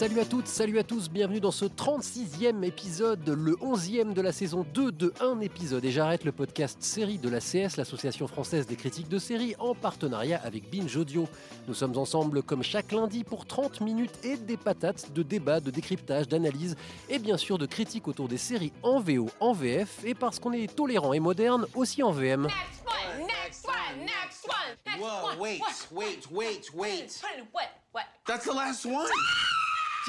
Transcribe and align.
Salut 0.00 0.20
à 0.20 0.24
toutes, 0.24 0.46
salut 0.46 0.78
à 0.78 0.82
tous, 0.82 1.10
bienvenue 1.10 1.40
dans 1.40 1.50
ce 1.50 1.66
36e 1.66 2.64
épisode, 2.64 3.28
le 3.28 3.52
11e 3.56 4.14
de 4.14 4.22
la 4.22 4.32
saison 4.32 4.64
2 4.72 4.92
de 4.92 5.12
un 5.20 5.40
épisode. 5.40 5.84
Et 5.84 5.90
j'arrête 5.90 6.24
le 6.24 6.32
podcast 6.32 6.82
série 6.82 7.18
de 7.18 7.28
la 7.28 7.38
CS, 7.38 7.76
l'Association 7.76 8.26
française 8.26 8.66
des 8.66 8.76
critiques 8.76 9.10
de 9.10 9.18
séries, 9.18 9.54
en 9.58 9.74
partenariat 9.74 10.40
avec 10.42 10.70
Binge 10.70 10.96
Audio. 10.96 11.28
Nous 11.68 11.74
sommes 11.74 11.98
ensemble 11.98 12.42
comme 12.42 12.62
chaque 12.62 12.92
lundi 12.92 13.24
pour 13.24 13.44
30 13.44 13.82
minutes 13.82 14.24
et 14.24 14.38
des 14.38 14.56
patates 14.56 15.12
de 15.12 15.22
débat, 15.22 15.60
de 15.60 15.70
décryptage, 15.70 16.28
d'analyse 16.28 16.76
et 17.10 17.18
bien 17.18 17.36
sûr 17.36 17.58
de 17.58 17.66
critiques 17.66 18.08
autour 18.08 18.26
des 18.26 18.38
séries 18.38 18.72
en 18.82 19.00
VO, 19.00 19.28
en 19.38 19.52
VF 19.52 20.02
et 20.06 20.14
parce 20.14 20.40
qu'on 20.40 20.54
est 20.54 20.74
tolérant 20.74 21.12
et 21.12 21.20
moderne 21.20 21.66
aussi 21.74 22.02
en 22.02 22.10
VM. 22.10 22.44
Next 22.44 22.86
one, 22.86 23.26
next 23.26 23.66
one, 23.66 24.06
next 24.06 24.48
one, 24.48 24.76
next 24.86 24.98
Whoa, 24.98 25.26
one. 25.32 25.38
wait, 25.38 25.60
wait, 25.92 26.30
wait, 26.30 26.70
wait. 26.74 27.20
What? 27.52 27.68
What? 27.92 28.04
That's 28.26 28.46
the 28.46 28.54
last 28.54 28.86
one. 28.86 29.04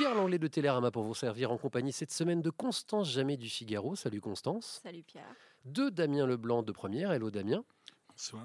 Pierre 0.02 0.16
Langlais 0.16 0.40
de 0.40 0.48
Télérama 0.48 0.90
pour 0.90 1.04
vous 1.04 1.14
servir 1.14 1.52
en 1.52 1.60
compagnie 1.60 1.91
cette 1.91 2.10
semaine 2.10 2.41
de 2.41 2.49
Constance 2.49 3.07
Jamais 3.07 3.38
du 3.38 3.48
Figaro. 3.48 3.96
Salut 3.96 4.20
Constance. 4.20 4.82
Salut 4.82 5.04
Pierre. 5.04 5.35
De 5.66 5.90
Damien 5.90 6.26
Leblanc 6.26 6.63
de 6.63 6.71
Première. 6.71 7.12
Hello 7.12 7.30
Damien. 7.30 7.63
Bonsoir. 8.10 8.44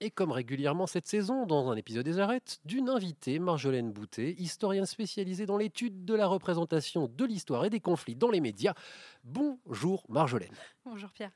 Et 0.00 0.10
comme 0.10 0.30
régulièrement 0.30 0.86
cette 0.86 1.06
saison, 1.06 1.46
dans 1.46 1.70
un 1.70 1.76
épisode 1.76 2.04
des 2.04 2.18
arêtes, 2.18 2.60
d'une 2.66 2.90
invitée, 2.90 3.38
Marjolaine 3.38 3.92
Boutet, 3.92 4.34
historienne 4.38 4.84
spécialisée 4.84 5.46
dans 5.46 5.56
l'étude 5.56 6.04
de 6.04 6.14
la 6.14 6.26
représentation 6.26 7.08
de 7.08 7.24
l'histoire 7.24 7.64
et 7.64 7.70
des 7.70 7.80
conflits 7.80 8.14
dans 8.14 8.30
les 8.30 8.42
médias. 8.42 8.74
Bonjour 9.24 10.04
Marjolaine. 10.10 10.54
Bonjour 10.84 11.10
Pierre. 11.12 11.32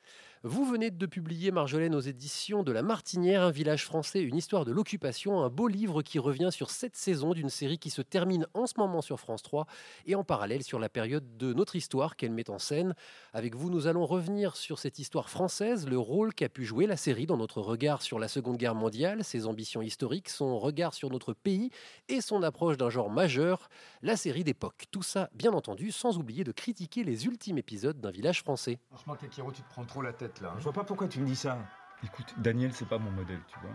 Vous 0.47 0.67
venez 0.67 0.91
de 0.91 1.07
publier, 1.07 1.53
Marjolaine, 1.53 1.95
aux 1.95 2.01
éditions 2.01 2.63
de 2.63 2.71
La 2.71 2.83
Martinière, 2.83 3.45
un 3.45 3.51
village 3.51 3.87
français, 3.87 4.21
une 4.21 4.37
histoire 4.37 4.67
de 4.67 4.73
l'occupation, 4.73 5.43
un 5.43 5.49
beau 5.49 5.69
livre 5.69 6.03
qui 6.03 6.19
revient 6.19 6.51
sur 6.53 6.69
cette 6.69 6.97
saison 6.97 7.33
d'une 7.33 7.49
série 7.49 7.79
qui 7.79 7.89
se 7.89 8.03
termine 8.03 8.47
en 8.53 8.67
ce 8.67 8.75
moment 8.77 9.01
sur 9.01 9.19
France 9.19 9.43
3 9.43 9.65
et 10.05 10.15
en 10.15 10.23
parallèle 10.23 10.63
sur 10.63 10.79
la 10.79 10.91
période 10.91 11.39
de 11.39 11.55
notre 11.55 11.77
histoire 11.77 12.15
qu'elle 12.15 12.33
met 12.33 12.51
en 12.51 12.59
scène. 12.59 12.95
Avec 13.33 13.55
vous, 13.55 13.71
nous 13.71 13.87
allons 13.87 14.05
revenir 14.05 14.55
sur 14.55 14.79
cette 14.79 14.99
histoire 14.99 15.31
française, 15.31 15.89
le 15.89 15.99
rôle 15.99 16.35
qu'a 16.35 16.51
pu 16.51 16.67
jouer 16.67 16.87
la 16.87 16.99
série 16.99 17.25
dans 17.25 17.39
notre 17.39 17.63
regard 17.63 18.03
sur 18.03 18.19
la 18.19 18.29
Seconde 18.29 18.59
Guerre 18.59 18.75
mondiale, 18.75 19.25
ses 19.25 19.47
ambitions 19.47 19.81
historiques, 19.81 20.29
son 20.29 20.59
regard 20.59 20.93
sur 20.93 21.09
notre 21.09 21.33
pays 21.33 21.71
et 22.11 22.21
son 22.21 22.43
approche 22.43 22.77
d'un 22.77 22.91
genre 22.91 23.09
majeur, 23.09 23.71
la 24.03 24.15
série 24.15 24.45
d'époque. 24.45 24.85
Tout 24.91 25.03
ça, 25.03 25.31
bien 25.33 25.55
entendu, 25.55 25.91
sans 25.91 26.19
oublier 26.19 26.45
de 26.45 26.53
critiquer 26.53 27.03
les 27.03 27.25
ultimes 27.25 27.57
épisodes 27.57 27.99
d'un 27.99 28.11
village 28.11 28.41
français. 28.41 28.79
Franchement, 28.91 29.15
Kakiro, 29.15 29.51
tu 29.51 29.63
te 29.63 29.71
prends 29.71 29.87
trop 29.87 30.03
la 30.03 30.13
tête 30.13 30.34
là. 30.41 30.55
Je 30.59 30.63
vois 30.65 30.73
pas 30.73 30.85
pourquoi 30.85 31.09
tu 31.09 31.21
me 31.21 31.27
dis 31.27 31.37
ça. 31.37 31.59
Écoute, 32.05 32.35
Daniel, 32.37 32.73
c'est 32.73 32.89
pas 32.89 32.99
mon 32.99 33.11
modèle, 33.11 33.41
tu 33.49 33.59
vois. 33.61 33.75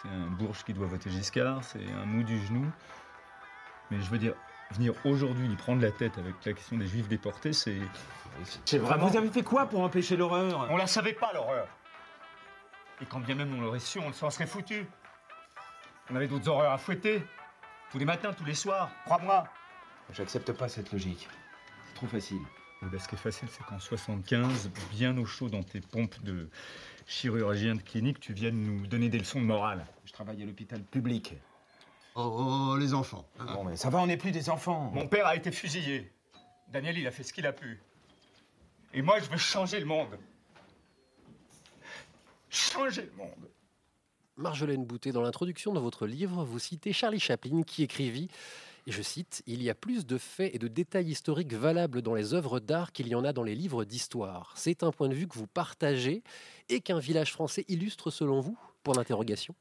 C'est 0.00 0.08
un 0.08 0.30
bourge 0.30 0.64
qui 0.64 0.72
doit 0.72 0.86
voter 0.86 1.10
Giscard, 1.10 1.62
c'est 1.62 1.84
un 1.92 2.06
mou 2.06 2.22
du 2.22 2.38
genou. 2.46 2.66
Mais 3.90 4.00
je 4.00 4.10
veux 4.10 4.18
dire, 4.18 4.34
venir 4.70 4.94
aujourd'hui 5.04 5.48
lui 5.48 5.56
prendre 5.56 5.82
la 5.82 5.90
tête 5.90 6.18
avec 6.18 6.34
la 6.44 6.54
question 6.54 6.78
des 6.78 6.86
juifs 6.86 7.08
déportés, 7.08 7.52
c'est. 7.52 7.78
C'est 8.64 8.78
vraiment. 8.78 9.06
Vous 9.06 9.16
avez 9.16 9.28
fait 9.28 9.42
quoi 9.42 9.66
pour 9.66 9.80
empêcher 9.82 10.16
l'horreur? 10.16 10.68
On 10.70 10.76
la 10.76 10.86
savait 10.86 11.12
pas, 11.12 11.32
l'horreur 11.34 11.68
Et 13.02 13.04
quand 13.04 13.20
bien 13.20 13.34
même 13.34 13.54
on 13.54 13.60
l'aurait 13.60 13.78
su, 13.78 13.98
on 13.98 14.12
s'en 14.12 14.30
serait 14.30 14.46
foutu 14.46 14.86
On 16.10 16.16
avait 16.16 16.28
d'autres 16.28 16.48
horreurs 16.48 16.72
à 16.72 16.78
fouetter 16.78 17.22
Tous 17.90 17.98
les 17.98 18.06
matins, 18.06 18.32
tous 18.32 18.46
les 18.46 18.54
soirs, 18.54 18.90
crois-moi 19.04 19.44
J'accepte 20.10 20.52
pas 20.52 20.68
cette 20.68 20.92
logique. 20.92 21.28
C'est 21.86 21.94
trop 21.94 22.06
facile. 22.06 22.40
Et 22.82 22.86
ben, 22.86 22.98
ce 22.98 23.06
qui 23.06 23.14
est 23.14 23.18
facile, 23.18 23.48
c'est 23.50 23.64
qu'en 23.64 23.78
75, 23.78 24.70
bien 24.90 25.16
au 25.16 25.24
chaud 25.24 25.48
dans 25.48 25.62
tes 25.62 25.80
pompes 25.80 26.20
de 26.24 26.48
chirurgien 27.06 27.76
de 27.76 27.82
clinique, 27.82 28.18
tu 28.18 28.32
viennes 28.32 28.60
nous 28.60 28.86
donner 28.86 29.08
des 29.08 29.18
leçons 29.18 29.40
de 29.40 29.46
morale. 29.46 29.86
Je 30.04 30.12
travaille 30.12 30.42
à 30.42 30.46
l'hôpital 30.46 30.82
public. 30.82 31.34
Oh, 32.14 32.72
oh, 32.72 32.76
les 32.76 32.92
enfants. 32.92 33.24
Bon, 33.38 33.64
mais 33.64 33.76
ça 33.76 33.88
va, 33.88 34.00
on 34.00 34.06
n'est 34.06 34.16
plus 34.16 34.32
des 34.32 34.50
enfants. 34.50 34.90
Mon 34.92 35.06
père 35.06 35.26
a 35.26 35.36
été 35.36 35.52
fusillé. 35.52 36.12
Daniel, 36.68 36.98
il 36.98 37.06
a 37.06 37.10
fait 37.10 37.22
ce 37.22 37.32
qu'il 37.32 37.46
a 37.46 37.52
pu. 37.52 37.80
Et 38.92 39.00
moi, 39.00 39.20
je 39.20 39.30
veux 39.30 39.38
changer 39.38 39.78
le 39.78 39.86
monde. 39.86 40.18
Changer 42.50 43.02
le 43.02 43.12
monde. 43.16 43.48
Marjolaine 44.36 44.84
Boutet, 44.84 45.12
dans 45.12 45.22
l'introduction 45.22 45.72
de 45.72 45.78
votre 45.78 46.06
livre, 46.06 46.44
vous 46.44 46.58
citez 46.58 46.92
Charlie 46.92 47.20
Chaplin 47.20 47.62
qui 47.62 47.82
écrivit, 47.82 48.28
je 48.86 49.02
cite, 49.02 49.42
Il 49.46 49.62
y 49.62 49.70
a 49.70 49.74
plus 49.74 50.06
de 50.06 50.18
faits 50.18 50.54
et 50.54 50.58
de 50.58 50.68
détails 50.68 51.10
historiques 51.10 51.54
valables 51.54 52.02
dans 52.02 52.14
les 52.14 52.34
œuvres 52.34 52.60
d'art 52.60 52.92
qu'il 52.92 53.08
y 53.08 53.14
en 53.14 53.24
a 53.24 53.32
dans 53.32 53.42
les 53.42 53.54
livres 53.54 53.84
d'histoire. 53.84 54.52
C'est 54.56 54.82
un 54.82 54.90
point 54.90 55.08
de 55.08 55.14
vue 55.14 55.28
que 55.28 55.38
vous 55.38 55.46
partagez 55.46 56.22
et 56.68 56.80
qu'un 56.80 56.98
village 56.98 57.32
français 57.32 57.64
illustre 57.68 58.10
selon 58.10 58.40
vous? 58.40 58.58
Pour 58.82 58.94
l'interrogation. 58.94 59.54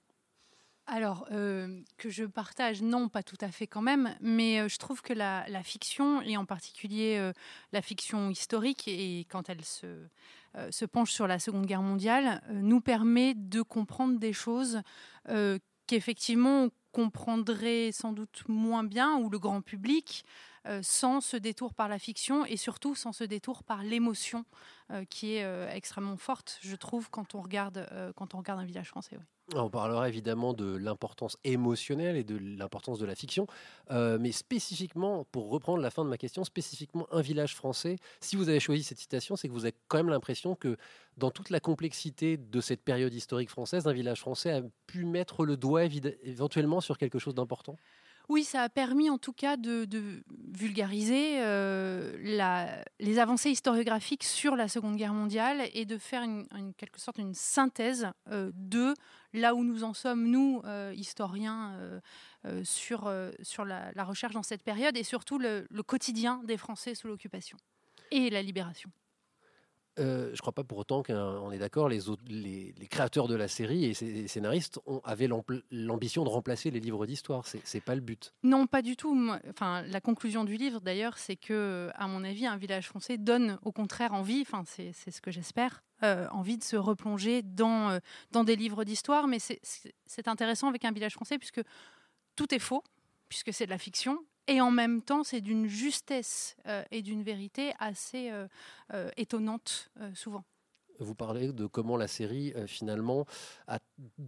Alors, 0.87 1.25
euh, 1.31 1.79
que 1.97 2.09
je 2.09 2.25
partage, 2.25 2.81
non, 2.81 3.07
pas 3.07 3.23
tout 3.23 3.37
à 3.39 3.49
fait 3.49 3.67
quand 3.67 3.81
même, 3.81 4.15
mais 4.19 4.59
euh, 4.59 4.67
je 4.67 4.77
trouve 4.77 5.01
que 5.01 5.13
la, 5.13 5.45
fiction, 5.63 6.21
et 6.21 6.35
en 6.37 6.45
particulier 6.45 7.17
euh, 7.17 7.31
la 7.71 7.81
fiction 7.81 8.29
historique, 8.29 8.87
et 8.87 9.25
quand 9.29 9.49
elle 9.49 9.63
se, 9.63 10.85
penche 10.85 11.11
sur 11.11 11.27
la 11.27 11.39
Seconde 11.39 11.65
Guerre 11.65 11.81
mondiale, 11.81 12.41
nous 12.51 12.81
permet 12.81 13.35
de 13.35 13.61
comprendre 13.61 14.19
des 14.19 14.33
choses 14.33 14.81
qu'effectivement 15.87 16.67
comprendrait 16.91 17.91
sans 17.91 18.13
doute 18.13 18.43
moins 18.47 18.83
bien, 18.83 19.17
ou 19.17 19.29
le 19.29 19.39
grand 19.39 19.61
public, 19.61 20.25
sans 20.81 21.21
ce 21.21 21.37
détour 21.37 21.73
par 21.73 21.87
la 21.87 21.99
fiction, 21.99 22.45
et 22.45 22.57
surtout 22.57 22.95
sans 22.95 23.11
ce 23.13 23.23
détour 23.23 23.63
par 23.63 23.83
l'émotion, 23.83 24.45
euh, 24.91 25.05
qui 25.05 25.35
est 25.35 25.43
euh, 25.43 25.71
extrêmement 25.71 26.17
forte, 26.17 26.59
je 26.61 26.75
trouve, 26.75 27.09
quand 27.09 27.33
on 27.35 27.41
regarde, 27.41 27.87
euh, 27.91 28.11
quand 28.15 28.33
on 28.35 28.39
regarde 28.39 28.59
un 28.59 28.65
village 28.65 28.89
français. 28.89 29.17
On 29.53 29.69
parlera 29.69 30.07
évidemment 30.07 30.53
de 30.53 30.77
l'importance 30.77 31.37
émotionnelle 31.43 32.15
et 32.15 32.23
de 32.23 32.37
l'importance 32.37 32.99
de 32.99 33.05
la 33.05 33.15
fiction, 33.15 33.47
euh, 33.89 34.17
mais 34.19 34.31
spécifiquement, 34.31 35.25
pour 35.25 35.49
reprendre 35.49 35.81
la 35.81 35.91
fin 35.91 36.05
de 36.05 36.09
ma 36.09 36.17
question, 36.17 36.43
spécifiquement 36.45 37.05
un 37.11 37.21
village 37.21 37.55
français, 37.55 37.97
si 38.21 38.37
vous 38.37 38.47
avez 38.47 38.61
choisi 38.61 38.83
cette 38.83 38.99
citation, 38.99 39.35
c'est 39.35 39.49
que 39.49 39.53
vous 39.53 39.65
avez 39.65 39.75
quand 39.89 39.97
même 39.97 40.09
l'impression 40.09 40.55
que 40.55 40.77
dans 41.17 41.31
toute 41.31 41.49
la 41.49 41.59
complexité 41.59 42.37
de 42.37 42.61
cette 42.61 42.83
période 42.83 43.13
historique 43.13 43.49
française, 43.49 43.87
un 43.87 43.93
village 43.93 44.21
français 44.21 44.51
a 44.51 44.61
pu 44.87 45.03
mettre 45.05 45.45
le 45.45 45.57
doigt 45.57 45.83
éventuellement 45.83 46.79
sur 46.79 46.97
quelque 46.97 47.19
chose 47.19 47.35
d'important? 47.35 47.75
Oui, 48.29 48.43
ça 48.43 48.63
a 48.63 48.69
permis 48.69 49.09
en 49.09 49.17
tout 49.17 49.33
cas 49.33 49.57
de, 49.57 49.87
vulgariser 50.53 51.41
euh, 51.41 52.83
les 52.99 53.19
avancées 53.19 53.49
historiographiques 53.49 54.23
sur 54.23 54.55
la 54.55 54.67
Seconde 54.67 54.95
Guerre 54.95 55.13
mondiale 55.13 55.61
et 55.73 55.85
de 55.85 55.97
faire 55.97 56.23
une, 56.23 56.45
en 56.53 56.71
quelque 56.73 56.99
sorte 56.99 57.17
une 57.17 57.33
synthèse 57.33 58.07
euh, 58.29 58.51
de 58.55 58.93
là 59.33 59.55
où 59.55 59.63
nous 59.63 59.83
en 59.83 59.93
sommes, 59.93 60.27
nous, 60.27 60.61
euh, 60.65 60.93
historiens, 60.95 61.73
sur, 62.63 63.05
la, 63.09 64.03
recherche 64.03 64.33
dans 64.33 64.43
cette 64.43 64.63
période 64.63 64.97
et 64.97 65.03
surtout 65.03 65.37
le 65.37 65.83
quotidien 65.83 66.41
des 66.43 66.57
Français 66.57 66.95
sous 66.95 67.07
l'occupation 67.07 67.57
et 68.11 68.29
la 68.29 68.41
libération. 68.41 68.91
Euh, 69.99 70.27
je 70.27 70.31
ne 70.31 70.37
crois 70.37 70.53
pas 70.53 70.63
pour 70.63 70.77
autant 70.77 71.03
qu'on 71.03 71.51
est 71.51 71.57
d'accord, 71.57 71.89
les, 71.89 72.73
créateurs 72.89 73.27
de 73.27 73.35
la 73.35 73.47
série 73.47 73.85
et 73.85 73.93
les 74.01 74.27
scénaristes 74.27 74.79
ont, 74.85 75.01
avaient 75.03 75.27
l'ambition 75.71 76.23
de 76.23 76.29
remplacer 76.29 76.71
les 76.71 76.79
livres 76.79 77.05
d'histoire. 77.05 77.45
C'est 77.45 77.61
c'est 77.65 77.81
pas 77.81 77.95
le 77.95 78.01
but. 78.01 78.33
Non, 78.43 78.67
pas 78.67 78.81
du 78.81 78.95
tout. 78.95 79.29
Enfin, 79.49 79.81
la 79.83 80.01
conclusion 80.01 80.43
du 80.43 80.55
livre, 80.55 80.79
d'ailleurs, 80.79 81.17
c'est 81.17 81.35
que, 81.35 81.89
à 81.95 82.07
mon 82.07 82.23
avis, 82.23 82.45
un 82.45 82.57
village 82.57 82.87
français 82.87 83.17
donne 83.17 83.59
au 83.63 83.71
contraire 83.71 84.13
envie, 84.13 84.41
enfin, 84.41 84.63
c'est 84.65 84.93
ce 84.93 85.21
que 85.21 85.31
j'espère, 85.31 85.83
euh, 86.03 86.27
envie 86.31 86.57
de 86.57 86.63
se 86.63 86.75
replonger 86.77 87.41
dans, 87.41 87.89
euh, 87.91 87.99
dans 88.31 88.43
des 88.43 88.55
livres 88.55 88.83
d'histoire. 88.83 89.27
Mais 89.27 89.39
c'est- 89.39 89.61
intéressant 90.25 90.67
avec 90.67 90.85
un 90.85 90.91
village 90.91 91.13
français 91.13 91.37
puisque 91.37 91.61
tout 92.35 92.53
est 92.53 92.59
faux, 92.59 92.83
puisque 93.27 93.53
c'est 93.53 93.65
de 93.65 93.71
la 93.71 93.77
fiction. 93.77 94.19
Et 94.47 94.61
en 94.61 94.71
même 94.71 95.01
temps, 95.01 95.23
c'est 95.23 95.41
d'une 95.41 95.67
justesse 95.67 96.55
euh, 96.67 96.83
et 96.91 97.01
d'une 97.01 97.23
vérité 97.23 97.73
assez 97.79 98.31
euh, 98.31 98.47
euh, 98.93 99.09
étonnante, 99.17 99.89
souvent. 100.13 100.43
Vous 100.99 101.15
parlez 101.15 101.51
de 101.51 101.65
comment 101.65 101.97
la 101.97 102.07
série, 102.07 102.53
finalement, 102.67 103.25
a 103.67 103.79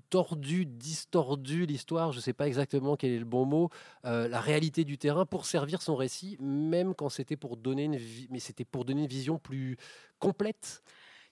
tordu, 0.09 0.65
distordu 0.65 1.67
l'histoire, 1.67 2.11
je 2.11 2.17
ne 2.17 2.21
sais 2.21 2.33
pas 2.33 2.47
exactement 2.47 2.95
quel 2.95 3.11
est 3.11 3.19
le 3.19 3.25
bon 3.25 3.45
mot, 3.45 3.69
la 4.03 4.41
réalité 4.41 4.83
du 4.83 4.97
terrain 4.97 5.27
pour 5.27 5.45
servir 5.45 5.83
son 5.83 5.95
récit, 5.95 6.35
même 6.39 6.95
quand 6.95 7.09
c'était 7.09 7.35
pour 7.35 7.59
c'était 8.39 8.65
pour 8.65 8.85
donner 8.85 9.03
une 9.03 9.07
vision 9.07 9.37
plus 9.37 9.77
complète. 10.17 10.81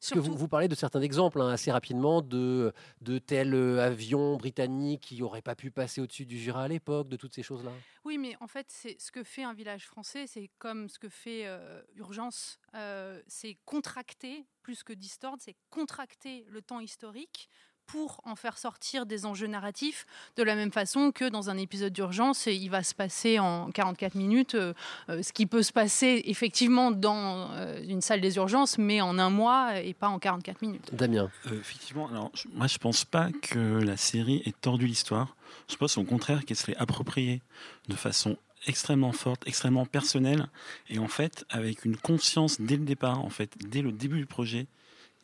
Que 0.09 0.19
vous, 0.19 0.35
vous 0.35 0.47
parlez 0.47 0.67
de 0.67 0.75
certains 0.75 1.01
exemples 1.01 1.41
hein, 1.41 1.49
assez 1.49 1.71
rapidement 1.71 2.21
de, 2.21 2.73
de 3.01 3.19
tel 3.19 3.53
euh, 3.53 3.85
avion 3.85 4.35
britannique 4.37 5.01
qui 5.01 5.19
n'aurait 5.19 5.43
pas 5.43 5.55
pu 5.55 5.69
passer 5.69 6.01
au-dessus 6.01 6.25
du 6.25 6.39
Jura 6.39 6.63
à 6.63 6.67
l'époque, 6.67 7.07
de 7.07 7.17
toutes 7.17 7.35
ces 7.35 7.43
choses-là. 7.43 7.71
Oui, 8.03 8.17
mais 8.17 8.35
en 8.41 8.47
fait, 8.47 8.65
c'est 8.69 8.99
ce 8.99 9.11
que 9.11 9.23
fait 9.23 9.43
un 9.43 9.53
village 9.53 9.85
français, 9.85 10.25
c'est 10.25 10.49
comme 10.57 10.89
ce 10.89 10.97
que 10.97 11.09
fait 11.09 11.45
euh, 11.45 11.81
Urgence, 11.95 12.59
euh, 12.73 13.21
c'est 13.27 13.57
contracter 13.65 14.47
plus 14.63 14.83
que 14.83 14.93
distordre, 14.93 15.37
c'est 15.39 15.55
contracter 15.69 16.45
le 16.49 16.61
temps 16.61 16.79
historique 16.79 17.47
pour 17.91 18.21
en 18.25 18.35
faire 18.35 18.57
sortir 18.57 19.05
des 19.05 19.25
enjeux 19.25 19.47
narratifs, 19.47 20.05
de 20.37 20.43
la 20.43 20.55
même 20.55 20.71
façon 20.71 21.11
que 21.11 21.27
dans 21.27 21.49
un 21.49 21.57
épisode 21.57 21.93
d'urgence, 21.93 22.45
il 22.45 22.69
va 22.69 22.83
se 22.83 22.93
passer 22.95 23.39
en 23.39 23.69
44 23.71 24.15
minutes 24.15 24.55
euh, 24.55 24.73
euh, 25.09 25.21
ce 25.23 25.33
qui 25.33 25.45
peut 25.45 25.63
se 25.63 25.73
passer 25.73 26.21
effectivement 26.25 26.91
dans 26.91 27.51
euh, 27.51 27.81
une 27.87 28.01
salle 28.01 28.21
des 28.21 28.35
urgences, 28.37 28.77
mais 28.77 29.01
en 29.01 29.17
un 29.19 29.29
mois 29.29 29.79
et 29.81 29.93
pas 29.93 30.07
en 30.07 30.19
44 30.19 30.61
minutes. 30.61 30.89
Damien. 30.93 31.29
Euh, 31.47 31.59
effectivement, 31.59 32.07
alors, 32.09 32.31
je- 32.33 32.47
moi 32.53 32.67
je 32.67 32.77
pense 32.77 33.03
pas 33.05 33.29
que 33.41 33.59
la 33.83 33.97
série 33.97 34.41
ait 34.45 34.53
tordu 34.61 34.87
l'histoire. 34.87 35.35
Je 35.69 35.75
pense 35.75 35.97
au 35.97 36.03
contraire 36.03 36.45
qu'elle 36.45 36.57
se 36.57 36.67
l'est 36.67 36.77
appropriée 36.77 37.41
de 37.89 37.95
façon 37.95 38.37
extrêmement 38.67 39.11
forte, 39.11 39.47
extrêmement 39.47 39.85
personnelle, 39.85 40.47
et 40.89 40.99
en 40.99 41.07
fait 41.07 41.45
avec 41.49 41.83
une 41.83 41.97
conscience 41.97 42.61
dès 42.61 42.77
le 42.77 42.85
départ, 42.85 43.19
en 43.25 43.29
fait, 43.29 43.51
dès 43.67 43.81
le 43.81 43.91
début 43.91 44.17
du 44.19 44.25
projet, 44.27 44.67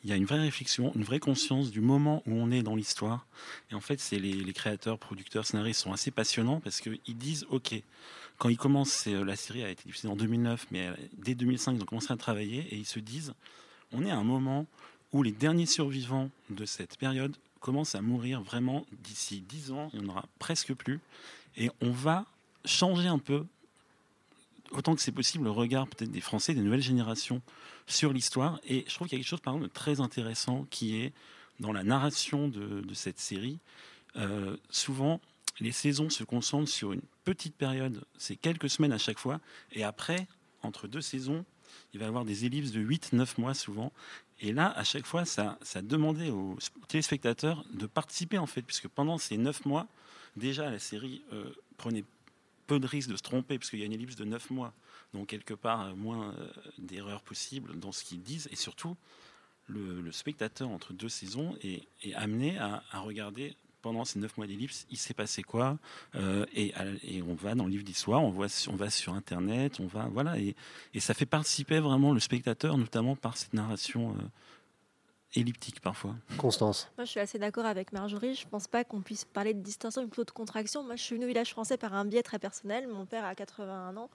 il 0.04 0.10
y 0.10 0.12
a 0.12 0.16
une 0.16 0.24
vraie 0.24 0.40
réflexion, 0.40 0.92
une 0.94 1.02
vraie 1.02 1.18
conscience 1.18 1.70
du 1.70 1.80
moment 1.80 2.22
où 2.26 2.32
on 2.32 2.50
est 2.50 2.62
dans 2.62 2.76
l'histoire. 2.76 3.26
Et 3.70 3.74
en 3.74 3.80
fait, 3.80 3.98
c'est 4.00 4.18
les, 4.18 4.32
les 4.32 4.52
créateurs, 4.52 4.98
producteurs, 4.98 5.44
scénaristes 5.44 5.80
sont 5.80 5.92
assez 5.92 6.10
passionnants 6.10 6.60
parce 6.60 6.80
qu'ils 6.80 7.00
disent, 7.16 7.46
ok, 7.50 7.74
quand 8.38 8.48
ils 8.48 8.56
commencent, 8.56 9.08
euh, 9.08 9.24
la 9.24 9.36
série 9.36 9.64
a 9.64 9.70
été 9.70 9.82
diffusée 9.84 10.08
en 10.08 10.16
2009, 10.16 10.66
mais 10.70 10.86
euh, 10.86 10.94
dès 11.14 11.34
2005, 11.34 11.72
ils 11.72 11.82
ont 11.82 11.86
commencé 11.86 12.12
à 12.12 12.16
travailler 12.16 12.60
et 12.70 12.76
ils 12.76 12.86
se 12.86 13.00
disent, 13.00 13.34
on 13.92 14.04
est 14.04 14.10
à 14.10 14.16
un 14.16 14.24
moment 14.24 14.66
où 15.12 15.22
les 15.22 15.32
derniers 15.32 15.66
survivants 15.66 16.30
de 16.50 16.64
cette 16.64 16.96
période 16.96 17.36
commencent 17.60 17.96
à 17.96 18.00
mourir 18.00 18.40
vraiment 18.40 18.86
d'ici 19.02 19.40
10 19.40 19.72
ans, 19.72 19.90
il 19.92 20.00
n'y 20.00 20.06
en 20.06 20.10
aura 20.10 20.26
presque 20.38 20.72
plus, 20.74 21.00
et 21.56 21.70
on 21.80 21.90
va 21.90 22.26
changer 22.64 23.08
un 23.08 23.18
peu, 23.18 23.44
autant 24.72 24.94
que 24.94 25.00
c'est 25.00 25.12
possible, 25.12 25.44
le 25.44 25.50
regard 25.50 25.86
peut-être 25.88 26.10
des 26.10 26.20
Français, 26.20 26.54
des 26.54 26.60
nouvelles 26.60 26.82
générations 26.82 27.42
sur 27.86 28.12
l'histoire, 28.12 28.60
et 28.66 28.84
je 28.88 28.94
trouve 28.94 29.08
qu'il 29.08 29.18
y 29.18 29.20
a 29.20 29.22
quelque 29.22 29.30
chose 29.30 29.40
par 29.40 29.54
exemple 29.54 29.68
de 29.68 29.74
très 29.74 30.00
intéressant 30.00 30.66
qui 30.70 30.96
est 30.96 31.12
dans 31.60 31.72
la 31.72 31.82
narration 31.82 32.48
de, 32.48 32.82
cette 32.94 33.18
série. 33.18 33.58
Euh, 34.16 34.56
souvent, 34.70 35.20
les 35.60 35.72
saisons 35.72 36.08
se 36.08 36.24
concentrent 36.24 36.70
sur 36.70 36.92
une 36.92 37.02
petite 37.24 37.56
période, 37.56 38.04
c'est 38.16 38.36
quelques 38.36 38.70
semaines 38.70 38.92
à 38.92 38.98
chaque 38.98 39.18
fois, 39.18 39.40
et 39.72 39.82
après, 39.82 40.26
entre 40.62 40.88
deux 40.88 41.00
saisons, 41.00 41.44
il 41.92 42.00
va 42.00 42.06
y 42.06 42.08
avoir 42.08 42.24
des 42.24 42.44
ellipses 42.44 42.72
de 42.72 42.80
8-9 42.80 43.40
mois 43.40 43.54
souvent. 43.54 43.92
Et 44.40 44.52
là, 44.52 44.72
à 44.76 44.84
chaque 44.84 45.06
fois, 45.06 45.24
ça, 45.24 45.58
ça 45.62 45.82
demandait 45.82 46.30
aux 46.30 46.56
téléspectateurs 46.86 47.64
de 47.72 47.86
participer, 47.86 48.38
en 48.38 48.46
fait, 48.46 48.62
puisque 48.62 48.88
pendant 48.88 49.18
ces 49.18 49.36
9 49.36 49.64
mois, 49.66 49.86
déjà, 50.36 50.70
la 50.70 50.78
série 50.78 51.22
euh, 51.32 51.52
prenait 51.76 52.04
peu 52.68 52.78
de 52.78 52.86
risques 52.86 53.10
de 53.10 53.16
se 53.16 53.22
tromper, 53.22 53.58
puisqu'il 53.58 53.80
y 53.80 53.82
a 53.82 53.86
une 53.86 53.92
ellipse 53.92 54.14
de 54.14 54.24
9 54.24 54.50
mois. 54.50 54.72
Donc, 55.12 55.26
quelque 55.28 55.54
part, 55.54 55.86
euh, 55.86 55.94
moins 55.94 56.32
euh, 56.34 56.48
d'erreurs 56.78 57.22
possibles 57.22 57.76
dans 57.80 57.90
ce 57.90 58.04
qu'ils 58.04 58.22
disent. 58.22 58.48
Et 58.52 58.56
surtout, 58.56 58.96
le, 59.66 60.12
spectateur, 60.12 60.68
entre 60.68 60.92
deux 60.92 61.08
saisons, 61.08 61.56
est, 61.62 61.88
amené 62.14 62.58
à, 62.58 62.82
regarder 63.00 63.56
pendant 63.82 64.04
ces 64.04 64.18
neuf 64.18 64.36
mois 64.36 64.46
d'ellipse, 64.46 64.86
il 64.90 64.96
s'est 64.96 65.14
passé 65.14 65.42
quoi 65.42 65.78
Euh, 66.14 66.46
et, 66.54 66.72
on 67.22 67.34
va 67.34 67.54
dans 67.54 67.64
le 67.64 67.70
livre 67.70 67.84
d'histoire, 67.84 68.22
on, 68.22 68.30
va 68.30 68.48
sur 68.90 69.14
Internet, 69.14 69.78
on 69.80 69.86
va 69.86 70.08
voilà, 70.08 70.38
et, 70.38 70.54
ça 70.98 71.14
fait 71.14 71.26
participer 71.26 71.80
vraiment 71.80 72.12
le 72.12 72.20
spectateur, 72.20 72.78
notamment 72.78 73.14
par 73.14 73.36
cette 73.36 73.52
narration 73.52 74.16
elliptique 75.34 75.80
parfois. 75.80 76.14
Constance. 76.38 76.90
Moi, 76.96 77.04
je 77.04 77.10
suis 77.10 77.20
assez 77.20 77.38
d'accord 77.38 77.66
avec 77.66 77.92
Marjorie. 77.92 78.34
Je 78.34 78.46
pense 78.48 78.66
pas 78.66 78.84
qu'on 78.84 79.02
puisse 79.02 79.24
parler 79.24 79.54
de 79.54 79.60
distinction, 79.60 80.02
mais 80.02 80.08
plutôt 80.08 80.24
de 80.24 80.30
contraction. 80.30 80.82
Moi, 80.82 80.96
je 80.96 81.02
suis 81.02 81.14
venue 81.14 81.26
au 81.26 81.28
village 81.28 81.50
français 81.50 81.76
par 81.76 81.94
un 81.94 82.04
biais 82.04 82.22
très 82.22 82.38
personnel. 82.38 82.88
Mon 82.88 83.06
père 83.06 83.24
a 83.24 83.34
81 83.34 83.96
ans, 83.96 84.10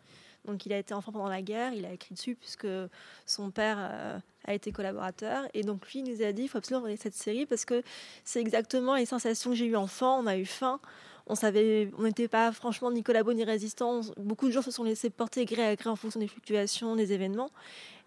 donc 0.45 0.65
il 0.65 0.73
a 0.73 0.77
été 0.77 0.93
enfant 0.93 1.11
pendant 1.11 1.29
la 1.29 1.41
guerre. 1.41 1.73
Il 1.73 1.85
a 1.85 1.93
écrit 1.93 2.15
dessus 2.15 2.35
puisque 2.35 2.67
son 3.25 3.51
père 3.51 3.77
euh, 3.79 4.19
a 4.45 4.53
été 4.53 4.71
collaborateur. 4.71 5.45
Et 5.53 5.63
donc 5.63 5.87
lui, 5.91 5.99
il 5.99 6.03
nous 6.03 6.23
a 6.23 6.31
dit, 6.31 6.43
il 6.43 6.47
faut 6.47 6.57
absolument 6.57 6.83
regarder 6.83 7.01
cette 7.01 7.15
série 7.15 7.45
parce 7.45 7.65
que 7.65 7.83
c'est 8.23 8.41
exactement 8.41 8.95
les 8.95 9.05
sensations 9.05 9.51
que 9.51 9.55
j'ai 9.55 9.65
eues 9.65 9.75
enfant. 9.75 10.19
On 10.19 10.27
a 10.27 10.37
eu 10.37 10.45
faim. 10.45 10.79
On 11.27 11.35
savait, 11.35 11.89
on 11.97 12.03
n'était 12.03 12.27
pas 12.27 12.51
franchement 12.51 12.91
ni 12.91 13.01
collabo 13.01 13.31
ni 13.33 13.43
résistants. 13.45 14.01
Beaucoup 14.17 14.47
de 14.47 14.51
gens 14.51 14.61
se 14.61 14.71
sont 14.71 14.83
laissés 14.83 15.09
porter 15.09 15.45
gré 15.45 15.65
à 15.65 15.75
gré 15.75 15.89
en 15.89 15.95
fonction 15.95 16.19
des 16.19 16.27
fluctuations, 16.27 16.95
des 16.95 17.13
événements. 17.13 17.49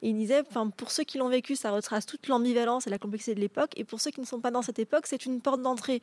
Et 0.03 0.11
il 0.11 0.15
disait, 0.15 0.43
enfin, 0.47 0.69
pour 0.69 0.91
ceux 0.91 1.05
qui 1.05 1.17
l'ont 1.17 1.31
vécu, 1.31 1.57
ça 1.57 1.71
retrace 1.71 2.05
toute 2.05 2.29
l'ambivalence 2.29 2.87
et 2.87 2.91
la 2.91 2.99
complexité 2.99 3.35
de 3.35 3.41
l'époque. 3.41 3.73
Et 3.77 3.85
pour 3.85 4.01
ceux 4.01 4.11
qui 4.11 4.21
ne 4.21 4.27
sont 4.27 4.41
pas 4.41 4.51
dans 4.51 4.63
cette 4.63 4.79
époque, 4.79 5.07
c'est 5.07 5.25
une 5.25 5.41
porte 5.41 5.63
d'entrée 5.63 6.03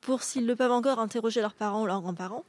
pour, 0.00 0.22
s'ils 0.24 0.46
le 0.46 0.56
peuvent 0.56 0.72
encore, 0.72 0.98
interroger 0.98 1.40
leurs 1.40 1.54
parents 1.54 1.82
ou 1.82 1.86
leurs 1.86 2.00
grands-parents. 2.00 2.44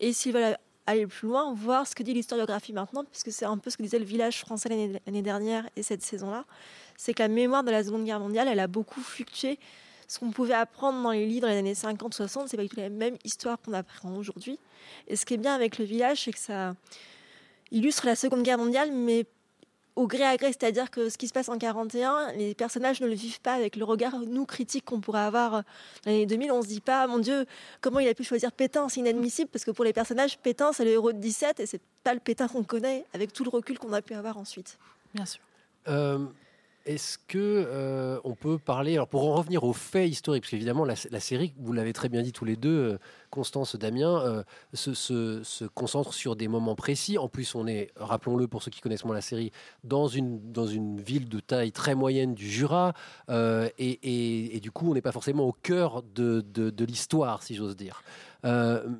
Et 0.00 0.14
s'ils 0.14 0.32
veulent 0.32 0.56
aller 0.86 1.06
plus 1.06 1.28
loin, 1.28 1.52
voir 1.54 1.86
ce 1.86 1.94
que 1.94 2.02
dit 2.02 2.14
l'historiographie 2.14 2.72
maintenant, 2.72 3.04
puisque 3.04 3.32
c'est 3.32 3.44
un 3.44 3.58
peu 3.58 3.70
ce 3.70 3.76
que 3.76 3.82
disait 3.82 3.98
le 3.98 4.04
village 4.04 4.40
français 4.40 4.68
l'année 5.06 5.22
dernière 5.22 5.68
et 5.76 5.82
cette 5.82 6.02
saison-là, 6.02 6.44
c'est 6.96 7.14
que 7.14 7.22
la 7.22 7.28
mémoire 7.28 7.64
de 7.64 7.70
la 7.70 7.82
Seconde 7.84 8.04
Guerre 8.04 8.20
mondiale, 8.20 8.48
elle 8.48 8.60
a 8.60 8.66
beaucoup 8.66 9.00
fluctué. 9.00 9.58
Ce 10.08 10.18
qu'on 10.18 10.30
pouvait 10.30 10.54
apprendre 10.54 11.02
dans 11.02 11.10
les 11.10 11.26
livres 11.26 11.46
dans 11.46 11.52
les 11.52 11.58
années 11.58 11.74
50-60, 11.74 12.48
c'est 12.48 12.56
pas 12.56 12.62
du 12.62 12.68
tout 12.68 12.80
la 12.80 12.90
même 12.90 13.16
histoire 13.24 13.58
qu'on 13.60 13.72
apprend 13.72 14.14
aujourd'hui. 14.16 14.58
Et 15.08 15.16
ce 15.16 15.24
qui 15.24 15.34
est 15.34 15.38
bien 15.38 15.54
avec 15.54 15.78
le 15.78 15.84
village, 15.84 16.24
c'est 16.24 16.32
que 16.32 16.38
ça 16.38 16.74
illustre 17.70 18.06
la 18.06 18.16
Seconde 18.16 18.42
Guerre 18.42 18.58
mondiale, 18.58 18.92
mais 18.92 19.26
au 19.96 20.06
gré 20.06 20.24
à 20.24 20.36
gré, 20.36 20.48
c'est-à-dire 20.48 20.90
que 20.90 21.08
ce 21.08 21.16
qui 21.16 21.28
se 21.28 21.32
passe 21.32 21.48
en 21.48 21.56
41, 21.56 22.32
les 22.32 22.54
personnages 22.54 23.00
ne 23.00 23.06
le 23.06 23.14
vivent 23.14 23.40
pas 23.40 23.54
avec 23.54 23.76
le 23.76 23.84
regard, 23.84 24.18
nous, 24.18 24.44
critique 24.44 24.84
qu'on 24.84 25.00
pourrait 25.00 25.20
avoir 25.20 25.52
dans 25.52 25.62
les 26.06 26.16
années 26.16 26.26
2000. 26.26 26.52
On 26.52 26.62
se 26.62 26.68
dit 26.68 26.80
pas, 26.80 27.06
mon 27.06 27.18
Dieu, 27.18 27.46
comment 27.80 28.00
il 28.00 28.08
a 28.08 28.14
pu 28.14 28.24
choisir 28.24 28.50
Pétain 28.50 28.88
C'est 28.88 29.00
inadmissible, 29.00 29.48
parce 29.50 29.64
que 29.64 29.70
pour 29.70 29.84
les 29.84 29.92
personnages, 29.92 30.38
Pétain, 30.38 30.72
c'est 30.72 30.84
le 30.84 30.90
héros 30.90 31.12
de 31.12 31.18
17, 31.18 31.60
et 31.60 31.66
c'est 31.66 31.80
pas 32.02 32.14
le 32.14 32.20
Pétain 32.20 32.48
qu'on 32.48 32.64
connaît, 32.64 33.04
avec 33.12 33.32
tout 33.32 33.44
le 33.44 33.50
recul 33.50 33.78
qu'on 33.78 33.92
a 33.92 34.02
pu 34.02 34.14
avoir 34.14 34.36
ensuite. 34.36 34.78
Bien 35.14 35.26
sûr. 35.26 35.40
Euh, 35.86 36.26
Est-ce 36.86 37.16
que 37.16 37.38
euh, 37.38 38.20
on 38.24 38.34
peut 38.34 38.58
parler 38.58 38.92
alors 38.94 39.08
pour 39.08 39.26
en 39.26 39.34
revenir 39.34 39.64
aux 39.64 39.72
faits 39.72 40.06
historiques 40.06 40.42
parce 40.42 40.50
qu'évidemment 40.50 40.84
la, 40.84 40.96
série 40.96 41.54
vous 41.58 41.72
l'avez 41.72 41.94
très 41.94 42.10
bien 42.10 42.20
dit 42.20 42.32
tous 42.32 42.44
les 42.44 42.56
deux 42.56 42.92
euh, 42.92 42.98
Constance 43.30 43.76
Damien 43.76 44.20
euh, 44.22 44.42
se, 44.74 45.64
concentre 45.68 46.12
sur 46.12 46.36
des 46.36 46.46
moments 46.46 46.74
précis. 46.74 47.16
En 47.16 47.28
plus 47.28 47.54
on 47.54 47.66
est 47.66 47.90
rappelons-le 47.96 48.48
pour 48.48 48.62
ceux 48.62 48.70
qui 48.70 48.82
connaissent 48.82 49.06
moins 49.06 49.14
la 49.14 49.22
série 49.22 49.50
dans 49.82 50.08
une 50.08 50.52
dans 50.52 50.66
une 50.66 51.00
ville 51.00 51.30
de 51.30 51.40
taille 51.40 51.72
très 51.72 51.94
moyenne 51.94 52.34
du 52.34 52.50
Jura 52.50 52.92
et, 53.30 54.60
du 54.60 54.70
coup 54.70 54.90
on 54.90 54.94
n'est 54.94 55.00
pas 55.02 55.12
forcément 55.12 55.44
au 55.44 55.52
cœur 55.52 56.02
de, 56.02 56.44
de- 56.52 56.68
de 56.68 56.84
l'histoire 56.84 57.42
si 57.42 57.54
j'ose 57.54 57.76
dire. 57.76 58.02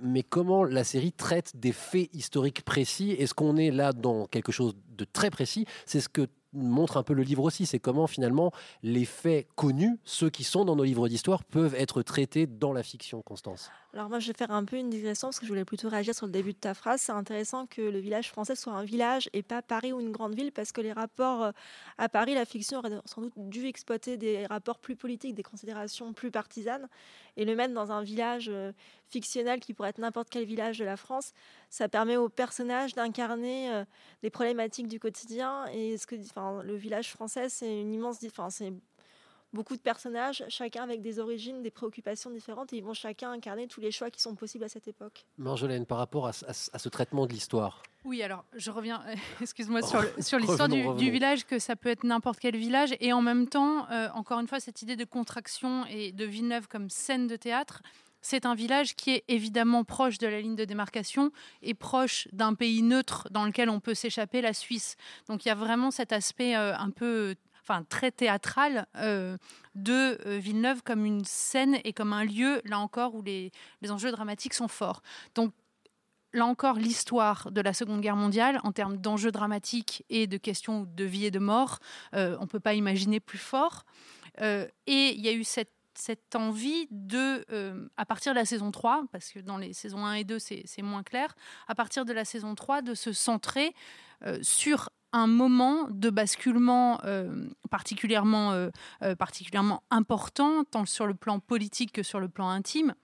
Mais 0.03 0.23
comment 0.23 0.65
la 0.65 0.85
série 0.85 1.13
traite 1.13 1.53
des 1.55 1.73
faits 1.73 2.09
historiques 2.15 2.63
précis? 2.65 3.11
Est-ce 3.11 3.35
qu'on 3.35 3.59
est 3.59 3.71
là 3.71 3.93
dans 3.93 4.27
quelque 4.27 4.53
chose 4.53 4.75
de 4.97 5.05
très 5.05 5.31
précis? 5.31 5.67
C'est 5.85 6.01
ce 6.01 6.09
que 6.09 6.27
montre 6.55 6.97
un 6.97 7.03
peu 7.03 7.15
le 7.15 7.23
livre 7.23 7.43
aussi, 7.43 7.67
c'est 7.67 7.79
comment 7.79 8.07
finalement 8.07 8.53
les 8.83 9.05
faits 9.05 9.49
connus, 9.57 9.99
ceux 10.05 10.31
qui 10.31 10.45
sont 10.45 10.65
dans 10.65 10.77
nos 10.77 10.85
livres 10.85 11.09
d'histoire, 11.09 11.45
peuvent 11.45 11.75
être 11.75 12.03
traités 12.03 12.47
dans 12.47 12.73
la 12.73 12.83
fiction, 12.83 13.23
Constance. 13.23 13.71
Alors 13.95 14.09
moi, 14.09 14.19
je 14.19 14.27
vais 14.27 14.37
faire 14.37 14.51
un 14.51 14.65
peu 14.65 14.75
une 14.75 14.91
digression 14.91 15.29
parce 15.29 15.39
que 15.39 15.47
je 15.47 15.51
voulais 15.53 15.65
plutôt 15.65 15.89
réagir 15.89 16.17
sur 16.17 16.27
le 16.27 16.33
début 16.33 16.53
de 16.53 16.59
ta 16.59 16.75
phrase. 16.75 17.01
C'est 17.01 17.13
intéressant 17.13 17.67
que 17.67 17.81
le 17.81 18.01
village 18.01 18.29
français 18.29 18.57
soit 18.57 18.73
un 18.73 18.83
village 18.83 19.31
et 19.33 19.45
pas 19.45 19.63
Paris 19.63 19.93
ou 19.93 20.01
une 20.01 20.11
grande 20.11 20.35
ville 20.35 20.51
parce 20.51 20.73
que 20.73 20.81
les 20.81 20.93
rapports 20.93 21.45
euh, 21.45 21.53
à 21.97 22.09
Paris, 22.09 22.35
la 22.35 22.45
fiction 22.45 22.81
aurait 22.81 22.91
sans 23.05 23.21
doute 23.21 23.35
dû 23.37 23.67
exploiter 23.67 24.17
des 24.17 24.47
rapports 24.47 24.81
plus 24.81 24.97
politiques, 24.97 25.37
des 25.37 25.45
considérations 25.45 26.13
plus 26.13 26.33
partisanes 26.33 26.89
et 27.37 27.45
le 27.45 27.55
mettre 27.55 27.73
dans 27.73 27.93
un 27.93 28.03
village 28.03 28.49
euh, 28.49 28.73
fictionnel 29.11 29.61
qui 29.61 29.75
pourrait 29.75 29.91
être 29.91 30.01
n'importe 30.01 30.29
quel 30.29 30.45
village 30.45 30.81
de 30.81 30.85
la 30.85 30.97
France. 30.97 31.33
Ça 31.71 31.89
permet 31.89 32.17
aux 32.17 32.29
personnages 32.29 32.95
d'incarner 32.95 33.71
euh, 33.73 33.85
des 34.25 34.31
problématiques 34.31 34.89
du 34.89 34.99
quotidien 34.99 35.67
et 35.67 35.99
ce 35.99 36.09
que 36.09 36.17
le 36.17 36.75
village 36.75 37.13
français, 37.13 37.49
c'est 37.49 37.81
une 37.81 37.95
immense, 37.95 38.19
enfin, 38.27 38.51
c'est 38.51 38.73
beaucoup 39.55 39.77
de 39.77 39.81
personnages, 39.81 40.45
chacun 40.49 40.83
avec 40.83 41.01
des 41.01 41.19
origines, 41.19 41.63
des 41.63 41.71
préoccupations 41.71 42.31
différentes, 42.31 42.73
et 42.73 42.77
ils 42.77 42.85
vont 42.85 42.93
chacun 42.93 43.31
incarner 43.31 43.67
tous 43.69 43.81
les 43.81 43.91
choix 43.91 44.11
qui 44.11 44.21
sont 44.21 44.35
possibles 44.35 44.65
à 44.65 44.69
cette 44.69 44.89
époque. 44.89 45.25
Marjolaine, 45.39 45.87
par 45.87 45.99
rapport 45.99 46.27
à, 46.27 46.33
ce- 46.33 46.45
à 46.45 46.53
ce- 46.53 46.71
à 46.73 46.79
ce 46.79 46.89
traitement 46.89 47.27
de 47.27 47.33
l'histoire. 47.33 47.83
Oui, 48.05 48.23
alors 48.23 48.45
je 48.55 48.71
reviens, 48.71 49.03
excuse-moi, 49.41 49.81
sur 49.83 50.39
l'histoire 50.39 50.69
du, 50.69 51.11
village, 51.11 51.47
que 51.47 51.59
ça 51.59 51.77
peut 51.77 51.89
être 51.89 52.05
n'importe 52.05 52.39
quel 52.41 52.57
village, 52.57 52.95
et 53.01 53.13
en 53.15 53.23
même 53.23 53.49
temps, 53.49 53.89
euh, 53.91 54.09
encore 54.15 54.41
une 54.41 54.49
fois, 54.49 54.61
cette 54.61 54.83
idée 54.83 54.97
de 54.97 55.05
contraction 55.05 55.87
et 55.87 56.13
de 56.13 56.25
Villeneuve 56.25 56.69
comme 56.69 56.91
scène 56.91 57.27
de 57.29 57.37
théâtre, 57.37 57.81
c'est 58.27 58.47
un 58.47 58.55
village 58.55 58.97
qui 58.97 59.11
est 59.11 59.25
évidemment 59.29 59.85
proche 59.85 60.17
de 60.17 60.27
la 60.27 60.41
ligne 60.41 60.57
de 60.57 60.65
démarcation 60.65 61.31
et 61.61 61.75
proche 61.75 62.27
d'un 62.33 62.55
pays 62.55 62.81
neutre 62.83 63.29
dans 63.31 63.45
lequel 63.45 63.69
on 63.69 63.81
peut 63.81 63.93
s'échapper, 63.93 64.41
la 64.41 64.55
Suisse. 64.55 64.97
Donc 65.29 65.45
il 65.45 65.49
y 65.49 65.51
a 65.51 65.55
vraiment 65.55 65.91
cet 65.91 66.11
aspect 66.11 66.57
euh, 66.57 66.75
un 66.75 66.89
peu, 66.89 67.35
enfin 67.65 67.85
très 67.85 68.11
théâtral 68.11 68.87
euh, 68.97 69.39
de 69.75 70.19
euh, 70.27 70.39
Villeneuve 70.39 70.83
comme 70.83 71.05
une 71.05 71.25
scène 71.25 71.79
et 71.85 71.93
comme 71.93 72.13
un 72.13 72.25
lieu, 72.25 72.61
là 72.65 72.79
encore, 72.79 73.15
où 73.15 73.23
les, 73.23 73.51
les 73.81 73.91
enjeux 73.91 74.11
dramatiques 74.11 74.55
sont 74.55 74.69
forts. 74.69 75.03
Donc 75.35 75.53
là 76.35 76.45
encore, 76.45 76.77
l'histoire 76.77 77.51
de 77.51 77.61
la 77.61 77.73
Seconde 77.73 78.03
Guerre 78.03 78.17
mondiale, 78.17 78.61
en 78.65 78.73
termes 78.73 78.99
d'enjeux 78.99 79.33
dramatiques 79.33 80.05
et 80.11 80.27
de 80.27 80.37
questions 80.37 80.87
de 80.95 81.05
vie 81.05 81.25
et 81.27 81.31
de 81.31 81.39
mort, 81.39 81.79
euh, 82.15 82.37
on 82.39 82.43
ne 82.43 82.49
peut 82.49 82.61
pas 82.61 82.75
imaginer 82.75 83.21
plus 83.21 83.39
fort. 83.39 83.85
Et 84.41 84.71
il 84.89 85.21
y 85.21 85.29
a 85.29 85.33
eu 85.33 85.45
cette, 85.45 85.71
cette 85.95 86.35
envie 86.35 86.89
de, 86.91 87.47
à 87.97 88.05
partir 88.05 88.33
de 88.33 88.39
la 88.41 88.45
saison 88.45 88.73
3, 88.73 89.05
parce 89.13 89.31
que 89.31 89.39
dans 89.39 89.59
les 89.59 89.73
saisons 89.73 90.05
1 90.05 90.15
et 90.15 90.25
2, 90.25 90.41
c'est 90.41 90.83
moins 90.83 91.05
clair, 91.05 91.37
à 91.69 91.77
partir 91.77 92.05
de 92.05 92.13
la 92.13 92.25
saison 92.25 92.57
3, 92.57 92.83
de 92.83 92.95
se 92.95 93.13
centrer 93.13 93.73
sur 94.43 94.91
un 95.15 95.29
moment 95.29 95.87
de 95.91 96.11
basculement 96.11 97.01
euh, 97.05 97.49
particulièrement, 97.71 98.53
euh, 98.53 98.71
euh, 99.03 99.15
particulièrement 99.15 99.83
important, 99.91 100.65
tant 100.65 100.85
sur 100.87 101.07
le 101.07 101.15
plan 101.15 101.39
politique 101.39 101.93
que 101.93 102.03
sur 102.03 102.19
le 102.19 102.29
plan 102.29 102.49
intime. 102.49 102.95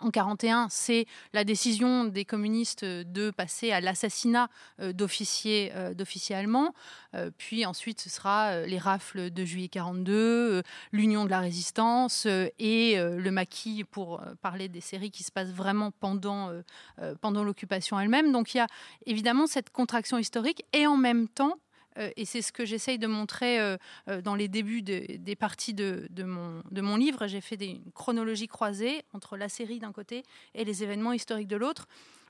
En 0.00 0.10
41, 0.10 0.68
c'est 0.70 1.06
la 1.32 1.44
décision 1.44 2.04
des 2.04 2.24
communistes 2.24 2.84
de 2.84 3.30
passer 3.30 3.72
à 3.72 3.80
l'assassinat 3.80 4.48
euh, 4.80 4.92
d'officiers 4.92 5.72
euh, 5.74 5.94
d'officiers 5.94 6.36
allemands. 6.36 6.72
Euh, 7.14 7.30
puis 7.36 7.66
ensuite, 7.66 8.00
ce 8.00 8.08
sera 8.08 8.50
euh, 8.50 8.66
les 8.66 8.78
rafles 8.78 9.30
de 9.30 9.44
juillet 9.44 9.68
42, 9.68 10.12
euh, 10.12 10.62
l'union 10.92 11.24
de 11.24 11.30
la 11.30 11.40
résistance 11.40 12.26
euh, 12.26 12.48
et 12.58 12.98
euh, 12.98 13.18
le 13.18 13.30
maquis 13.30 13.84
pour 13.84 14.20
euh, 14.20 14.34
parler 14.40 14.68
des 14.68 14.80
séries 14.80 15.10
qui 15.10 15.24
se 15.24 15.32
passent 15.32 15.52
vraiment 15.52 15.90
pendant, 15.90 16.50
euh, 16.50 16.62
euh, 17.00 17.14
pendant 17.20 17.42
l'occupation 17.42 17.98
elle-même. 17.98 18.30
Donc 18.30 18.54
il 18.54 18.58
y 18.58 18.60
a 18.60 18.66
évidemment 19.06 19.46
cette 19.46 19.70
contraction 19.70 20.18
historique 20.18 20.64
et 20.72 20.86
en 20.86 20.96
même 20.96 21.28
temps, 21.28 21.54
euh, 21.54 21.67
et 22.16 22.24
c'est 22.24 22.42
ce 22.42 22.52
que 22.52 22.64
j'essaye 22.64 22.98
de 22.98 23.06
montrer 23.06 23.60
euh, 23.60 23.76
euh, 24.08 24.20
dans 24.22 24.34
les 24.34 24.48
débuts 24.48 24.82
de- 24.82 25.16
des 25.16 25.36
parties 25.36 25.74
de, 25.74 26.08
mon, 26.22 26.96
livre. 26.96 27.26
J'ai 27.26 27.40
fait 27.40 27.56
des, 27.56 27.66
une 27.66 27.92
chronologie 27.92 28.48
croisée 28.48 29.04
entre 29.12 29.36
la 29.36 29.48
série 29.48 29.78
d'un 29.78 29.92
côté 29.92 30.24
et 30.54 30.64
les 30.64 30.82
événements 30.82 31.12
historiques 31.12 31.48
de 31.48 31.56
l'autre 31.56 31.86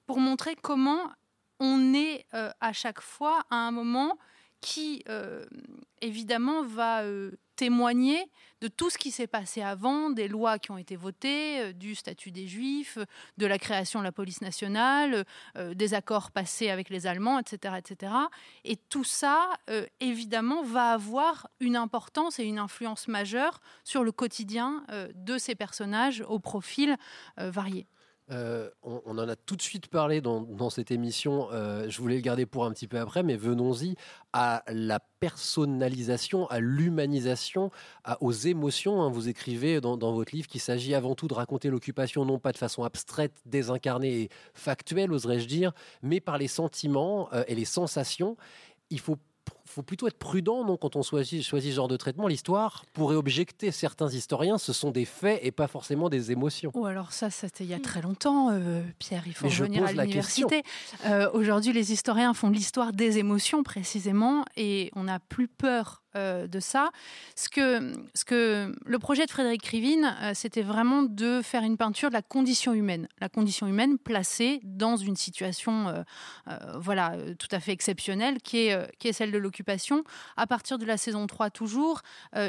pour 0.07 0.19
montrer 0.19 0.57
comment 0.61 1.11
on 1.61 1.95
est 1.95 2.27
euh, 2.35 2.51
à 2.61 2.73
chaque 2.73 3.01
fois 3.01 3.43
à 3.51 3.57
un 3.57 3.71
moment 3.71 4.19
qui, 4.61 5.05
euh, 5.09 5.45
évidemment, 6.01 6.63
va 6.63 7.03
euh, 7.03 7.33
témoigner 7.57 8.31
de 8.61 8.69
tout 8.69 8.91
ce 8.91 8.99
qui 8.99 9.11
s'est 9.11 9.27
passé 9.27 9.63
avant, 9.63 10.11
des 10.11 10.27
lois 10.27 10.59
qui 10.59 10.71
ont 10.71 10.79
été 10.79 10.97
votées, 10.97 11.61
euh, 11.61 11.73
du 11.73 11.95
statut 11.95 12.31
des 12.31 12.47
Juifs, 12.47 12.99
de 13.37 13.47
la 13.47 13.59
création 13.59 14.01
de 14.01 14.05
la 14.05 14.13
police 14.13 14.41
nationale, 14.41 15.25
des 15.75 15.95
accords 15.95 16.31
passés 16.31 16.71
avec 16.71 16.91
les 16.91 17.07
Allemands, 17.07 17.39
etc. 17.39 17.75
etc. 17.79 18.13
Et 18.65 18.77
tout 18.77 19.05
ça, 19.05 19.51
évidemment, 20.01 20.63
va 20.63 20.93
avoir 20.93 21.49
une 21.61 21.77
importance 21.77 22.39
et 22.39 22.45
une 22.45 22.59
influence 22.59 23.09
majeure 23.09 23.61
sur 23.85 24.05
le 24.05 24.13
quotidien 24.13 24.85
de 25.15 25.39
ces 25.39 25.55
personnages 25.55 26.25
au 26.29 26.39
profil 26.39 26.97
varié. 27.37 27.87
Euh, 28.31 28.69
on, 28.83 29.17
en 29.19 29.29
a 29.29 29.37
tout 29.37 29.57
de 29.57 29.63
suite 29.63 29.89
parlé 29.89 30.21
dans, 30.21 30.71
cette 30.71 30.91
émission. 30.91 31.49
euh, 31.53 31.89
je 31.89 32.01
voulais 32.01 32.17
le 32.17 32.21
garder 32.21 32.47
pour 32.47 32.65
un 32.65 32.73
petit 32.73 32.87
peu 32.87 32.99
après, 32.99 33.23
mais 33.23 33.37
venons-y 33.37 33.95
à 34.33 34.63
la 34.69 35.01
personnalisation, 35.01 36.47
à 36.49 36.61
l'humanisation, 36.61 37.71
aux 38.21 38.33
émotions. 38.33 39.03
hein. 39.03 39.11
Vous 39.11 39.29
écrivez 39.29 39.81
dans, 39.81 39.97
dans 39.97 40.13
votre 40.13 40.35
livre 40.35 40.47
qu'il 40.47 40.61
s'agit 40.61 40.95
avant 40.95 41.15
tout 41.15 41.29
de 41.29 41.35
raconter 41.35 41.71
l'occupation 41.71 42.25
non 42.25 42.39
pas 42.39 42.53
de 42.53 42.59
façon 42.59 42.85
abstraite, 42.85 43.35
désincarnée 43.47 44.23
et 44.23 44.29
factuelle, 44.55 45.13
oserais-je 45.13 45.47
dire, 45.47 45.73
mais 46.03 46.21
par 46.21 46.39
les 46.39 46.49
sentiments 46.49 47.29
euh, 47.33 47.45
et 47.49 47.55
les 47.55 47.65
sensations. 47.65 48.37
Il 48.91 49.01
faut 49.01 49.19
faut 49.69 49.83
plutôt 49.83 50.07
être 50.09 50.19
prudent 50.19 50.65
non, 50.65 50.77
quand 50.77 50.97
on 50.97 51.03
choisit, 51.03 51.43
choisit 51.43 51.71
ce 51.73 51.77
genre 51.77 51.89
de 51.89 51.97
traitement. 51.97 52.27
L'histoire 52.27 52.85
pourrait 52.93 53.17
objecter 53.17 53.71
certains 53.71 54.09
historiens, 54.09 54.59
ce 54.59 54.73
sont 54.73 54.91
des 54.91 55.05
faits 55.05 55.41
et 55.43 55.51
pas 55.51 55.67
forcément 55.67 56.09
des 56.09 56.33
émotions. 56.33 56.71
Ou 56.75 56.87
alors 56.87 57.13
ça, 57.13 57.31
c'était 57.31 57.65
il 57.65 57.71
y 57.71 57.75
a 57.75 57.81
très 57.81 58.03
longtemps, 58.03 58.51
euh, 58.51 58.83
Pierre, 58.99 59.25
il 59.27 59.35
faut 59.35 59.47
Mais 59.47 59.53
revenir 59.53 59.85
à 59.85 59.93
l'université. 59.93 60.63
Euh, 61.07 61.31
Aujourd'hui, 61.33 61.73
les 61.73 61.93
historiens 61.93 62.35
font 62.35 62.51
l'histoire 62.51 62.93
des 62.93 63.19
émotions 63.19 63.63
précisément 63.63 64.45
et 64.57 64.91
on 64.97 65.05
n'a 65.05 65.19
plus 65.19 65.49
peur 65.49 66.03
euh, 66.17 66.47
de 66.47 66.59
ça. 66.59 66.91
Ce 67.37 67.49
que, 67.49 67.93
ce 68.15 68.25
que 68.25 68.75
le 68.85 68.99
projet 68.99 69.27
de 69.27 69.31
Frédéric 69.31 69.63
Krivine, 69.63 70.17
euh, 70.23 70.33
c'était 70.35 70.63
vraiment 70.63 71.03
de 71.03 71.41
faire 71.43 71.63
une 71.63 71.77
peinture 71.77 72.09
de 72.09 72.15
la 72.15 72.23
condition 72.23 72.73
humaine. 72.73 73.09
La 73.21 73.29
condition 73.29 73.67
humaine 73.67 73.99
placée 73.99 74.61
dans 74.65 74.97
une 74.97 75.17
situation 75.17 75.89
euh, 75.89 76.55
voilà, 76.77 77.15
tout 77.39 77.49
à 77.51 77.61
fait 77.61 77.73
exceptionnelle 77.73 78.39
qui 78.43 78.69
est, 78.69 78.99
qui 78.99 79.09
est 79.09 79.13
celle 79.13 79.31
de 79.33 79.39
l'occupation. 79.39 80.05
À 80.37 80.47
partir 80.47 80.79
de 80.79 80.85
la 80.85 80.97
saison 80.97 81.27
3 81.27 81.51
toujours, 81.51 82.03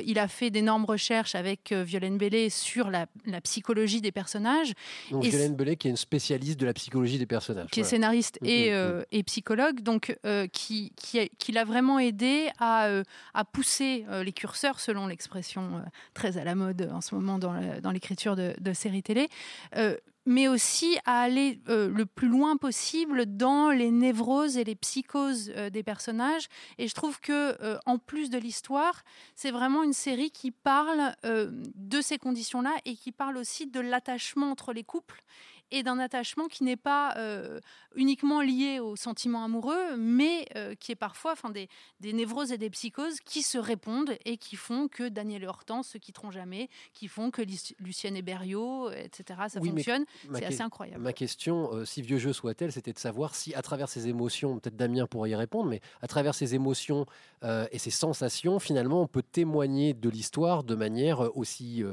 il 0.05 0.19
a 0.19 0.27
fait 0.27 0.49
d'énormes 0.49 0.85
recherches 0.85 1.35
avec 1.35 1.71
Violaine 1.71 2.17
Bellé 2.17 2.49
sur 2.49 2.89
la, 2.89 3.07
la 3.25 3.41
psychologie 3.41 4.01
des 4.01 4.11
personnages. 4.11 4.73
Donc 5.11 5.25
Et 5.25 5.29
Violaine 5.29 5.55
Bellet, 5.55 5.75
qui 5.75 5.87
est 5.87 5.91
une 5.91 5.97
spécialiste 5.97 6.59
de 6.59 6.65
la 6.65 6.73
psychologie 6.73 7.17
des 7.17 7.25
personnages. 7.25 7.69
qui 7.69 7.81
est 7.81 7.83
scénariste 7.83 8.39
Mm, 8.41 8.45
et, 8.47 8.69
mm, 8.69 8.73
euh, 8.73 9.03
et 9.11 9.23
psychologue, 9.23 9.81
donc 9.81 10.17
qui, 10.51 10.91
qui, 10.95 11.29
qui 11.37 11.51
l'a 11.51 11.65
vraiment 11.65 11.99
aidé 11.99 12.49
à, 12.59 12.89
à 13.33 13.45
pousser 13.51 14.06
euh, 14.10 14.24
les 14.24 14.34
curseurs, 14.34 14.79
selon 14.79 15.08
l'expression 15.08 15.77
euh, 15.77 15.82
très 16.13 16.38
à 16.38 16.44
la 16.44 16.56
mode 16.56 16.89
en 16.91 17.01
ce 17.01 17.15
moment 17.15 17.38
dans 17.39 17.91
l'écriture 17.91 18.36
de, 18.36 18.74
séries 18.74 19.03
télé. 19.03 19.29
euh, 19.75 19.98
mais 20.29 20.48
aussi 20.48 21.00
à 21.06 21.22
aller 21.22 21.60
euh, 21.70 21.89
le 21.89 22.06
plus 22.06 22.27
loin 22.27 22.56
possible 22.56 23.25
dans 23.25 23.72
les 23.72 23.89
névroses 23.89 24.58
et 24.58 24.63
les 24.63 24.75
psychoses 24.75 25.51
euh, 25.56 25.72
des 25.72 25.82
personnages. 25.82 26.48
Et 26.77 26.88
je 26.88 26.94
trouve 26.94 27.20
que, 27.20 27.58
euh, 27.63 27.79
en 27.88 27.98
plus 27.98 28.29
de 28.29 28.38
l'histoire, 28.38 29.03
c'est 29.36 29.50
vraiment 29.50 29.82
une 29.82 29.94
série 29.94 30.29
qui 30.29 30.51
parle 30.51 31.15
euh, 31.25 31.50
de 31.74 32.00
ces 32.01 32.20
conditions-là 32.20 32.74
et 32.86 32.96
qui 32.96 33.12
parle 33.12 33.38
aussi 33.38 33.65
de 33.65 33.79
l'attachement 33.79 34.51
entre 34.51 34.72
les 34.72 34.84
couples 34.84 35.24
et 35.71 35.83
d'un 35.83 35.99
attachement 35.99 36.47
qui 36.47 36.63
n'est 36.63 36.75
pas 36.77 37.13
euh, 37.17 37.59
uniquement 37.95 38.41
lié 38.41 38.79
aux 38.79 38.95
sentiments 38.95 39.43
amoureux, 39.43 39.97
mais 39.97 40.45
euh, 40.55 40.75
qui 40.75 40.91
est 40.91 40.95
parfois 40.95 41.33
enfin, 41.33 41.49
des, 41.49 41.67
des 41.99 42.13
névroses 42.13 42.51
et 42.51 42.57
des 42.57 42.69
psychoses 42.69 43.19
qui 43.19 43.41
se 43.41 43.57
répondent 43.57 44.15
et 44.25 44.38
qui 44.38 44.55
font 44.55 44.88
que 44.88 45.07
Daniel 45.09 45.43
et 45.43 45.47
Hortense 45.47 45.88
se 45.89 45.97
quitteront 45.97 46.31
jamais, 46.31 46.69
qui 46.93 47.07
font 47.07 47.31
que 47.31 47.41
Luc- 47.41 47.75
Lucienne 47.79 48.15
et 48.15 48.21
Berriot, 48.21 48.89
etc., 48.91 49.39
ça 49.49 49.59
Oui, 49.61 49.69
fonctionne. 49.69 50.05
C'est 50.33 50.45
assez 50.45 50.61
incroyable. 50.61 51.01
Ma 51.03 51.13
question, 51.13 51.73
euh, 51.73 51.85
si 51.85 52.01
vieux 52.01 52.17
jeu 52.19 52.33
soit-elle, 52.33 52.71
c'était 52.71 52.93
de 52.93 52.99
savoir 52.99 53.35
si, 53.35 53.53
à 53.55 53.61
travers 53.61 53.89
ces 53.89 54.07
émotions, 54.07 54.59
peut-être 54.59 54.75
Damien 54.75 55.05
pourrait 55.07 55.29
y 55.31 55.35
répondre, 55.35 55.69
mais 55.69 55.81
à 56.01 56.07
travers 56.07 56.33
ces 56.35 56.55
émotions 56.55 57.05
et 57.71 57.79
ces 57.79 57.89
sensations, 57.91 58.59
finalement, 58.59 59.01
on 59.01 59.07
peut 59.07 59.23
témoigner 59.23 59.93
de 59.93 60.09
l'histoire 60.09 60.63
de 60.63 60.75
manière 60.75 61.35
aussi 61.38 61.83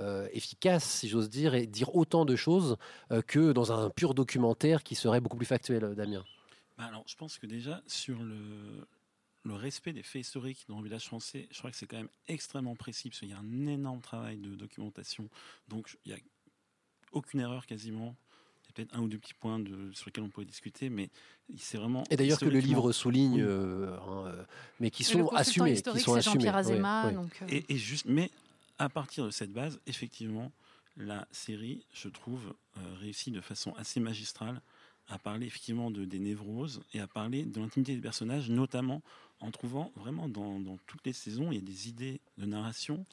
euh, 0.00 0.28
efficace, 0.32 0.84
si 0.84 1.08
j'ose 1.08 1.28
dire, 1.30 1.54
et 1.54 1.66
dire 1.66 1.94
autant 1.94 2.24
de 2.24 2.36
choses 2.36 2.76
euh, 3.12 3.22
que 3.22 3.52
dans 3.52 3.72
un 3.72 3.90
pur 3.90 4.14
documentaire 4.14 4.82
qui 4.82 4.94
serait 4.94 5.20
beaucoup 5.20 5.36
plus 5.36 5.46
factuel, 5.46 5.84
euh, 5.84 5.94
Damien. 5.94 6.24
Bah 6.78 6.84
alors, 6.84 7.04
je 7.06 7.16
pense 7.16 7.38
que 7.38 7.46
déjà, 7.46 7.82
sur 7.86 8.18
le, 8.22 8.36
le 9.44 9.54
respect 9.54 9.92
des 9.94 10.02
faits 10.02 10.20
historiques 10.20 10.66
dans 10.68 10.78
le 10.78 10.84
village 10.84 11.06
français, 11.06 11.48
je 11.50 11.58
crois 11.58 11.70
que 11.70 11.76
c'est 11.76 11.86
quand 11.86 11.96
même 11.96 12.10
extrêmement 12.28 12.76
précis, 12.76 13.08
parce 13.08 13.20
qu'il 13.20 13.30
y 13.30 13.32
a 13.32 13.38
un 13.38 13.66
énorme 13.66 14.00
travail 14.02 14.36
de 14.36 14.54
documentation. 14.54 15.28
Donc, 15.68 15.96
il 16.04 16.12
n'y 16.12 16.18
a 16.18 16.20
aucune 17.12 17.40
erreur 17.40 17.64
quasiment. 17.64 18.14
Il 18.62 18.66
y 18.66 18.68
a 18.68 18.72
peut-être 18.74 18.98
un 18.98 19.02
ou 19.02 19.08
deux 19.08 19.18
petits 19.18 19.32
points 19.32 19.58
de, 19.60 19.92
sur 19.94 20.06
lesquels 20.06 20.24
on 20.24 20.28
peut 20.28 20.44
discuter, 20.44 20.90
mais 20.90 21.08
c'est 21.56 21.78
vraiment. 21.78 22.04
Et 22.10 22.16
d'ailleurs 22.16 22.40
que 22.40 22.44
le 22.44 22.58
livre 22.58 22.92
souligne, 22.92 23.36
Oui. 23.36 23.42
euh, 23.42 23.96
hein, 23.96 24.34
mais 24.80 24.90
qui 24.90 25.04
sont 25.04 25.20
consultant 25.20 25.36
assumés. 25.36 25.70
Qui 25.70 25.76
historique, 25.76 26.02
sont 26.04 26.12
c'est 26.14 26.18
assumés. 26.18 26.34
Jean-Pierre 26.34 26.54
oui, 26.54 26.60
Azéma, 26.60 27.06
oui. 27.06 27.14
donc, 27.14 27.38
euh, 27.42 27.46
Et, 27.48 27.64
et 27.70 27.76
juste, 27.78 28.04
mais 28.06 28.30
à 28.78 28.88
partir 28.88 29.24
de 29.24 29.30
cette 29.30 29.52
base, 29.52 29.80
effectivement, 29.86 30.52
la 30.96 31.26
série, 31.30 31.86
je 31.92 32.08
trouve, 32.08 32.54
euh, 32.78 32.94
réussit 33.00 33.32
de 33.32 33.40
façon 33.40 33.74
assez 33.74 34.00
magistrale 34.00 34.60
à 35.08 35.18
parler 35.18 35.46
effectivement 35.46 35.90
de, 35.90 36.04
des 36.04 36.18
névroses 36.18 36.82
et 36.92 37.00
à 37.00 37.06
parler 37.06 37.44
de 37.44 37.60
l'intimité 37.60 37.94
des 37.94 38.00
personnages, 38.00 38.50
notamment 38.50 39.02
en 39.40 39.50
trouvant 39.50 39.92
vraiment 39.94 40.28
dans, 40.28 40.58
dans 40.58 40.78
toutes 40.86 41.06
les 41.06 41.12
saisons, 41.12 41.52
il 41.52 41.56
y 41.56 41.58
a 41.58 41.64
des 41.64 41.88
idées 41.88 42.20
de 42.38 42.46
narration 42.46 43.04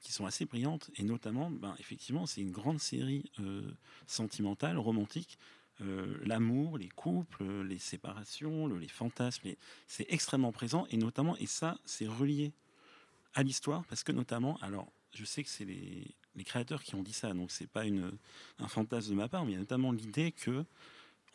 qui 0.00 0.12
sont 0.12 0.26
assez 0.26 0.44
brillantes 0.46 0.90
et 0.96 1.02
notamment, 1.02 1.50
ben, 1.50 1.74
effectivement, 1.78 2.26
c'est 2.26 2.40
une 2.40 2.50
grande 2.52 2.80
série 2.80 3.30
euh, 3.40 3.70
sentimentale, 4.06 4.78
romantique. 4.78 5.38
Euh, 5.80 6.18
L'amour, 6.24 6.78
les 6.78 6.88
couples, 6.88 7.44
les 7.62 7.78
séparations, 7.78 8.66
le- 8.66 8.78
les 8.78 8.88
fantasmes, 8.88 9.50
c'est 9.88 10.06
extrêmement 10.08 10.52
présent 10.52 10.86
et 10.90 10.96
notamment, 10.96 11.36
et 11.38 11.46
ça, 11.46 11.78
c'est 11.84 12.06
relié 12.06 12.52
à 13.34 13.42
l'histoire 13.42 13.84
parce 13.86 14.04
que 14.04 14.12
notamment, 14.12 14.56
alors 14.62 14.92
je 15.14 15.24
sais 15.24 15.42
que 15.42 15.48
c'est 15.48 15.64
les, 15.64 16.14
créateurs 16.44 16.82
qui 16.82 16.94
ont 16.94 17.02
dit 17.02 17.12
ça, 17.12 17.32
donc 17.32 17.50
c'est 17.50 17.68
pas 17.68 17.86
une, 17.86 18.12
un 18.58 18.68
fantasme 18.68 19.10
de 19.10 19.14
ma 19.14 19.28
part, 19.28 19.44
mais 19.44 19.52
il 19.52 19.54
y 19.54 19.56
a 19.56 19.60
notamment 19.60 19.92
l'idée 19.92 20.32
que 20.32 20.64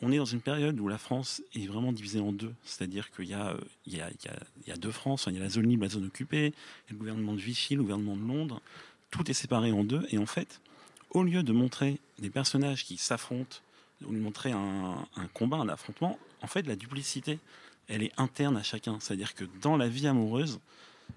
on 0.02 0.12
est 0.12 0.16
dans 0.16 0.24
une 0.24 0.40
période 0.40 0.78
où 0.80 0.88
la 0.88 0.98
France 0.98 1.42
est 1.54 1.66
vraiment 1.66 1.92
divisée 1.92 2.20
en 2.20 2.32
deux, 2.32 2.54
c'est-à-dire 2.64 3.10
qu'il 3.10 3.26
y, 3.26 3.30
y, 3.30 4.00
a, 4.00 4.76
deux 4.78 4.90
France, 4.90 5.26
il 5.28 5.34
y 5.34 5.36
a 5.36 5.40
la 5.40 5.50
zone 5.50 5.68
libre, 5.68 5.82
la 5.82 5.90
zone 5.90 6.06
occupée, 6.06 6.54
le 6.88 6.96
gouvernement 6.96 7.34
de 7.34 7.40
Vichy, 7.40 7.74
le 7.74 7.82
gouvernement 7.82 8.16
de 8.16 8.26
Londres, 8.26 8.62
tout 9.10 9.30
est 9.30 9.34
séparé 9.34 9.72
en 9.72 9.84
deux, 9.84 10.06
et 10.10 10.16
en 10.16 10.26
fait, 10.26 10.60
au 11.10 11.22
lieu 11.22 11.42
de 11.42 11.52
montrer 11.52 11.98
des 12.18 12.30
personnages 12.30 12.84
qui 12.84 12.96
s'affrontent, 12.96 13.58
lieu 14.00 14.06
de 14.08 14.22
montrer 14.22 14.52
un, 14.52 15.06
un 15.16 15.26
combat, 15.34 15.58
un 15.58 15.68
affrontement, 15.68 16.18
en 16.40 16.46
fait, 16.46 16.66
la 16.66 16.76
duplicité, 16.76 17.38
elle 17.88 18.02
est 18.02 18.12
interne 18.16 18.56
à 18.56 18.62
chacun, 18.62 19.00
c'est-à-dire 19.00 19.34
que 19.34 19.44
dans 19.60 19.76
la 19.76 19.88
vie 19.88 20.06
amoureuse, 20.06 20.60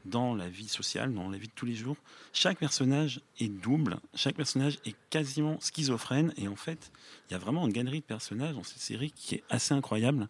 dans 0.06 0.36
la 0.36 0.50
vie 0.50 0.68
sociale, 0.68 1.14
dans 1.14 1.30
la 1.30 1.38
vie 1.38 1.48
de 1.48 1.54
tous 1.54 1.66
les 1.66 1.76
jours. 1.76 1.98
Chaque 2.34 2.58
personnage 2.58 3.22
est 3.40 3.50
double, 3.50 3.98
chaque 4.16 4.36
personnage 4.36 4.80
est 4.86 4.96
quasiment 5.10 5.60
schizophrène, 5.60 6.34
et 6.38 6.48
en 6.48 6.56
fait, 6.56 6.92
il 7.30 7.34
y 7.34 7.36
a 7.36 7.40
vraiment 7.40 7.66
une 7.66 7.74
galerie 7.74 8.00
de 8.00 8.06
personnages 8.06 8.56
dans 8.56 8.64
cette 8.64 8.80
série 8.80 9.12
qui 9.12 9.36
est 9.36 9.44
assez 9.50 9.74
incroyable, 9.74 10.28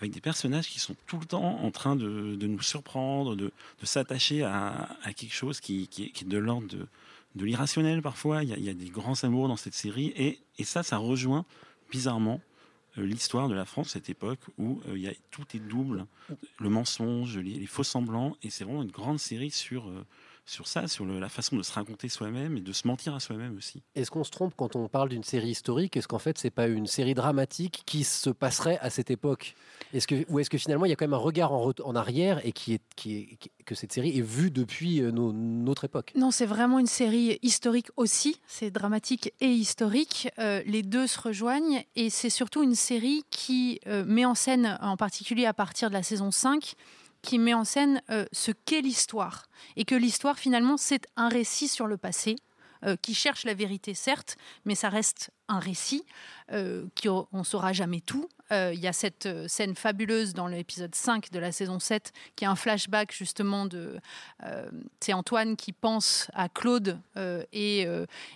avec 0.00 0.12
des 0.12 0.20
personnages 0.20 0.68
qui 0.68 0.78
sont 0.78 0.94
tout 1.06 1.18
le 1.18 1.26
temps 1.26 1.60
en 1.62 1.70
train 1.70 1.96
de, 1.96 2.36
nous 2.40 2.62
surprendre, 2.62 3.34
de, 3.34 3.52
s'attacher 3.82 4.42
à, 4.42 4.88
quelque 5.16 5.34
chose 5.34 5.60
qui, 5.60 5.88
est, 5.98 6.24
de 6.26 6.38
l'ordre 6.38 6.68
de, 6.68 7.44
l'irrationnel 7.44 8.02
parfois. 8.02 8.42
Il 8.42 8.64
y, 8.64 8.68
a, 8.68 8.74
des 8.74 8.90
grands 8.90 9.22
amours 9.24 9.48
dans 9.48 9.56
cette 9.56 9.74
série, 9.74 10.12
et, 10.16 10.38
ça, 10.64 10.82
ça 10.82 10.98
rejoint 10.98 11.44
bizarrement 11.90 12.40
l'histoire 12.96 13.48
de 13.48 13.54
la 13.54 13.64
France, 13.64 13.90
cette 13.90 14.10
époque 14.10 14.40
où 14.58 14.80
euh, 14.88 14.96
il 14.96 15.02
y 15.02 15.08
a, 15.08 15.12
tout 15.30 15.44
est 15.54 15.60
double, 15.60 16.06
le 16.58 16.68
mensonge, 16.68 17.38
les, 17.38 17.54
les 17.54 17.66
faux 17.66 17.84
semblants, 17.84 18.36
et 18.42 18.50
c'est 18.50 18.64
vraiment 18.64 18.82
une 18.82 18.90
grande 18.90 19.18
série 19.18 19.50
sur, 19.50 19.88
euh, 19.88 20.04
sur 20.48 20.66
ça, 20.66 20.88
sur 20.88 21.04
le, 21.04 21.20
la 21.20 21.28
façon 21.28 21.56
de 21.56 21.62
se 21.62 21.72
raconter 21.72 22.08
soi-même 22.08 22.56
et 22.56 22.60
de 22.60 22.72
se 22.72 22.86
mentir 22.86 23.14
à 23.14 23.20
soi-même 23.20 23.56
aussi. 23.56 23.82
Est-ce 23.94 24.10
qu'on 24.10 24.24
se 24.24 24.30
trompe 24.30 24.54
quand 24.56 24.76
on 24.76 24.88
parle 24.88 25.10
d'une 25.10 25.22
série 25.22 25.50
historique? 25.50 25.96
Est-ce 25.96 26.08
qu'en 26.08 26.18
fait, 26.18 26.38
c'est 26.38 26.50
pas 26.50 26.66
une 26.66 26.86
série 26.86 27.14
dramatique 27.14 27.82
qui 27.84 28.02
se 28.02 28.30
passerait 28.30 28.78
à 28.80 28.88
cette 28.88 29.10
époque? 29.10 29.54
Est-ce 29.92 30.06
que, 30.06 30.24
Ou 30.30 30.38
est-ce 30.38 30.48
que 30.48 30.56
finalement, 30.56 30.86
il 30.86 30.88
y 30.88 30.92
a 30.92 30.96
quand 30.96 31.04
même 31.04 31.14
un 31.14 31.18
regard 31.18 31.52
en, 31.52 31.72
en 31.84 31.96
arrière 31.96 32.44
et 32.46 32.52
qui 32.52 32.72
est, 32.74 32.82
qui 32.96 33.16
est, 33.16 33.36
qui, 33.36 33.50
que 33.66 33.74
cette 33.74 33.92
série 33.92 34.18
est 34.18 34.22
vue 34.22 34.50
depuis 34.50 35.02
euh, 35.02 35.10
nos, 35.10 35.32
notre 35.32 35.84
époque? 35.84 36.12
Non, 36.16 36.30
c'est 36.30 36.46
vraiment 36.46 36.78
une 36.78 36.86
série 36.86 37.38
historique 37.42 37.88
aussi. 37.96 38.40
C'est 38.46 38.70
dramatique 38.70 39.34
et 39.40 39.50
historique. 39.50 40.30
Euh, 40.38 40.62
les 40.64 40.82
deux 40.82 41.06
se 41.06 41.20
rejoignent 41.20 41.84
et 41.94 42.08
c'est 42.08 42.30
surtout 42.30 42.62
une 42.62 42.74
série 42.74 43.22
qui 43.30 43.80
euh, 43.86 44.04
met 44.06 44.24
en 44.24 44.34
scène, 44.34 44.78
en 44.80 44.96
particulier 44.96 45.44
à 45.44 45.52
partir 45.52 45.90
de 45.90 45.94
la 45.94 46.02
saison 46.02 46.30
5, 46.30 46.74
qui 47.22 47.38
met 47.38 47.54
en 47.54 47.64
scène 47.64 48.02
euh, 48.10 48.26
ce 48.32 48.52
qu'est 48.52 48.80
l'histoire. 48.80 49.46
Et 49.76 49.84
que 49.84 49.94
l'histoire, 49.94 50.38
finalement, 50.38 50.76
c'est 50.76 51.06
un 51.16 51.28
récit 51.28 51.68
sur 51.68 51.86
le 51.86 51.96
passé, 51.96 52.36
euh, 52.84 52.96
qui 52.96 53.14
cherche 53.14 53.44
la 53.44 53.54
vérité, 53.54 53.94
certes, 53.94 54.36
mais 54.64 54.74
ça 54.74 54.88
reste 54.88 55.30
un 55.48 55.58
récit, 55.58 56.04
euh, 56.52 56.86
qui, 56.94 57.08
on 57.08 57.26
ne 57.32 57.42
saura 57.42 57.72
jamais 57.72 58.00
tout. 58.00 58.28
Euh, 58.50 58.72
il 58.74 58.80
y 58.80 58.86
a 58.86 58.92
cette 58.92 59.26
euh, 59.26 59.46
scène 59.46 59.74
fabuleuse 59.74 60.32
dans 60.32 60.46
l'épisode 60.46 60.94
5 60.94 61.30
de 61.30 61.38
la 61.38 61.52
saison 61.52 61.78
7, 61.78 62.12
qui 62.34 62.44
est 62.44 62.48
un 62.48 62.56
flashback 62.56 63.12
justement 63.12 63.66
de... 63.66 63.98
Euh, 64.44 64.70
c'est 65.00 65.12
Antoine 65.12 65.56
qui 65.56 65.72
pense 65.72 66.30
à 66.34 66.48
Claude, 66.48 66.98
et, 67.52 67.86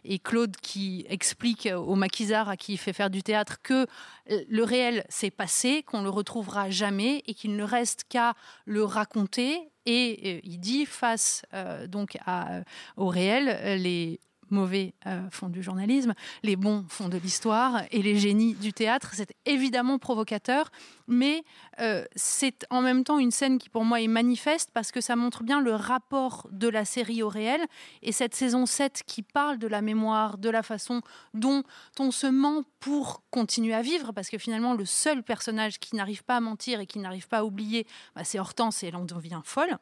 et, 0.05 0.19
Claude 0.19 0.57
qui 0.57 1.07
explique 1.09 1.69
au 1.75 1.95
maquisard 1.95 2.49
à 2.49 2.57
qui 2.57 2.75
il 2.75 2.79
fait 2.79 2.93
faire 2.93 3.11
du 3.11 3.23
théâtre 3.23 3.59
que 3.63 3.87
le 4.27 4.65
réel 4.65 5.05
s'est 5.09 5.31
passé, 5.31 5.83
qu'on 5.83 6.03
le 6.03 6.11
retrouvera 6.11 6.71
jamais, 6.71 7.23
et 7.27 7.35
qu'il 7.35 7.57
ne 7.57 7.65
reste 7.65 8.05
qu'à 8.09 8.35
le 8.65 8.85
raconter. 8.85 9.61
Et 9.87 10.41
il 10.45 10.59
dit 10.59 10.87
face 10.87 11.43
donc 11.89 12.17
à, 12.27 12.61
au 12.97 13.09
réel, 13.09 13.81
les 13.81 14.21
mauvais 14.53 14.95
euh, 15.07 15.29
font 15.31 15.49
du 15.49 15.63
journalisme, 15.63 16.15
les 16.43 16.57
bons 16.57 16.85
font 16.89 17.09
de 17.09 17.19
l'histoire 17.19 17.83
et 17.91 18.03
les 18.03 18.17
génies 18.17 18.55
du 18.55 18.73
théâtre. 18.73 19.11
C'est 19.15 19.35
évidemment 19.47 19.99
provocateur, 19.99 20.71
mais 21.09 21.43
euh, 21.81 22.05
c'est 22.15 22.67
en 22.71 22.83
même 22.83 23.03
temps 23.03 23.19
une 23.19 23.31
scène 23.31 23.59
qui 23.59 23.69
pour 23.69 23.85
moi 23.85 24.01
est 24.01 24.09
manifeste 24.09 24.71
parce 24.73 24.93
que 24.93 25.01
ça 25.01 25.17
montre 25.17 25.43
bien 25.43 25.61
le 25.61 25.75
rapport 25.75 26.47
de 26.53 26.69
la 26.69 26.85
série 26.85 27.23
au 27.23 27.29
réel 27.29 27.65
et 28.03 28.13
cette 28.13 28.35
saison 28.35 28.67
7 28.67 29.03
qui 29.07 29.23
parle 29.23 29.59
de 29.59 29.67
la 29.67 29.83
mémoire, 29.83 30.39
de 30.39 30.51
la 30.51 30.63
façon 30.63 31.01
dont 31.35 31.65
on 31.99 32.11
se 32.11 32.27
ment 32.27 32.63
pour 32.79 33.23
continuer 33.31 33.75
à 33.75 33.83
vivre 33.83 34.13
parce 34.13 34.29
que 34.29 34.39
finalement 34.39 34.75
le 34.75 34.85
seul 34.85 35.23
personnage 35.23 35.79
qui 35.79 35.97
n'arrive 35.97 36.25
pas 36.25 36.37
à 36.37 36.41
mentir 36.41 36.81
et 36.81 36.87
qui 36.87 36.99
n'arrive 36.99 37.29
pas 37.29 37.39
à 37.39 37.45
oublier, 37.45 37.87
bah, 38.15 38.25
c'est 38.25 38.39
Hortense 38.39 38.83
et 38.83 38.89
elle 38.89 38.97
en 38.97 39.05
devient 39.05 39.41
folle. 39.45 39.79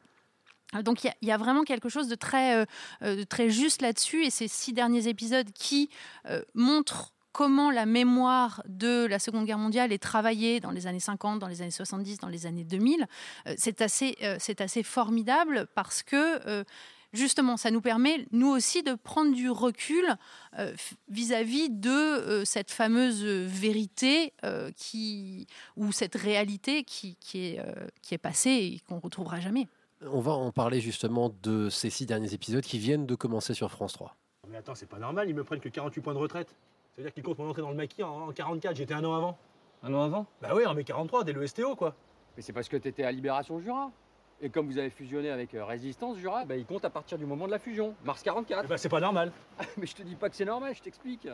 Donc 0.83 1.03
il 1.03 1.11
y, 1.21 1.31
a 1.31 1.37
vraiment 1.37 1.63
quelque 1.63 1.89
chose 1.89 2.07
de 2.07 2.15
très, 2.15 2.55
euh, 2.55 3.15
de 3.15 3.23
très 3.23 3.49
juste 3.49 3.81
là-dessus 3.81 4.25
et 4.25 4.29
ces 4.29 4.47
six 4.47 4.73
derniers 4.73 5.07
épisodes 5.07 5.51
qui 5.53 5.89
euh, 6.27 6.41
montrent 6.53 7.13
comment 7.33 7.71
la 7.71 7.85
mémoire 7.85 8.61
de 8.67 9.05
la 9.05 9.19
Seconde 9.19 9.45
Guerre 9.45 9.57
mondiale 9.57 9.91
est 9.91 10.01
travaillée 10.01 10.59
dans 10.59 10.71
les 10.71 10.87
années 10.87 10.99
50, 10.99 11.39
dans 11.39 11.47
les 11.47 11.61
années 11.61 11.71
70, 11.71 12.19
dans 12.19 12.27
les 12.27 12.45
années 12.45 12.63
2000, 12.63 13.07
euh, 13.47 13.53
c'est 13.57 13.81
assez, 13.81 14.17
assez 14.59 14.83
formidable 14.83 15.67
parce 15.75 16.03
que 16.03 16.63
justement, 17.13 17.57
ça 17.57 17.71
nous 17.71 17.81
permet, 17.81 18.25
nous 18.31 18.49
aussi, 18.49 18.83
de 18.83 18.93
prendre 18.93 19.33
du 19.33 19.49
recul 19.49 20.15
vis-à-vis 21.09 21.69
-vis 21.69 21.79
de 21.79 21.89
euh, 21.89 22.45
cette 22.45 22.71
fameuse 22.71 23.23
vérité 23.23 24.33
euh, 24.43 24.71
qui, 24.75 25.47
ou 25.75 25.91
cette 25.91 26.15
réalité 26.15 26.83
qui, 26.83 27.17
est, 27.33 27.59
qui 28.01 28.13
est 28.13 28.17
passée 28.21 28.49
et 28.49 28.81
qu'on 28.87 28.95
ne 28.95 29.01
retrouvera 29.01 29.39
jamais. 29.39 29.67
On 30.09 30.19
va 30.19 30.31
en 30.31 30.51
parler 30.51 30.81
justement 30.81 31.31
de 31.43 31.69
ces 31.69 31.91
six 31.91 32.07
derniers 32.07 32.33
épisodes 32.33 32.63
qui 32.63 32.79
viennent 32.79 33.05
de 33.05 33.13
commencer 33.13 33.53
sur 33.53 33.69
France 33.69 33.93
3. 33.93 34.15
Mais 34.49 34.57
attends, 34.57 34.73
c'est 34.73 34.87
pas 34.89 34.97
normal, 34.97 35.29
ils 35.29 35.35
me 35.35 35.43
prennent 35.43 35.59
que 35.59 35.69
48 35.69 36.01
points 36.01 36.13
de 36.15 36.19
retraite. 36.19 36.55
C'est-à-dire 36.95 37.13
qu'ils 37.13 37.21
comptent 37.21 37.37
mon 37.37 37.49
entrée 37.49 37.61
dans 37.61 37.69
le 37.69 37.75
maquis 37.75 38.01
en 38.01 38.31
44, 38.31 38.75
j'étais 38.75 38.95
un 38.95 39.03
an 39.05 39.13
avant. 39.13 39.37
Un 39.83 39.93
an 39.93 40.01
avant? 40.01 40.25
Bah 40.41 40.49
oui, 40.55 40.65
en 40.65 40.73
mai 40.73 40.83
43, 40.83 41.23
dès 41.23 41.33
le 41.33 41.45
STO 41.45 41.75
quoi. 41.75 41.93
Mais 42.35 42.41
c'est 42.41 42.51
parce 42.51 42.67
que 42.67 42.77
t'étais 42.77 43.03
à 43.03 43.11
Libération 43.11 43.59
Jura. 43.59 43.91
Et 44.41 44.49
comme 44.49 44.65
vous 44.65 44.79
avez 44.79 44.89
fusionné 44.89 45.29
avec 45.29 45.53
euh, 45.53 45.63
Résistance 45.63 46.17
Jura, 46.17 46.45
bah 46.45 46.55
ils 46.55 46.65
comptent 46.65 46.85
à 46.85 46.89
partir 46.89 47.19
du 47.19 47.27
moment 47.27 47.45
de 47.45 47.51
la 47.51 47.59
fusion, 47.59 47.93
mars 48.03 48.23
44. 48.23 48.67
Bah 48.67 48.77
c'est 48.77 48.89
pas 48.89 49.01
normal. 49.01 49.31
Mais 49.77 49.85
je 49.85 49.93
te 49.93 50.01
dis 50.01 50.15
pas 50.15 50.29
que 50.31 50.35
c'est 50.35 50.45
normal, 50.45 50.73
je 50.75 50.81
t'explique. 50.81 51.27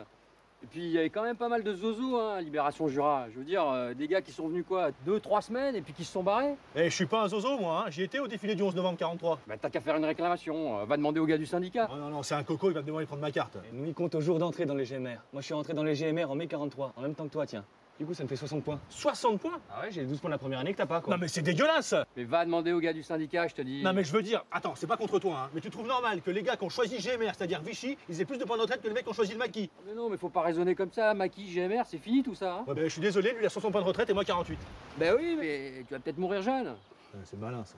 Et 0.62 0.66
puis 0.66 0.80
il 0.84 0.90
y 0.90 0.98
avait 0.98 1.10
quand 1.10 1.22
même 1.22 1.36
pas 1.36 1.48
mal 1.48 1.62
de 1.62 1.72
zozo, 1.72 2.18
hein, 2.18 2.40
Libération 2.40 2.88
Jura. 2.88 3.26
Je 3.32 3.38
veux 3.38 3.44
dire, 3.44 3.64
euh, 3.68 3.94
des 3.94 4.08
gars 4.08 4.20
qui 4.20 4.32
sont 4.32 4.48
venus 4.48 4.64
quoi, 4.66 4.90
deux, 5.06 5.20
trois 5.20 5.40
semaines 5.40 5.76
et 5.76 5.82
puis 5.82 5.92
qui 5.92 6.04
se 6.04 6.12
sont 6.12 6.24
barrés. 6.24 6.56
Eh, 6.74 6.90
je 6.90 6.94
suis 6.94 7.06
pas 7.06 7.22
un 7.22 7.28
zozo 7.28 7.58
moi, 7.58 7.84
hein. 7.86 7.90
j'y 7.90 8.02
étais 8.02 8.18
au 8.18 8.26
défilé 8.26 8.56
du 8.56 8.62
11 8.62 8.74
novembre 8.74 8.98
43. 8.98 9.38
Bah 9.46 9.54
t'as 9.60 9.70
qu'à 9.70 9.80
faire 9.80 9.96
une 9.96 10.04
réclamation, 10.04 10.80
euh, 10.80 10.84
va 10.84 10.96
demander 10.96 11.20
au 11.20 11.26
gars 11.26 11.38
du 11.38 11.46
syndicat. 11.46 11.88
Non, 11.88 11.96
non, 11.96 12.08
non, 12.10 12.22
c'est 12.24 12.34
un 12.34 12.42
coco, 12.42 12.70
il 12.70 12.74
va 12.74 12.82
me 12.82 12.86
demander 12.86 13.04
de 13.04 13.08
prendre 13.08 13.22
ma 13.22 13.30
carte. 13.30 13.56
Et 13.56 13.76
nous, 13.76 13.84
il 13.84 13.94
compte 13.94 14.16
au 14.16 14.20
jour 14.20 14.40
d'entrée 14.40 14.66
dans 14.66 14.74
les 14.74 14.84
GMR. 14.84 15.18
Moi, 15.32 15.40
je 15.40 15.42
suis 15.42 15.54
rentré 15.54 15.74
dans 15.74 15.84
les 15.84 15.94
GMR 15.94 16.24
en 16.24 16.34
mai 16.34 16.48
43, 16.48 16.92
en 16.96 17.02
même 17.02 17.14
temps 17.14 17.26
que 17.26 17.32
toi, 17.32 17.46
tiens. 17.46 17.64
Du 17.98 18.06
coup, 18.06 18.14
ça 18.14 18.22
me 18.22 18.28
fait 18.28 18.36
60 18.36 18.62
points. 18.62 18.78
60 18.90 19.40
points 19.40 19.58
Ah 19.68 19.82
ouais, 19.82 19.90
j'ai 19.90 20.02
les 20.02 20.06
12 20.06 20.20
points 20.20 20.30
de 20.30 20.34
la 20.34 20.38
première 20.38 20.60
année 20.60 20.72
que 20.72 20.78
t'as 20.78 20.86
pas, 20.86 21.00
quoi. 21.00 21.14
Non, 21.14 21.20
mais 21.20 21.26
c'est 21.26 21.42
dégueulasse 21.42 21.96
Mais 22.16 22.22
va 22.22 22.44
demander 22.44 22.72
au 22.72 22.78
gars 22.78 22.92
du 22.92 23.02
syndicat, 23.02 23.48
je 23.48 23.54
te 23.56 23.62
dis. 23.62 23.82
Non, 23.82 23.92
mais 23.92 24.04
je 24.04 24.12
veux 24.12 24.22
dire, 24.22 24.44
attends, 24.52 24.74
c'est 24.76 24.86
pas 24.86 24.96
contre 24.96 25.18
toi, 25.18 25.46
hein, 25.46 25.50
mais 25.52 25.60
tu 25.60 25.68
trouves 25.68 25.88
normal 25.88 26.22
que 26.22 26.30
les 26.30 26.44
gars 26.44 26.56
qui 26.56 26.62
ont 26.62 26.68
choisi 26.68 26.98
GMR, 26.98 27.32
c'est-à-dire 27.36 27.60
Vichy, 27.60 27.98
ils 28.08 28.20
aient 28.20 28.24
plus 28.24 28.38
de 28.38 28.44
points 28.44 28.56
de 28.56 28.62
retraite 28.62 28.82
que 28.82 28.86
les 28.86 28.94
mecs 28.94 29.02
qui 29.02 29.10
ont 29.10 29.14
choisi 29.14 29.32
le 29.32 29.38
maquis 29.38 29.68
Mais 29.84 29.94
non, 29.94 30.08
mais 30.08 30.16
faut 30.16 30.28
pas 30.28 30.42
raisonner 30.42 30.76
comme 30.76 30.92
ça, 30.92 31.12
maquis, 31.12 31.52
GMR, 31.52 31.82
c'est 31.86 31.98
fini 31.98 32.22
tout 32.22 32.36
ça. 32.36 32.58
Hein 32.58 32.64
ouais, 32.68 32.74
ben, 32.74 32.84
je 32.84 32.90
suis 32.90 33.00
désolé, 33.00 33.32
lui 33.32 33.38
il 33.42 33.46
a 33.46 33.50
60 33.50 33.72
points 33.72 33.80
de 33.80 33.86
retraite 33.86 34.08
et 34.08 34.14
moi 34.14 34.24
48. 34.24 34.56
Ben 34.96 35.16
oui, 35.18 35.36
mais 35.40 35.84
tu 35.88 35.92
vas 35.92 35.98
peut-être 35.98 36.18
mourir 36.18 36.40
jeune. 36.40 36.68
Ouais, 36.68 37.20
c'est 37.24 37.38
malin 37.38 37.64
ça. 37.64 37.74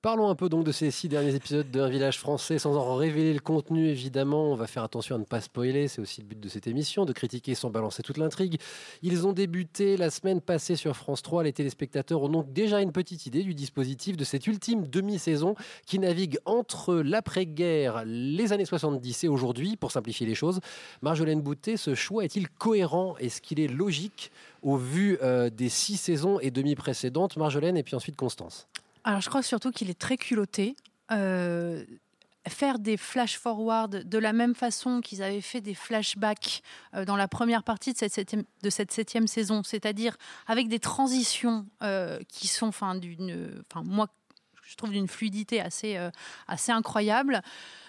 Parlons 0.00 0.28
un 0.28 0.36
peu 0.36 0.48
donc 0.48 0.62
de 0.64 0.70
ces 0.70 0.92
six 0.92 1.08
derniers 1.08 1.34
épisodes 1.34 1.68
d'un 1.72 1.88
village 1.88 2.20
français 2.20 2.60
sans 2.60 2.76
en 2.76 2.94
révéler 2.94 3.34
le 3.34 3.40
contenu 3.40 3.88
évidemment. 3.88 4.52
On 4.52 4.54
va 4.54 4.68
faire 4.68 4.84
attention 4.84 5.16
à 5.16 5.18
ne 5.18 5.24
pas 5.24 5.40
spoiler, 5.40 5.88
c'est 5.88 6.00
aussi 6.00 6.20
le 6.20 6.28
but 6.28 6.38
de 6.38 6.48
cette 6.48 6.68
émission, 6.68 7.04
de 7.04 7.12
critiquer 7.12 7.56
sans 7.56 7.68
balancer 7.68 8.04
toute 8.04 8.16
l'intrigue. 8.16 8.60
Ils 9.02 9.26
ont 9.26 9.32
débuté 9.32 9.96
la 9.96 10.10
semaine 10.10 10.40
passée 10.40 10.76
sur 10.76 10.94
France 10.96 11.22
3. 11.22 11.42
Les 11.42 11.52
téléspectateurs 11.52 12.22
ont 12.22 12.28
donc 12.28 12.52
déjà 12.52 12.80
une 12.80 12.92
petite 12.92 13.26
idée 13.26 13.42
du 13.42 13.54
dispositif 13.54 14.16
de 14.16 14.22
cette 14.22 14.46
ultime 14.46 14.86
demi-saison 14.86 15.56
qui 15.84 15.98
navigue 15.98 16.38
entre 16.44 16.94
l'après-guerre, 16.94 18.04
les 18.06 18.52
années 18.52 18.66
70 18.66 19.24
et 19.24 19.28
aujourd'hui, 19.28 19.74
pour 19.74 19.90
simplifier 19.90 20.28
les 20.28 20.36
choses. 20.36 20.60
Marjolaine 21.02 21.40
Boutet, 21.40 21.76
ce 21.76 21.96
choix 21.96 22.24
est-il 22.24 22.48
cohérent? 22.48 23.16
Est-ce 23.18 23.42
qu'il 23.42 23.58
est 23.58 23.66
logique 23.66 24.30
au 24.62 24.76
vu 24.76 25.18
euh, 25.24 25.50
des 25.50 25.68
six 25.68 25.96
saisons 25.96 26.38
et 26.38 26.52
demi 26.52 26.76
précédentes? 26.76 27.36
Marjolaine 27.36 27.76
et 27.76 27.82
puis 27.82 27.96
ensuite 27.96 28.14
Constance. 28.14 28.68
Alors, 29.08 29.22
je 29.22 29.30
crois 29.30 29.42
surtout 29.42 29.70
qu'il 29.70 29.88
est 29.88 29.98
très 29.98 30.18
culotté. 30.18 30.76
Euh, 31.12 31.82
faire 32.46 32.78
des 32.78 32.98
flash-forward 32.98 34.06
de 34.06 34.18
la 34.18 34.34
même 34.34 34.54
façon 34.54 35.00
qu'ils 35.00 35.22
avaient 35.22 35.40
fait 35.40 35.62
des 35.62 35.72
flashbacks 35.72 36.62
euh, 36.94 37.06
dans 37.06 37.16
la 37.16 37.26
première 37.26 37.62
partie 37.62 37.94
de 37.94 37.98
cette 37.98 38.92
septième, 38.92 39.26
saison, 39.26 39.62
c'est-à-dire 39.62 40.14
avec 40.46 40.68
des 40.68 40.78
transitions 40.78 41.64
euh, 41.82 42.18
qui 42.28 42.48
sont, 42.48 42.66
enfin, 42.66 42.96
d'une, 42.96 43.62
moi, 43.76 44.08
je 44.68 44.76
trouve 44.76 44.90
d'une 44.90 45.08
fluidité 45.08 45.60
assez, 45.60 45.96
euh, 45.96 46.10
assez 46.46 46.70
incroyable. 46.72 47.40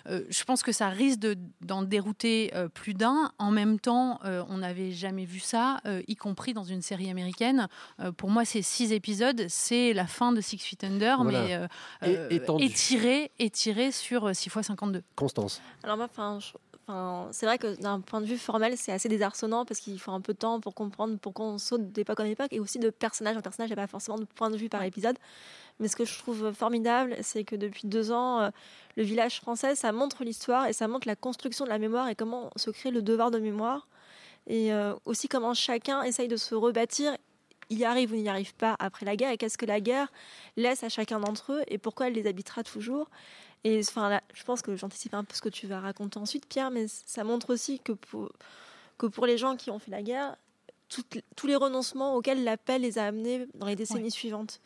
Euh, 0.08 0.24
je 0.30 0.44
pense 0.46 0.64
que 0.64 0.72
ça 0.72 0.88
risque 0.88 1.20
d'en 1.62 1.82
de, 1.82 1.88
dérouter 1.88 2.52
euh, 2.56 2.70
plus 2.70 2.94
d'un. 2.94 3.32
En 3.38 3.52
même 3.52 3.80
temps, 3.80 4.20
euh, 4.24 4.44
on 4.48 4.60
n'avait 4.60 4.92
jamais 4.92 5.26
vu 5.26 5.40
ça, 5.40 5.82
euh, 5.86 6.02
y 6.08 6.16
compris 6.16 6.54
dans 6.54 6.64
une 6.64 6.82
série 6.82 7.10
américaine. 7.10 7.68
Euh, 8.00 8.14
pour 8.14 8.30
moi, 8.30 8.46
ces 8.46 8.62
six 8.62 8.94
épisodes, 8.94 9.46
c'est 9.50 9.92
la 9.94 10.08
fin 10.08 10.32
de 10.32 10.40
Six 10.40 10.58
Feet 10.60 10.84
Under, 10.86 11.22
Voilà. 11.22 11.44
mais 11.44 11.68
euh, 12.04 12.28
étendu. 12.30 12.64
étiré, 12.64 13.32
étiré 13.40 13.92
sur 13.92 14.34
6 14.34 14.48
x 14.48 14.62
52. 14.68 15.04
Constance. 15.16 15.62
Alors 15.84 15.98
moi, 15.98 16.08
enfin, 16.10 16.40
je- 16.40 16.54
enfin, 16.90 17.28
c'est 17.32 17.46
vrai 17.46 17.58
que 17.58 17.80
d'un 17.80 18.02
point 18.02 18.22
de 18.22 18.26
vue 18.26 18.38
formel, 18.38 18.76
c'est 18.78 18.92
assez 18.92 19.10
désarçonnant 19.10 19.66
parce 19.66 19.80
qu'il 19.80 20.00
faut 20.00 20.12
un 20.12 20.22
peu 20.22 20.34
de 20.34 20.40
temps 20.40 20.60
pour 20.60 20.74
comprendre 20.74 21.18
pourquoi 21.20 21.46
on 21.46 21.58
saute 21.58 21.92
d'époque 21.92 22.20
en 22.20 22.26
époque 22.26 22.52
et 22.52 22.60
aussi 22.60 22.80
de 22.80 22.90
personnage 22.90 23.38
en 23.38 23.42
personnage. 23.42 23.70
Il 23.70 23.74
n'y 23.74 23.80
a 23.80 23.84
pas 23.84 23.88
forcément 23.88 24.18
de 24.18 24.26
point 24.26 24.50
de 24.50 24.58
vue 24.58 24.70
par 24.70 24.84
épisode. 24.84 25.18
Mais 25.80 25.88
ce 25.88 25.96
que 25.96 26.04
je 26.04 26.18
trouve 26.18 26.52
formidable, 26.52 27.16
c'est 27.22 27.44
que 27.44 27.56
depuis 27.56 27.88
deux 27.88 28.12
ans, 28.12 28.42
euh, 28.42 28.50
le 28.98 29.04
village 29.04 29.40
français, 29.40 29.76
ça 29.76 29.92
montre 29.92 30.24
l'histoire 30.24 30.68
et 30.68 30.74
ça 30.74 30.88
montre 30.88 31.08
la 31.08 31.16
construction 31.16 31.64
de 31.64 31.70
la 31.70 31.80
mémoire 31.80 32.10
et 32.10 32.16
comment 32.16 32.50
se 32.56 32.70
crée 32.70 32.92
le 32.92 33.02
devoir 33.02 33.32
de 33.32 33.40
mémoire. 33.40 33.88
Et 34.48 34.74
euh, 34.74 34.94
aussi 35.06 35.28
comment 35.28 35.54
chacun 35.54 36.02
essaye 36.04 36.28
de 36.28 36.38
se 36.38 36.56
rebâtir 36.56 37.16
y 37.70 37.84
arrivent 37.84 38.14
ou 38.14 38.16
n'y 38.16 38.30
arrivent 38.30 38.56
pas 38.56 38.76
après 38.80 39.06
la 39.06 39.16
guerre 39.16 39.32
et 39.32 39.38
qu'est-ce 39.38 39.58
que 39.58 39.66
la 39.66 39.80
guerre 39.80 40.12
laisse 40.58 40.84
à 40.84 40.90
chacun 40.90 41.20
d'entre 41.20 41.54
eux 41.54 41.62
et 41.68 41.78
pourquoi 41.78 42.08
elle 42.08 42.14
les 42.14 42.28
habitera 42.28 42.64
toujours. 42.64 43.10
Et 43.64 43.80
enfin, 43.80 44.10
là, 44.10 44.22
je 44.34 44.44
pense 44.44 44.62
que 44.62 44.76
j'anticipe 44.76 45.14
un 45.14 45.24
peu 45.24 45.36
ce 45.36 45.42
que 45.42 45.50
tu 45.50 45.68
vas 45.68 45.80
raconter 45.82 46.18
ensuite, 46.18 46.46
Pierre, 46.46 46.72
mais 46.72 46.86
ça 46.88 47.24
montre 47.24 47.54
aussi 47.54 47.80
que 47.80 47.92
pour, 47.92 48.32
que 48.98 49.06
pour 49.06 49.26
les 49.26 49.38
gens 49.38 49.56
qui 49.58 49.70
ont 49.70 49.80
fait 49.80 49.92
la 49.92 50.02
guerre, 50.02 50.36
tous 51.36 51.46
les 51.48 51.56
renoncements 51.56 52.16
auxquels 52.16 52.44
la 52.44 52.58
paix 52.58 52.80
les 52.80 52.98
a 52.98 53.06
amenés 53.06 53.48
dans 53.56 53.68
les 53.68 53.76
décennies 53.76 54.12
suivantes. 54.12 54.60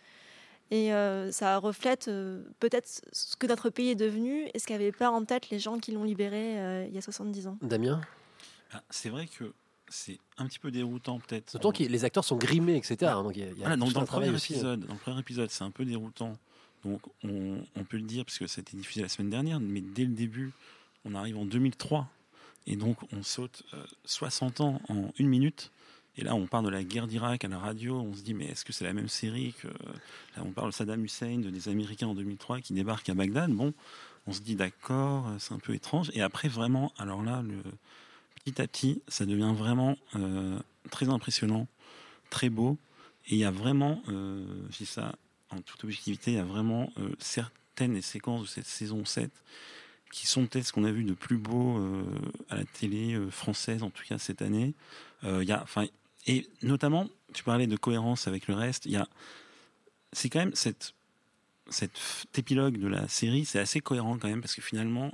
Et 0.72 0.94
euh, 0.94 1.32
ça 1.32 1.58
reflète 1.58 2.08
euh, 2.08 2.42
peut-être 2.60 3.02
ce 3.12 3.36
que 3.36 3.46
notre 3.48 3.70
pays 3.70 3.90
est 3.90 3.96
devenu 3.96 4.48
et 4.54 4.60
ce 4.60 4.66
qu'avaient 4.66 4.92
pas 4.94 5.10
en 5.12 5.24
tête 5.26 5.50
les 5.50 5.60
gens 5.60 5.78
qui 5.78 5.92
l'ont 5.92 6.04
libéré 6.06 6.60
euh, 6.60 6.86
il 6.88 6.96
y 6.96 6.98
a 6.98 7.02
70 7.02 7.48
ans. 7.48 7.58
Damien? 7.62 8.00
Ah, 8.72 8.82
C'est 8.90 9.10
vrai 9.10 9.28
que 9.28 9.54
c'est 9.90 10.18
un 10.38 10.48
petit 10.48 10.60
peu 10.60 10.72
déroutant 10.72 11.20
peut-être. 11.20 11.54
D'autant 11.54 11.72
que 11.74 11.84
les 11.84 12.06
acteurs 12.06 12.24
sont 12.24 12.38
grimés, 12.38 12.78
etc. 12.78 13.12
hein, 13.12 13.24
donc 13.24 13.36
il 13.36 13.42
y 13.42 13.44
a- 13.44 13.48
il 13.48 13.52
y 13.52 13.56
a 13.56 13.68
Voilà, 13.68 13.76
donc 13.76 13.90
tout 13.90 13.94
dans 13.96 14.00
un 14.00 14.04
le 14.04 14.08
premier 14.08 14.26
travail 14.28 14.36
aussi, 14.36 14.54
hein. 14.54 14.56
épisode, 14.58 14.80
dans 14.86 14.94
le 14.94 15.00
premier 15.00 15.20
épisode, 15.20 15.50
c'est 15.52 15.64
un 15.64 15.72
peu 15.72 15.84
déroutant. 15.86 16.38
Donc 16.86 17.02
on, 17.24 17.84
peut 17.90 17.98
le 17.98 18.04
dire 18.04 18.26
parce 18.26 18.38
que 18.38 18.48
ça 18.48 18.60
a 18.60 18.62
été 18.62 18.76
diffusé 18.76 19.02
la 19.02 19.10
semaine 19.10 19.30
dernière, 19.30 19.60
mais 19.60 19.82
dès 19.82 20.04
le 20.04 20.14
début, 20.14 20.52
on 21.06 21.16
arrive 21.16 21.38
en 21.38 21.46
2003 21.46 22.08
et 22.68 22.76
donc 22.76 22.98
on 23.12 23.24
saute 23.24 23.64
euh, 23.74 23.84
60 24.06 24.62
ans 24.62 24.82
en 24.90 25.12
une 25.18 25.28
minute. 25.28 25.72
Et 26.16 26.24
là, 26.24 26.36
on 26.36 26.46
parle 26.46 26.66
de 26.66 26.70
la 26.70 26.84
guerre 26.84 27.08
d'Irak 27.08 27.44
à 27.44 27.48
la 27.48 27.58
radio. 27.58 28.00
On 28.00 28.14
se 28.14 28.22
dit, 28.22 28.36
mais 28.36 28.46
est-ce 28.46 28.64
que 28.64 28.72
c'est 28.72 28.86
la 28.86 28.94
même 28.94 29.08
série 29.08 29.56
que 29.60 29.68
là 29.68 30.44
On 30.46 30.52
parle 30.52 30.70
de 30.70 30.76
Saddam 30.76 31.04
Hussein, 31.04 31.40
de 31.40 31.50
des 31.50 31.70
Américains 31.70 32.08
en 32.08 32.14
2003 32.14 32.62
qui 32.62 32.74
débarquent 32.74 33.10
à 33.10 33.16
Bagdad. 33.16 33.52
Bon, 33.52 33.74
on 34.28 34.32
se 34.32 34.42
dit 34.42 34.56
d'accord, 34.56 35.28
euh, 35.28 35.36
c'est 35.40 35.54
un 35.54 35.60
peu 35.60 35.74
étrange. 35.74 36.12
Et 36.14 36.22
après, 36.22 36.48
vraiment, 36.48 36.92
alors 36.98 37.24
là, 37.24 37.44
petit 38.44 38.62
à 38.62 38.68
petit, 38.68 39.02
ça 39.08 39.26
devient 39.26 39.54
vraiment 39.56 39.98
euh, 40.16 40.60
très 40.92 41.10
impressionnant, 41.10 41.68
très 42.30 42.50
beau. 42.50 42.78
Et 43.28 43.36
il 43.36 43.38
y 43.38 43.46
a 43.46 43.52
vraiment, 43.52 44.02
euh, 44.10 44.46
ça 44.86 45.16
en 45.54 45.62
toute 45.62 45.84
objectivité, 45.84 46.32
il 46.32 46.38
y 46.38 46.40
a 46.40 46.44
vraiment 46.44 46.92
euh, 47.00 47.10
certaines 47.20 47.94
des 47.94 48.02
séquences 48.02 48.42
de 48.42 48.48
cette 48.48 48.66
saison 48.66 49.06
7 49.06 49.32
qui 50.12 50.28
sont 50.28 50.46
peut-être 50.46 50.68
ce 50.68 50.74
qu'on 50.74 50.84
a 50.84 50.92
vu 50.92 51.04
de 51.04 51.14
plus 51.14 51.38
beau 51.38 51.80
euh, 51.80 52.04
à 52.50 52.58
la 52.58 52.66
télé 52.66 53.16
euh, 53.16 53.32
française, 53.32 53.82
en 53.82 53.90
tout 53.90 54.04
cas 54.08 54.18
cette 54.18 54.42
année. 54.42 54.74
Il 55.24 55.44
y 55.44 55.54
a, 55.54 55.66
et 56.28 56.46
notamment, 56.62 57.08
tu 57.34 57.46
parlais 57.46 57.66
de 57.66 57.78
cohérence 57.78 58.28
avec 58.28 58.50
le 58.50 58.56
reste. 58.56 58.86
Il 58.86 58.92
y 58.92 58.98
a, 58.98 59.08
c'est 60.12 60.30
quand 60.30 60.40
même 60.40 60.54
cette, 60.54 60.94
cette 61.70 61.98
épilogue 62.36 62.78
de 62.78 62.88
la 62.88 63.08
série, 63.08 63.46
c'est 63.46 63.60
assez 63.60 63.80
cohérent 63.80 64.18
quand 64.18 64.28
même 64.28 64.42
parce 64.42 64.54
que 64.54 64.62
finalement, 64.62 65.14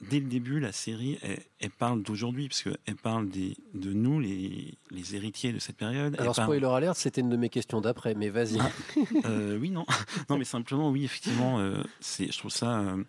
dès 0.00 0.20
le 0.20 0.26
début, 0.26 0.60
la 0.60 0.72
série, 0.72 1.18
elle, 1.22 1.40
elle 1.60 1.70
parle 1.70 2.02
d'aujourd'hui, 2.02 2.48
parce 2.48 2.62
qu'elle 2.62 2.96
parle 3.02 3.28
des, 3.28 3.56
de 3.74 3.92
nous, 3.92 4.20
les, 4.20 4.74
les 4.90 5.16
héritiers 5.16 5.52
de 5.52 5.58
cette 5.58 5.76
période. 5.76 6.14
Alors, 6.20 6.34
parle- 6.36 6.46
spoiler 6.46 6.66
alert, 6.74 6.96
c'était 6.96 7.20
une 7.20 7.30
de 7.30 7.36
mes 7.36 7.48
questions 7.48 7.80
d'après, 7.80 8.14
mais 8.14 8.28
vas-y. 8.30 8.58
Euh, 9.24 9.58
oui, 9.58 9.70
non. 9.70 9.84
non, 10.30 10.38
mais 10.38 10.44
simplement, 10.44 10.90
oui, 10.90 11.04
effectivement, 11.04 11.58
euh, 11.58 11.82
c'est, 12.00 12.30
je 12.32 12.38
trouve 12.38 12.50
ça 12.50 12.80
euh, 12.80 13.02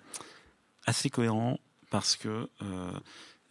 assez 0.86 1.10
cohérent 1.10 1.60
parce 1.90 2.16
que 2.16 2.48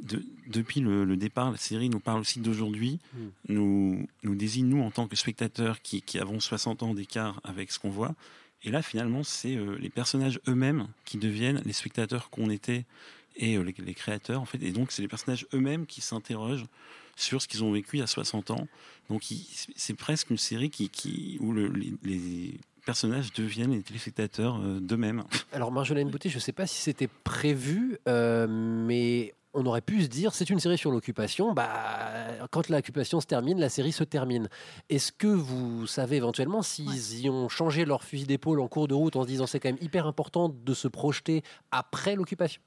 de- 0.00 0.22
depuis 0.46 0.80
le, 0.80 1.04
le 1.04 1.16
départ, 1.16 1.50
la 1.50 1.56
série 1.56 1.88
nous 1.88 1.98
parle 2.00 2.20
aussi 2.20 2.38
d'aujourd'hui, 2.40 3.00
Mm. 3.14 3.18
nous, 3.48 4.06
nous 4.22 4.34
désigne, 4.36 4.68
nous, 4.68 4.82
en 4.82 4.90
tant 4.92 5.08
que 5.08 5.16
spectateurs 5.16 5.82
qui, 5.82 6.02
qui 6.02 6.18
avons 6.18 6.38
60 6.40 6.82
ans 6.84 6.94
d'écart 6.94 7.40
avec 7.44 7.72
ce 7.72 7.78
qu'on 7.80 7.90
voit. 7.90 8.14
Et 8.64 8.70
là, 8.70 8.82
finalement, 8.82 9.22
c'est 9.24 9.56
les 9.78 9.88
personnages 9.90 10.40
eux-mêmes 10.48 10.88
qui 11.04 11.16
deviennent 11.18 11.62
les 11.64 11.72
spectateurs 11.72 12.28
qu'on 12.30 12.50
était 12.50 12.84
et 13.38 13.56
euh, 13.56 13.62
les, 13.62 13.74
les 13.78 13.94
créateurs, 13.94 14.40
en 14.42 14.44
fait. 14.44 14.62
Et 14.62 14.72
donc, 14.72 14.92
c'est 14.92 15.00
les 15.02 15.08
personnages 15.08 15.46
eux-mêmes 15.54 15.86
qui 15.86 16.00
s'interrogent 16.00 16.66
sur 17.16 17.40
ce 17.42 17.48
qu'ils 17.48 17.64
ont 17.64 17.72
vécu 17.72 17.96
il 17.96 18.00
y 18.00 18.02
a 18.02 18.06
60 18.06 18.50
ans. 18.50 18.68
Donc, 19.08 19.24
c'est 19.76 19.94
presque 19.94 20.30
une 20.30 20.36
série 20.38 20.70
qui, 20.70 20.88
qui, 20.88 21.36
où 21.40 21.52
le- 21.52 21.68
les, 21.68 21.92
les 22.04 22.60
personnages 22.84 23.32
deviennent 23.32 23.72
les 23.72 23.82
téléspectateurs 23.82 24.60
euh, 24.62 24.80
d'eux-mêmes. 24.80 25.24
Alors, 25.52 25.72
Marjolaine 25.72 26.10
Boutet, 26.10 26.28
je 26.28 26.36
ne 26.36 26.40
sais 26.40 26.52
pas 26.52 26.66
si 26.66 26.80
c'était 26.80 27.08
prévu, 27.24 27.98
euh, 28.08 28.46
mais 28.48 29.34
on 29.54 29.64
aurait 29.66 29.80
pu 29.80 30.02
se 30.02 30.06
dire 30.08 30.34
c'est 30.34 30.48
une 30.50 30.60
série 30.60 30.78
sur 30.78 30.90
l'occupation. 30.90 31.52
Bah, 31.54 31.68
quand 32.50 32.68
l'occupation 32.68 33.20
se 33.20 33.26
termine, 33.26 33.58
la 33.58 33.68
série 33.70 33.92
se 33.92 34.04
termine. 34.04 34.48
Est-ce 34.88 35.10
que 35.10 35.26
vous 35.26 35.86
savez 35.86 36.16
éventuellement 36.16 36.62
s'ils 36.62 37.20
y 37.20 37.28
ont 37.30 37.48
changé 37.48 37.84
leur 37.84 38.04
fusil 38.04 38.26
d'épaule 38.26 38.60
en 38.60 38.68
cours 38.68 38.88
de 38.88 38.94
route 38.94 39.16
en 39.16 39.22
se 39.22 39.28
disant 39.28 39.46
c'est 39.46 39.58
quand 39.58 39.70
même 39.70 39.78
hyper 39.80 40.06
important 40.06 40.48
de 40.50 40.74
se 40.74 40.86
projeter 40.86 41.42
après 41.72 42.14
l'occupation? 42.14 42.60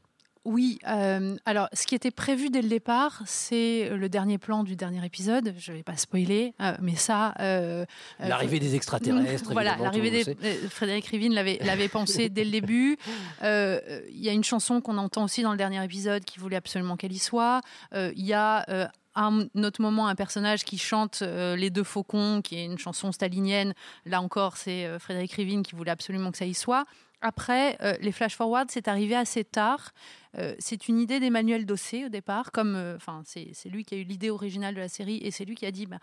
Oui, 0.44 0.80
euh, 0.88 1.36
alors 1.46 1.70
ce 1.74 1.86
qui 1.86 1.94
était 1.94 2.10
prévu 2.10 2.50
dès 2.50 2.62
le 2.64 2.70
départ, 2.70 3.22
c'est 3.26 3.90
le 3.90 4.10
dernier 4.10 4.38
plan 4.40 4.64
du 4.64 4.76
dernier 4.76 5.06
épisode. 5.06 5.54
Je 5.58 5.72
ne 5.72 5.78
vais 5.78 5.84
pas 5.84 5.98
spoiler, 5.98 6.54
euh, 6.62 6.74
mais 6.82 6.96
ça. 6.96 7.36
euh, 7.40 7.86
L'arrivée 8.20 8.60
des 8.60 8.76
extraterrestres, 8.76 9.50
Voilà, 9.54 9.78
l'arrivée 9.78 10.10
des. 10.10 10.36
Frédéric 10.70 11.06
Rivine 11.06 11.34
l'avait 11.34 11.90
pensé 11.90 12.30
dès 12.30 12.44
le 12.44 12.52
début. 12.52 12.98
Il 13.44 14.20
y 14.20 14.30
a 14.30 14.34
une 14.34 14.44
chanson 14.44 14.82
qu'on 14.82 14.98
entend 14.98 15.24
aussi 15.24 15.44
dans 15.44 15.52
le 15.52 15.58
dernier 15.58 15.84
épisode 15.84 16.24
qui 16.26 16.40
voulait 16.40 16.56
absolument 16.58 16.98
qu'elle 16.98 17.14
y 17.14 17.20
soit. 17.20 17.62
Il 17.94 18.26
y 18.26 18.34
a. 18.34 18.66
à 19.14 19.26
un 19.26 19.42
autre 19.64 19.82
moment, 19.82 20.08
un 20.08 20.16
personnage 20.16 20.64
qui 20.64 20.78
chante 20.78 21.20
euh, 21.22 21.58
Les 21.58 21.70
deux 21.70 21.84
faucons, 21.84 22.42
qui 22.42 22.56
est 22.58 22.64
une 22.66 22.78
chanson 22.78 23.12
stalinienne. 23.12 23.74
Là 24.06 24.22
encore, 24.22 24.56
c'est 24.56 24.86
euh, 24.86 25.00
Frédéric 25.00 25.34
Rivine 25.34 25.64
qui 25.64 25.76
voulait 25.76 25.92
absolument 25.92 26.32
que 26.32 26.38
ça 26.38 26.46
y 26.46 26.54
soit. 26.54 26.86
Après, 27.22 27.78
euh, 27.82 27.96
les 28.02 28.12
flash 28.12 28.36
forward, 28.36 28.70
c'est 28.72 28.88
arrivé 28.88 29.16
assez 29.16 29.44
tard. 29.44 29.94
Euh, 30.38 30.56
c'est 30.60 30.88
une 30.88 31.00
idée 31.00 31.20
d'Emmanuel 31.20 31.66
Dossé 31.66 32.06
au 32.06 32.10
départ, 32.10 32.52
comme, 32.52 32.76
euh, 32.76 32.96
enfin, 32.96 33.22
c'est 33.26 33.70
lui 33.70 33.86
qui 33.86 33.96
a 33.96 33.98
eu 33.98 34.04
l'idée 34.04 34.30
originale 34.30 34.74
de 34.74 34.80
la 34.80 34.90
série 34.90 35.18
et 35.18 35.30
c'est 35.32 35.46
lui 35.46 35.56
qui 35.56 35.66
a 35.66 35.72
dit, 35.72 35.86
bah, 35.86 36.00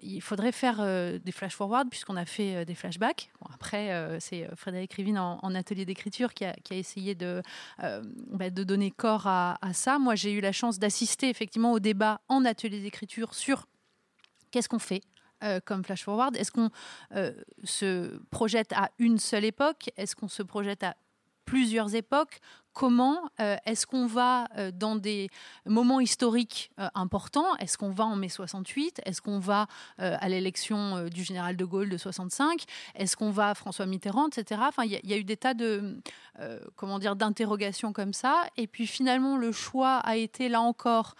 il 0.00 0.20
faudrait 0.20 0.52
faire 0.52 0.84
des 1.18 1.32
flash 1.32 1.54
forward 1.54 1.88
puisqu'on 1.88 2.16
a 2.16 2.26
fait 2.26 2.66
des 2.66 2.74
flashbacks. 2.74 3.30
Après, 3.54 4.18
c'est 4.20 4.46
Frédéric 4.54 4.92
Rivine 4.92 5.16
en, 5.16 5.54
atelier 5.54 5.86
d'écriture 5.86 6.34
qui 6.34 6.44
a, 6.44 6.54
essayé 6.70 7.14
de, 7.14 7.40
bah, 7.78 8.50
de 8.50 8.62
donner 8.62 8.90
corps 8.90 9.26
à, 9.26 9.56
à 9.62 9.72
ça. 9.72 9.98
Moi, 9.98 10.14
j'ai 10.14 10.32
eu 10.32 10.42
la 10.42 10.52
chance 10.52 10.78
d'assister 10.78 11.30
effectivement 11.30 11.72
au 11.72 11.78
débat 11.78 12.20
en 12.28 12.44
atelier 12.44 12.82
d'écriture 12.82 13.32
sur 13.32 13.66
qu'est-ce 14.50 14.68
qu'on 14.68 14.78
fait 14.78 15.00
euh, 15.44 15.60
comme 15.64 15.84
flash 15.84 16.04
forward. 16.04 16.36
Est-ce 16.36 16.50
qu'on 16.50 16.70
euh, 17.14 17.32
se 17.64 18.18
projette 18.30 18.72
à 18.72 18.90
une 18.98 19.18
seule 19.18 19.44
époque? 19.44 19.90
Est-ce 19.96 20.16
qu'on 20.16 20.28
se 20.28 20.42
projette 20.42 20.82
à 20.82 20.96
plusieurs 21.44 21.94
époques? 21.94 22.40
Comment 22.76 23.22
euh, 23.40 23.56
est-ce 23.64 23.86
qu'on 23.86 24.04
va 24.04 24.48
euh, 24.58 24.70
dans 24.70 24.96
des 24.96 25.30
moments 25.64 25.98
historiques 25.98 26.70
euh, 26.78 26.88
importants 26.94 27.56
Est-ce 27.56 27.78
qu'on 27.78 27.88
va 27.88 28.04
en 28.04 28.16
mai 28.16 28.28
68 28.28 29.00
Est-ce 29.06 29.22
qu'on 29.22 29.38
va 29.38 29.66
à 29.96 30.28
l'élection 30.28 31.04
du 31.08 31.24
général 31.24 31.56
de 31.56 31.64
Gaulle 31.64 31.88
de 31.88 31.96
65 31.96 32.64
Est-ce 32.94 33.16
qu'on 33.16 33.30
va 33.30 33.48
à 33.48 33.54
François 33.54 33.86
Mitterrand, 33.86 34.28
etc. 34.28 34.60
Enfin, 34.64 34.84
il 34.84 34.90
y, 34.92 35.14
a- 35.14 35.16
eu 35.16 35.24
des 35.24 35.38
tas 35.38 35.54
de 35.54 36.02
comment 36.74 36.98
d'interrogations 36.98 37.94
comme 37.94 38.12
ça. 38.12 38.44
Et 38.58 38.66
puis 38.66 38.86
finalement, 38.86 39.38
le 39.38 39.52
choix 39.52 39.96
a 39.96 40.16
été 40.16 40.50
là 40.50 40.60
encore, 40.60 41.14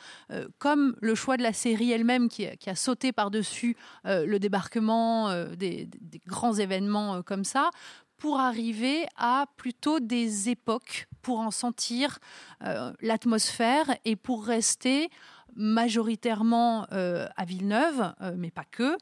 comme 0.58 0.94
le 1.00 1.14
choix 1.14 1.38
de 1.38 1.42
la 1.42 1.54
série 1.54 1.90
elle-même 1.90 2.28
qui, 2.28 2.46
a- 2.46 2.74
sauté 2.74 3.12
par-dessus 3.12 3.76
le 4.04 4.36
débarquement 4.38 5.30
des, 5.56 5.88
grands 6.26 6.54
événements 6.54 7.22
comme 7.22 7.44
ça 7.44 7.70
pour 8.18 8.40
arriver 8.40 9.06
à 9.16 9.46
plutôt 9.56 10.00
des 10.00 10.48
époques, 10.48 11.06
pour 11.22 11.40
en 11.40 11.50
sentir 11.50 12.18
euh, 12.62 12.92
l'atmosphère 13.00 13.96
et 14.04 14.16
pour 14.16 14.44
rester 14.44 15.10
majoritairement 15.54 16.86
euh, 16.92 17.28
à 17.36 17.44
Villeneuve, 17.46 18.12
euh, 18.20 18.34
mais 18.36 18.50
pas 18.50 18.64
que, 18.70 18.96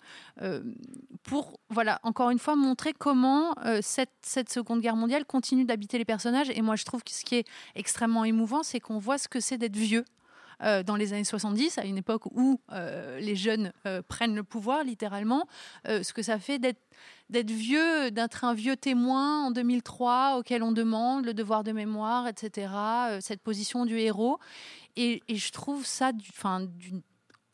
pour, 1.24 1.58
voilà, 1.68 2.00
encore 2.02 2.30
une 2.30 2.38
fois, 2.38 2.54
montrer 2.54 2.92
comment 2.92 3.54
cette, 3.80 4.12
cette 4.20 4.52
Seconde 4.52 4.80
Guerre 4.80 4.96
mondiale 4.96 5.24
continue 5.24 5.64
d'habiter 5.64 5.98
les 5.98 6.04
personnages. 6.04 6.50
Et 6.50 6.60
moi, 6.60 6.76
je 6.76 6.84
trouve 6.84 7.02
que 7.02 7.12
ce 7.12 7.24
qui 7.24 7.36
est 7.36 7.48
extrêmement 7.74 8.24
émouvant, 8.24 8.62
c'est 8.62 8.78
qu'on 8.78 8.98
voit 8.98 9.18
ce 9.18 9.26
que 9.26 9.40
c'est 9.40 9.58
d'être 9.58 9.76
vieux. 9.76 10.04
Euh, 10.62 10.82
dans 10.82 10.96
les 10.96 11.12
années 11.12 11.24
70, 11.24 11.78
à 11.78 11.84
une 11.84 11.96
époque 11.96 12.26
où 12.26 12.60
euh, 12.72 13.18
les 13.18 13.36
jeunes 13.36 13.72
euh, 13.86 14.02
prennent 14.06 14.34
le 14.34 14.44
pouvoir, 14.44 14.84
littéralement, 14.84 15.46
ce 15.86 16.12
que 16.12 16.22
ça 16.22 16.38
fait 16.38 16.58
d'être 16.58 17.50
vieux, 17.50 18.10
d'être 18.10 18.44
un 18.44 18.54
vieux 18.54 18.76
témoin 18.76 19.46
en 19.46 19.50
2003 19.50 20.36
auquel 20.38 20.62
on 20.62 20.72
demande 20.72 21.24
le 21.24 21.34
devoir 21.34 21.64
de 21.64 21.72
mémoire, 21.72 22.28
etc., 22.28 22.68
cette 23.20 23.42
position 23.42 23.86
du 23.86 23.98
héros. 23.98 24.38
Et, 24.96 25.22
je 25.28 25.50
trouve 25.50 25.84
ça, 25.84 26.12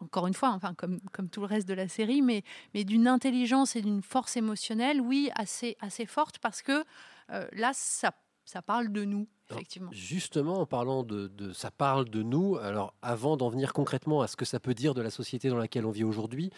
encore 0.00 0.26
une 0.26 0.34
fois, 0.34 0.58
comme, 0.76 1.28
tout 1.30 1.40
le 1.40 1.46
reste 1.46 1.68
de 1.68 1.74
la 1.74 1.88
série, 1.88 2.22
mais, 2.22 2.42
d'une 2.74 3.08
intelligence 3.08 3.76
et 3.76 3.82
d'une 3.82 4.02
force 4.02 4.36
émotionnelle, 4.36 5.00
oui, 5.00 5.30
assez, 5.34 5.76
forte, 6.06 6.38
parce 6.38 6.62
que 6.62 6.84
là, 7.28 7.72
ça 7.74 8.62
parle 8.62 8.92
de 8.92 9.04
nous, 9.04 9.26
effectivement. 9.54 9.90
Justement, 9.92 10.60
en 10.60 10.66
parlant 10.66 11.02
de, 11.02 11.28
de- 11.28 11.52
ça 11.52 11.70
parle 11.70 12.08
de 12.08 12.22
nous. 12.22 12.56
Alors, 12.56 12.94
avant 13.02 13.36
d'en 13.36 13.48
venir 13.48 13.72
concrètement 13.72 14.22
à 14.22 14.26
ce 14.26 14.36
que 14.36 14.44
ça 14.44 14.60
peut 14.60 14.74
dire 14.74 14.94
de 14.94 15.02
la 15.02 15.10
société 15.10 15.48
dans 15.48 15.56
laquelle 15.58 15.86
on 15.86 15.90
vit 15.90 16.04
aujourd'hui, 16.04 16.50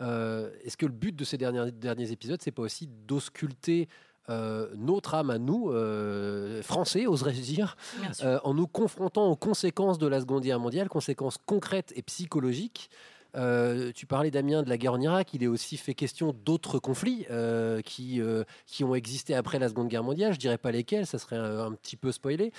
euh, 0.00 0.50
est-ce 0.64 0.76
que 0.76 0.86
le 0.86 0.92
but 0.92 1.14
de 1.14 1.24
ces 1.24 1.36
derniers, 1.36 1.70
derniers 1.72 2.10
épisodes, 2.12 2.40
c'est 2.42 2.50
pas 2.52 2.62
aussi 2.62 2.86
d'ausculter 3.06 3.88
euh, 4.28 4.68
notre 4.76 5.14
âme 5.14 5.30
à 5.30 5.38
nous, 5.38 5.70
euh, 5.70 6.62
français, 6.62 7.06
oserais-je 7.06 7.40
dire, 7.40 7.76
en 8.44 8.54
nous 8.54 8.66
confrontant 8.66 9.28
aux 9.28 9.36
conséquences 9.36 9.98
de 9.98 10.06
la 10.06 10.20
Seconde 10.20 10.42
Guerre 10.42 10.60
mondiale, 10.60 10.88
conséquences 10.88 11.36
concrètes 11.46 11.92
et 11.96 12.02
psychologiques 12.02 12.90
Euh, 13.36 13.92
tu 13.92 14.06
parlais, 14.06 14.30
Damien, 14.30 14.62
de 14.62 14.68
la 14.68 14.78
guerre 14.78 14.94
en 14.94 15.00
Irak. 15.00 15.34
Il 15.34 15.42
est 15.42 15.48
aussi 15.48 15.76
fait 15.76 15.94
question 15.94 16.32
d'autres 16.32 16.78
conflits 16.78 17.26
euh, 17.30 17.80
qui, 17.82 18.20
euh, 18.20 18.44
qui 18.66 18.84
ont 18.84 18.94
existé 18.94 19.34
après 19.34 19.58
la 19.58 19.68
Seconde 19.68 19.88
Guerre 19.88 20.04
mondiale. 20.04 20.32
Je 20.32 20.38
dirais 20.38 20.58
pas 20.58 20.72
lesquels, 20.72 21.06
ça 21.06 21.18
serait 21.18 21.36
un, 21.36 21.72
petit 21.72 21.96
peu 21.96 22.12
spoilé. 22.12 22.52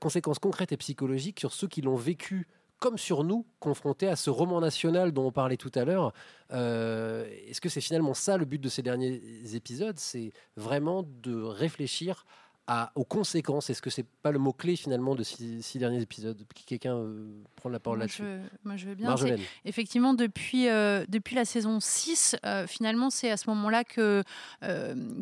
Conséquences 0.00 0.38
concrètes 0.38 0.72
et 0.72 0.76
psychologiques 0.76 1.40
sur 1.40 1.52
ceux 1.52 1.68
qui 1.68 1.82
l'ont 1.82 1.96
vécu 1.96 2.46
comme 2.80 2.98
sur 2.98 3.24
nous, 3.24 3.46
confrontés 3.60 4.08
à 4.08 4.16
ce 4.16 4.28
roman 4.28 4.60
national 4.60 5.12
dont 5.12 5.26
on 5.26 5.32
parlait 5.32 5.56
tout 5.56 5.70
à 5.74 5.84
l'heure. 5.84 6.12
Est-ce 6.50 7.60
que 7.60 7.68
c'est 7.68 7.80
finalement 7.80 8.14
ça 8.14 8.36
le 8.36 8.44
but 8.44 8.60
de 8.60 8.68
ces 8.68 8.82
derniers 8.82 9.22
épisodes? 9.54 9.98
C'est 9.98 10.32
vraiment 10.56 11.04
de 11.22 11.40
réfléchir 11.42 12.26
à, 12.66 12.92
aux 12.94 13.04
conséquences. 13.04 13.68
Est-ce 13.70 13.82
que 13.82 13.90
c'est 13.90 14.06
pas 14.22 14.30
le 14.30 14.38
mot-clé 14.38 14.76
finalement 14.76 15.14
de 15.14 15.22
six, 15.22 15.62
six 15.62 15.78
derniers 15.78 16.00
épisodes? 16.00 16.40
Quelqu'un 16.66 16.96
euh, 16.96 17.28
prend 17.56 17.68
la 17.68 17.78
parole 17.80 17.98
là-dessus 17.98 18.22
moi, 18.64 18.76
je 18.76 18.86
veux 18.86 18.94
bien. 18.94 19.08
Marjolaine. 19.08 19.38
C'est- 19.38 19.68
Effectivement, 19.68 20.14
depuis, 20.14 20.68
euh, 20.68 21.04
depuis 21.08 21.36
la 21.36 21.44
saison 21.44 21.78
6, 21.80 22.36
euh, 22.46 22.66
finalement, 22.66 23.10
c'est 23.10 23.30
à 23.30 23.36
ce 23.36 23.50
moment-là 23.50 23.84
que, 23.84 24.22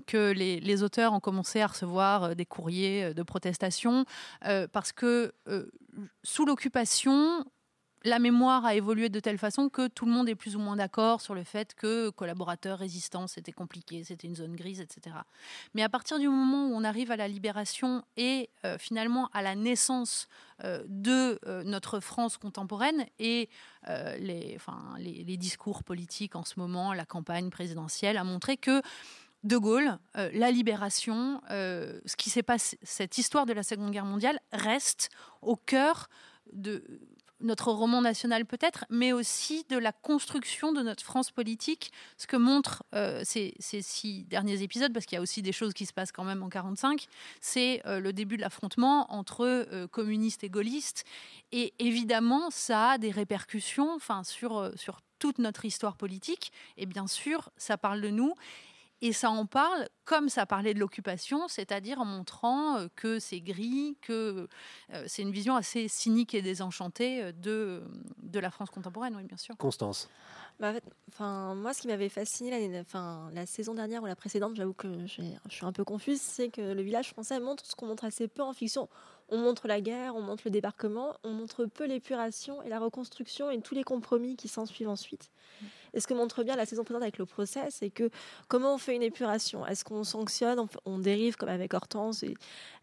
que 0.07 0.31
les, 0.33 0.61
les 0.61 0.83
auteurs 0.83 1.13
ont 1.13 1.21
commencé 1.21 1.61
à 1.61 1.67
recevoir 1.67 2.37
des 2.37 2.47
courriers 2.47 3.15
de 3.15 3.23
protestation 3.23 4.05
parce 4.73 4.93
que 4.93 5.33
sous 6.23 6.45
l'occupation, 6.47 7.45
la 8.05 8.19
mémoire 8.19 8.65
a 8.65 8.75
évolué 8.75 9.09
de 9.09 9.21
telle 9.21 9.39
façon 9.39 9.69
que 9.69 9.89
tout 9.89 10.07
le 10.07 10.13
monde 10.13 10.29
est 10.29 10.35
plus 10.35 10.57
ou 10.57 10.59
moins 10.59 10.77
d'accord 10.77 11.21
sur 11.21 11.35
le 11.35 11.45
fait 11.45 11.75
que 11.75 12.11
collaborateurs, 12.11 12.79
résistants, 12.79 13.27
c'était 13.27 13.53
compliqué, 13.53 14.05
c'était 14.05 14.27
une 14.27 14.37
zone 14.37 14.57
grise, 14.57 14.81
etc. 14.81 15.17
Mais 15.75 15.83
à 15.83 15.89
partir 15.89 16.19
du 16.19 16.29
moment 16.29 16.67
où 16.67 16.75
on 16.75 16.85
arrive 16.85 17.11
à 17.11 17.17
la 17.17 17.29
libération 17.29 18.05
et 18.17 18.51
euh, 18.65 18.79
finalement 18.79 19.29
à 19.33 19.43
la 19.43 19.55
naissance 19.55 20.29
euh, 20.65 20.83
de 20.89 21.39
euh, 21.47 21.63
notre 21.65 22.01
France 22.01 22.39
contemporaine 22.39 23.07
et 23.19 23.49
les, 24.19 24.59
discours 25.37 25.83
politiques 25.83 26.37
en 26.37 26.45
ce 26.45 26.59
moment, 26.59 26.93
la 26.93 27.05
campagne 27.05 27.51
présidentielle 27.51 28.17
a 28.17 28.25
montré 28.25 28.57
que 28.57 28.83
de 29.43 29.57
Gaulle, 29.57 29.99
la 30.15 30.53
libération, 30.53 31.41
ce 31.49 32.17
qui 32.17 32.31
s'est 32.31 32.45
passé, 32.45 32.79
cette 32.85 33.19
histoire 33.19 33.45
de 33.45 33.53
la 33.53 33.65
Seconde 33.65 33.91
Guerre 33.91 34.05
mondiale 34.05 34.39
reste 34.53 35.11
au 35.41 35.57
cœur 35.57 36.09
de 36.53 36.85
notre 37.43 37.71
roman 37.73 38.01
national 38.01 38.47
peut-être, 38.47 38.85
mais 38.91 39.13
aussi 39.13 39.65
de 39.69 39.77
la 39.77 39.93
construction 39.93 40.73
de 40.73 40.83
notre 40.83 41.03
France 41.03 41.31
politique, 41.31 41.93
ce 42.17 42.27
que 42.27 42.37
montrent 42.37 42.85
euh, 42.95 43.23
ces, 43.25 43.55
ces 43.59 43.83
six 43.83 44.25
derniers 44.25 44.63
épisodes, 44.63 44.93
parce 44.93 45.07
qu'il 45.07 45.17
y 45.17 45.19
a 45.19 45.23
aussi 45.23 45.43
des 45.43 45.53
choses 45.53 45.75
qui 45.75 45.87
se 45.87 45.93
passent 45.93 46.13
quand 46.13 46.25
même 46.25 46.43
en 46.43 46.49
45, 46.49 47.07
c'est 47.41 47.83
euh, 47.87 48.01
le 48.01 48.13
début 48.13 48.37
de 48.37 48.43
l'affrontement 48.43 49.13
entre 49.13 49.45
euh, 49.47 49.87
communistes 49.87 50.45
et 50.45 50.49
gaullistes, 50.49 51.05
et 51.53 51.75
évidemment 51.79 52.51
ça 52.51 52.91
a 52.91 52.99
des 52.99 53.11
répercussions 53.11 53.93
enfin, 53.95 54.25
sur, 54.25 54.71
sur 54.77 55.01
toute 55.19 55.39
notre 55.39 55.65
histoire 55.65 55.97
politique, 55.97 56.53
et 56.77 56.87
bien 56.87 57.07
sûr 57.07 57.51
ça 57.57 57.77
parle 57.77 58.01
de 58.01 58.11
nous, 58.11 58.35
et 59.03 59.13
ça 59.13 59.31
en 59.31 59.47
parle 59.47 59.89
comme 60.05 60.29
ça 60.29 60.47
parlait 60.47 60.75
de 60.75 60.79
l'occupation, 60.79 61.49
c'est-à-dire 61.49 62.01
en 62.01 62.05
montrant 62.05 62.77
euh, 62.77 62.87
que 62.95 63.19
c'est 63.19 63.41
gris, 63.41 63.97
que 64.01 64.49
euh, 64.93 65.05
c'est 65.07 65.23
une 65.23 65.33
vision 65.33 65.57
assez 65.57 65.89
cynique 65.89 66.35
et 66.35 66.43
désenchantée 66.43 67.23
euh, 67.23 67.33
de, 67.33 67.83
de 68.23 68.39
la 68.39 68.51
France 68.51 68.71
contemporaine, 68.71 69.15
oui, 69.17 69.25
bien 69.25 69.37
sûr. 69.37 69.57
Constance. 69.57 70.09
Bah, 70.61 70.75
enfin, 71.09 71.57
moi, 71.57 71.75
ce 71.75 71.83
qui 71.83 71.89
m'avait 71.89 72.09
fasciné 72.09 72.81
enfin, 72.81 73.29
la 73.33 73.45
saison 73.47 73.75
dernière 73.75 74.03
ou 74.03 74.07
la 74.07 74.15
précédente, 74.15 74.55
j'avoue 74.55 74.75
que 74.75 75.07
je 75.07 75.23
suis 75.49 75.67
un 75.67 75.73
peu 75.73 75.83
confuse, 75.85 76.21
c'est 76.21 76.51
que 76.51 76.61
le 76.61 76.83
village 76.83 77.11
français 77.11 77.41
montre 77.41 77.67
ce 77.67 77.75
qu'on 77.75 77.87
montre 77.87 78.05
assez 78.05 78.29
peu 78.29 78.43
en 78.43 78.53
fiction. 78.53 78.89
On 79.29 79.39
montre 79.39 79.67
la 79.67 79.81
guerre, 79.81 80.15
on 80.15 80.21
montre 80.21 80.43
le 80.45 80.51
débarquement, 80.51 81.17
on 81.25 81.33
montre 81.33 81.65
peu 81.65 81.87
l'épuration 81.87 82.63
et 82.63 82.69
la 82.69 82.79
reconstruction 82.79 83.51
et 83.51 83.61
tous 83.61 83.75
les 83.75 83.83
compromis 83.83 84.37
qui 84.37 84.47
s'en 84.47 84.67
suivent 84.67 84.91
ensuite. 84.91 85.31
Et 85.95 86.01
ce 86.01 86.07
que 86.07 86.15
montre 86.15 86.43
bien 86.43 86.57
la 86.57 86.67
saison 86.67 86.85
précédente 86.85 87.03
avec 87.03 87.19
le 87.19 87.27
procès, 87.27 87.61
c'est 87.71 87.91
que 87.91 88.11
comment 88.49 88.75
on 88.75 88.79
fait 88.79 88.97
une 88.97 89.03
épuration? 89.03 89.67
Est-ce 89.67 89.85
qu'on 89.85 90.05
sanctionne, 90.05 90.65
on, 90.85 90.99
dérive 90.99 91.37
comme 91.37 91.49
avec 91.49 91.75
Hortense 91.75 92.25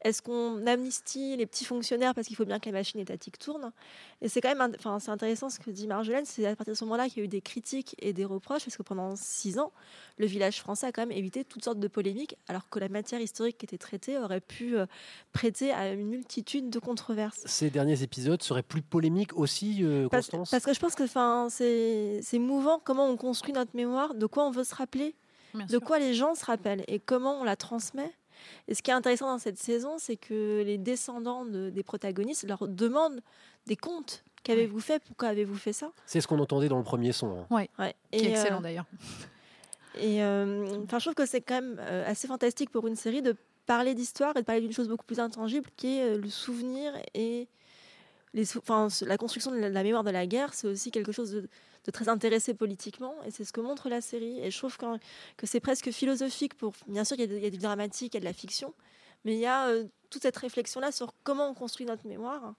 Est-ce 0.02 0.22
qu'on 0.22 0.66
amnistie 0.68 1.36
les 1.38 1.46
petits 1.46 1.66
fonctionnaires 1.66 2.14
parce 2.14 2.28
qu'il 2.28 2.36
faut 2.36 2.46
bien 2.46 2.60
que 2.60 2.68
la 2.68 2.74
machine 2.74 3.00
étatique 3.00 3.40
tourne? 3.40 3.72
Et 4.22 4.30
c'est 4.30 4.42
quand 4.42 4.54
même, 4.54 4.74
enfin, 4.78 5.00
c'est 5.00 5.12
intéressant 5.12 5.50
ce 5.50 5.60
que 5.60 5.72
dit 5.72 5.88
Marjolaine, 5.88 6.26
c'est 6.26 6.46
à 6.46 6.56
partir 6.56 6.74
de 6.74 6.78
ce 6.78 6.84
moment-là 6.86 7.08
qu'il 7.08 7.20
y 7.20 7.22
a 7.22 7.26
eu 7.26 7.30
des 7.30 7.42
critiques 7.42 7.96
et 8.00 8.14
des 8.14 8.26
reproches, 8.26 8.66
parce 8.66 8.78
que 8.78 8.84
pendant 8.84 9.16
six 9.16 9.60
ans, 9.60 9.72
le 10.18 10.26
village 10.26 10.60
français 10.60 10.88
a 10.88 10.92
quand 10.92 11.02
même 11.02 11.18
évité 11.18 11.44
toutes 11.46 11.64
sortes 11.64 11.80
de 11.80 11.88
polémiques, 11.88 12.36
alors 12.48 12.70
que 12.70 12.80
la 12.80 12.90
matière 12.90 13.22
historique 13.22 13.58
qui 13.58 13.66
était 13.66 13.78
traitée 13.78 14.18
aurait 14.18 14.42
pu 14.42 14.78
euh, 14.78 14.86
prêter 15.32 15.72
à 15.72 15.92
une 15.94 16.08
multitude 16.08 16.70
de 16.70 16.80
controverses. 16.80 17.42
Ces 17.46 17.70
derniers 17.70 18.04
épisodes 18.04 18.42
seraient 18.44 18.64
plus 18.64 18.82
polémiques 18.82 19.36
aussi, 19.38 19.80
euh, 19.84 20.08
Parce, 20.10 20.28
Constance? 20.28 20.52
parce 20.52 20.66
que 20.66 20.74
je 20.74 20.80
pense 20.80 20.96
que 20.96 21.08
c'est 22.22 22.40
mouvant 22.40 22.80
comment 22.84 22.99
on 23.06 23.18
construit 23.18 23.54
notre 23.54 23.76
mémoire, 23.76 24.14
de 24.16 24.26
quoi 24.26 24.46
on 24.46 24.52
veut 24.52 24.64
se 24.64 24.76
rappeler, 24.76 25.16
Bien 25.54 25.66
de 25.66 25.72
sûr. 25.72 25.82
quoi 25.82 26.00
les 26.00 26.14
gens 26.14 26.36
se 26.36 26.46
rappellent 26.46 26.84
et 26.88 27.00
comment 27.00 27.40
on 27.42 27.44
la 27.44 27.56
transmet. 27.56 28.12
Et 28.68 28.76
ce 28.76 28.82
qui 28.82 28.92
est 28.92 28.94
intéressant 28.94 29.28
dans 29.28 29.38
cette 29.40 29.58
saison, 29.58 29.98
c'est 29.98 30.16
que 30.16 30.64
les 30.66 30.78
descendants 30.78 31.44
de- 31.46 31.70
des 31.70 31.84
protagonistes 31.84 32.48
leur 32.48 32.68
demandent 32.68 33.20
des 33.68 33.76
comptes. 33.76 34.24
Qu'avez-vous 34.44 34.80
fait? 34.80 35.04
Pourquoi 35.04 35.28
avez-vous 35.30 35.58
fait 35.58 35.74
ça? 35.74 35.92
C'est 36.06 36.22
ce 36.22 36.28
qu'on 36.28 36.40
entendait 36.40 36.70
dans 36.70 36.78
le 36.78 36.84
premier 36.84 37.12
son. 37.12 37.40
hein. 37.40 37.46
Ouais. 37.50 37.70
qui 38.12 38.20
est 38.20 38.24
Et, 38.24 38.28
euh, 38.28 38.32
excellent 38.32 38.62
d'ailleurs. 38.62 38.86
Et 40.00 40.24
euh, 40.24 40.84
enfin, 40.86 41.00
je 41.00 41.06
trouve 41.06 41.16
que 41.16 41.26
c'est 41.26 41.42
quand 41.42 41.56
même 41.56 41.78
euh, 41.82 42.10
assez 42.10 42.28
fantastique 42.28 42.70
pour 42.70 42.88
une 42.88 42.96
série 42.96 43.22
de 43.22 43.36
parler 43.66 43.94
d'histoire 43.96 44.36
et 44.38 44.42
de 44.42 44.46
parler 44.46 44.62
d'une 44.62 44.72
chose 44.72 44.88
beaucoup 44.88 45.06
plus 45.06 45.20
intangible 45.20 45.70
qui 45.76 45.98
est 45.98 46.04
euh, 46.14 46.18
le 46.18 46.30
souvenir 46.30 46.94
et 47.14 47.48
la 48.34 49.18
construction 49.18 49.52
de 49.52 49.58
la, 49.58 49.84
mémoire 49.84 50.04
de 50.04 50.12
la 50.12 50.26
guerre. 50.28 50.54
C'est 50.54 50.68
aussi 50.68 50.92
quelque 50.92 51.12
chose 51.12 51.32
de, 51.32 51.92
très 51.92 52.10
intéressé 52.10 52.54
politiquement 52.54 53.16
et 53.26 53.32
c'est 53.32 53.44
ce 53.44 53.52
que 53.52 53.62
montre 53.62 53.90
la 53.90 54.02
série. 54.02 54.40
Et 54.40 54.52
je 54.52 54.58
trouve 54.58 54.78
que, 54.78 55.46
c'est 55.48 55.60
presque 55.60 55.92
philosophique 55.92 56.54
pour. 56.56 56.74
Bien 56.88 57.04
sûr, 57.04 57.18
il 57.20 57.32
y, 57.32 57.46
a 57.46 57.50
du 57.50 57.58
dramatique, 57.58 58.14
il 58.14 58.18
y 58.18 58.20
a 58.20 58.22
de 58.22 58.26
la 58.26 58.34
fiction, 58.34 58.74
mais 59.26 59.34
il 59.34 59.40
y 59.40 59.46
a 59.46 59.68
euh, 59.68 59.86
toute 60.10 60.22
cette 60.22 60.38
réflexion-là 60.38 60.92
sur 60.92 61.14
comment 61.24 61.50
on 61.50 61.54
construit 61.54 61.86
notre 61.86 62.08
mémoire. 62.08 62.54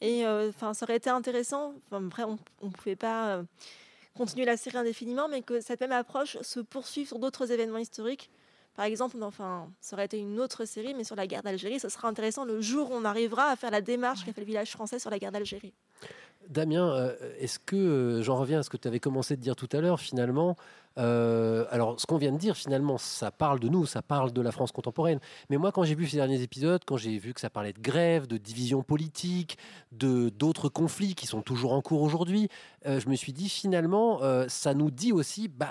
Et 0.00 0.24
euh, 0.24 0.50
enfin, 0.50 0.74
ça 0.74 0.84
aurait 0.84 0.96
été 0.96 1.10
intéressant. 1.10 1.74
Après, 1.90 2.24
on 2.24 2.38
ne 2.62 2.70
pouvait 2.70 2.96
pas. 2.96 3.36
euh, 3.36 3.42
continuer 4.18 4.44
la 4.44 4.56
série 4.56 4.76
indéfiniment, 4.76 5.28
mais 5.28 5.42
que 5.42 5.60
cette 5.60 5.80
même 5.80 5.92
approche 5.92 6.38
se 6.42 6.58
poursuive 6.60 7.06
sur 7.06 7.20
d'autres 7.20 7.52
événements 7.52 7.78
historiques. 7.78 8.30
Par 8.78 8.86
exemple, 8.86 9.16
enfin, 9.24 9.68
ça 9.80 9.96
aurait 9.96 10.04
été 10.04 10.20
une 10.20 10.38
autre 10.38 10.64
série, 10.64 10.94
mais 10.94 11.02
sur 11.02 11.16
la 11.16 11.26
guerre 11.26 11.42
d'Algérie, 11.42 11.80
ce 11.80 11.88
sera 11.88 12.06
intéressant 12.06 12.44
le 12.44 12.60
jour 12.60 12.92
où 12.92 12.94
on 12.94 13.04
arrivera 13.04 13.50
à 13.50 13.56
faire 13.56 13.72
la 13.72 13.80
démarche 13.80 14.24
qu'a 14.24 14.32
fait 14.32 14.40
le 14.40 14.46
village 14.46 14.70
français 14.70 15.00
sur 15.00 15.10
la 15.10 15.18
guerre 15.18 15.32
d'Algérie. 15.32 15.74
Damien, 16.48 16.88
euh, 16.92 17.16
est-ce 17.40 17.58
que, 17.58 17.74
euh, 17.74 18.22
j'en 18.22 18.36
reviens 18.36 18.60
à 18.60 18.62
ce 18.62 18.70
que 18.70 18.76
tu 18.76 18.86
avais 18.86 19.00
commencé 19.00 19.36
de 19.36 19.42
dire 19.42 19.56
tout 19.56 19.68
à 19.72 19.80
l'heure, 19.80 19.98
finalement, 19.98 20.54
euh, 20.98 21.64
alors 21.70 22.00
ce 22.00 22.06
qu'on 22.06 22.18
vient 22.18 22.32
de 22.32 22.38
dire, 22.38 22.56
finalement, 22.56 22.98
ça 22.98 23.30
parle 23.30 23.60
de 23.60 23.68
nous, 23.68 23.86
ça 23.86 24.02
parle 24.02 24.32
de 24.32 24.40
la 24.40 24.52
France 24.52 24.72
contemporaine. 24.72 25.20
Mais 25.50 25.56
moi, 25.56 25.72
quand 25.72 25.84
j'ai 25.84 25.94
vu 25.94 26.06
ces 26.06 26.16
derniers 26.16 26.42
épisodes, 26.42 26.82
quand 26.84 26.96
j'ai 26.96 27.18
vu 27.18 27.34
que 27.34 27.40
ça 27.40 27.50
parlait 27.50 27.72
de 27.72 27.80
grève, 27.80 28.26
de 28.26 28.36
division 28.36 28.82
politique, 28.82 29.58
de 29.92 30.28
d'autres 30.28 30.68
conflits 30.68 31.14
qui 31.14 31.26
sont 31.26 31.42
toujours 31.42 31.72
en 31.72 31.80
cours 31.80 32.02
aujourd'hui, 32.02 32.48
euh, 32.86 33.00
je 33.00 33.08
me 33.08 33.14
suis 33.14 33.32
dit, 33.32 33.48
finalement, 33.48 34.22
euh, 34.22 34.46
ça 34.48 34.74
nous 34.74 34.90
dit 34.90 35.12
aussi, 35.12 35.48
bah, 35.48 35.68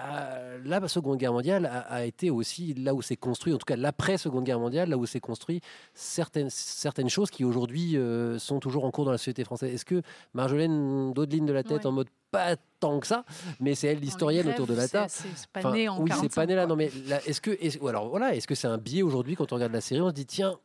la 0.63 0.87
Seconde 0.87 1.17
Guerre 1.17 1.33
mondiale 1.33 1.65
a, 1.65 1.79
a 1.79 2.05
été 2.05 2.29
aussi 2.29 2.73
là 2.73 2.93
où 2.93 3.01
s'est 3.01 3.17
construit, 3.17 3.53
en 3.53 3.57
tout 3.57 3.65
cas 3.65 3.75
l'après-Seconde 3.75 4.45
Guerre 4.45 4.59
mondiale, 4.59 4.89
là 4.89 4.97
où 4.97 5.05
s'est 5.05 5.19
construit 5.19 5.61
certaines, 5.93 6.49
certaines 6.49 7.09
choses 7.09 7.29
qui 7.29 7.43
aujourd'hui 7.43 7.97
sont 8.37 8.59
toujours 8.59 8.85
en 8.85 8.91
cours 8.91 9.05
dans 9.05 9.11
la 9.11 9.17
société 9.17 9.43
française. 9.43 9.73
Est-ce 9.73 9.85
que 9.85 10.01
Marjolaine 10.33 11.13
Daudeline 11.13 11.45
de 11.45 11.53
la 11.53 11.63
tête 11.63 11.85
en 11.85 11.91
mode 11.91 12.07
pas 12.31 12.55
tant 12.79 12.99
que 12.99 13.07
ça, 13.07 13.25
mais 13.59 13.73
c'est 13.75 13.87
elle 13.87 13.99
l'historienne 13.99 14.47
autour 14.49 14.67
de 14.67 14.73
la 14.75 14.83
c'est- 14.83 14.89
table. 14.89 15.09
c'est- 15.09 15.27
c'est 15.35 15.47
pas 15.49 15.71
né 15.71 15.87
en 15.89 15.97
Oui, 16.01 16.09
c'est 16.11 16.15
45, 16.15 16.35
pas 16.35 16.45
né 16.45 16.55
là. 16.55 16.67
Non, 16.67 16.75
mais 16.75 16.91
est-ce 17.25 17.41
que, 17.41 17.77
ou 17.81 17.87
alors 17.87 18.09
voilà, 18.09 18.35
est-ce 18.35 18.47
que 18.47 18.55
c'est 18.55 18.67
un 18.67 18.77
biais 18.77 19.01
aujourd'hui 19.01 19.35
quand 19.35 19.51
on 19.51 19.55
regarde 19.55 19.73
la 19.73 19.81
série, 19.81 20.01
on 20.01 20.09
se 20.09 20.13
dit 20.13 20.25
tiens. 20.25 20.57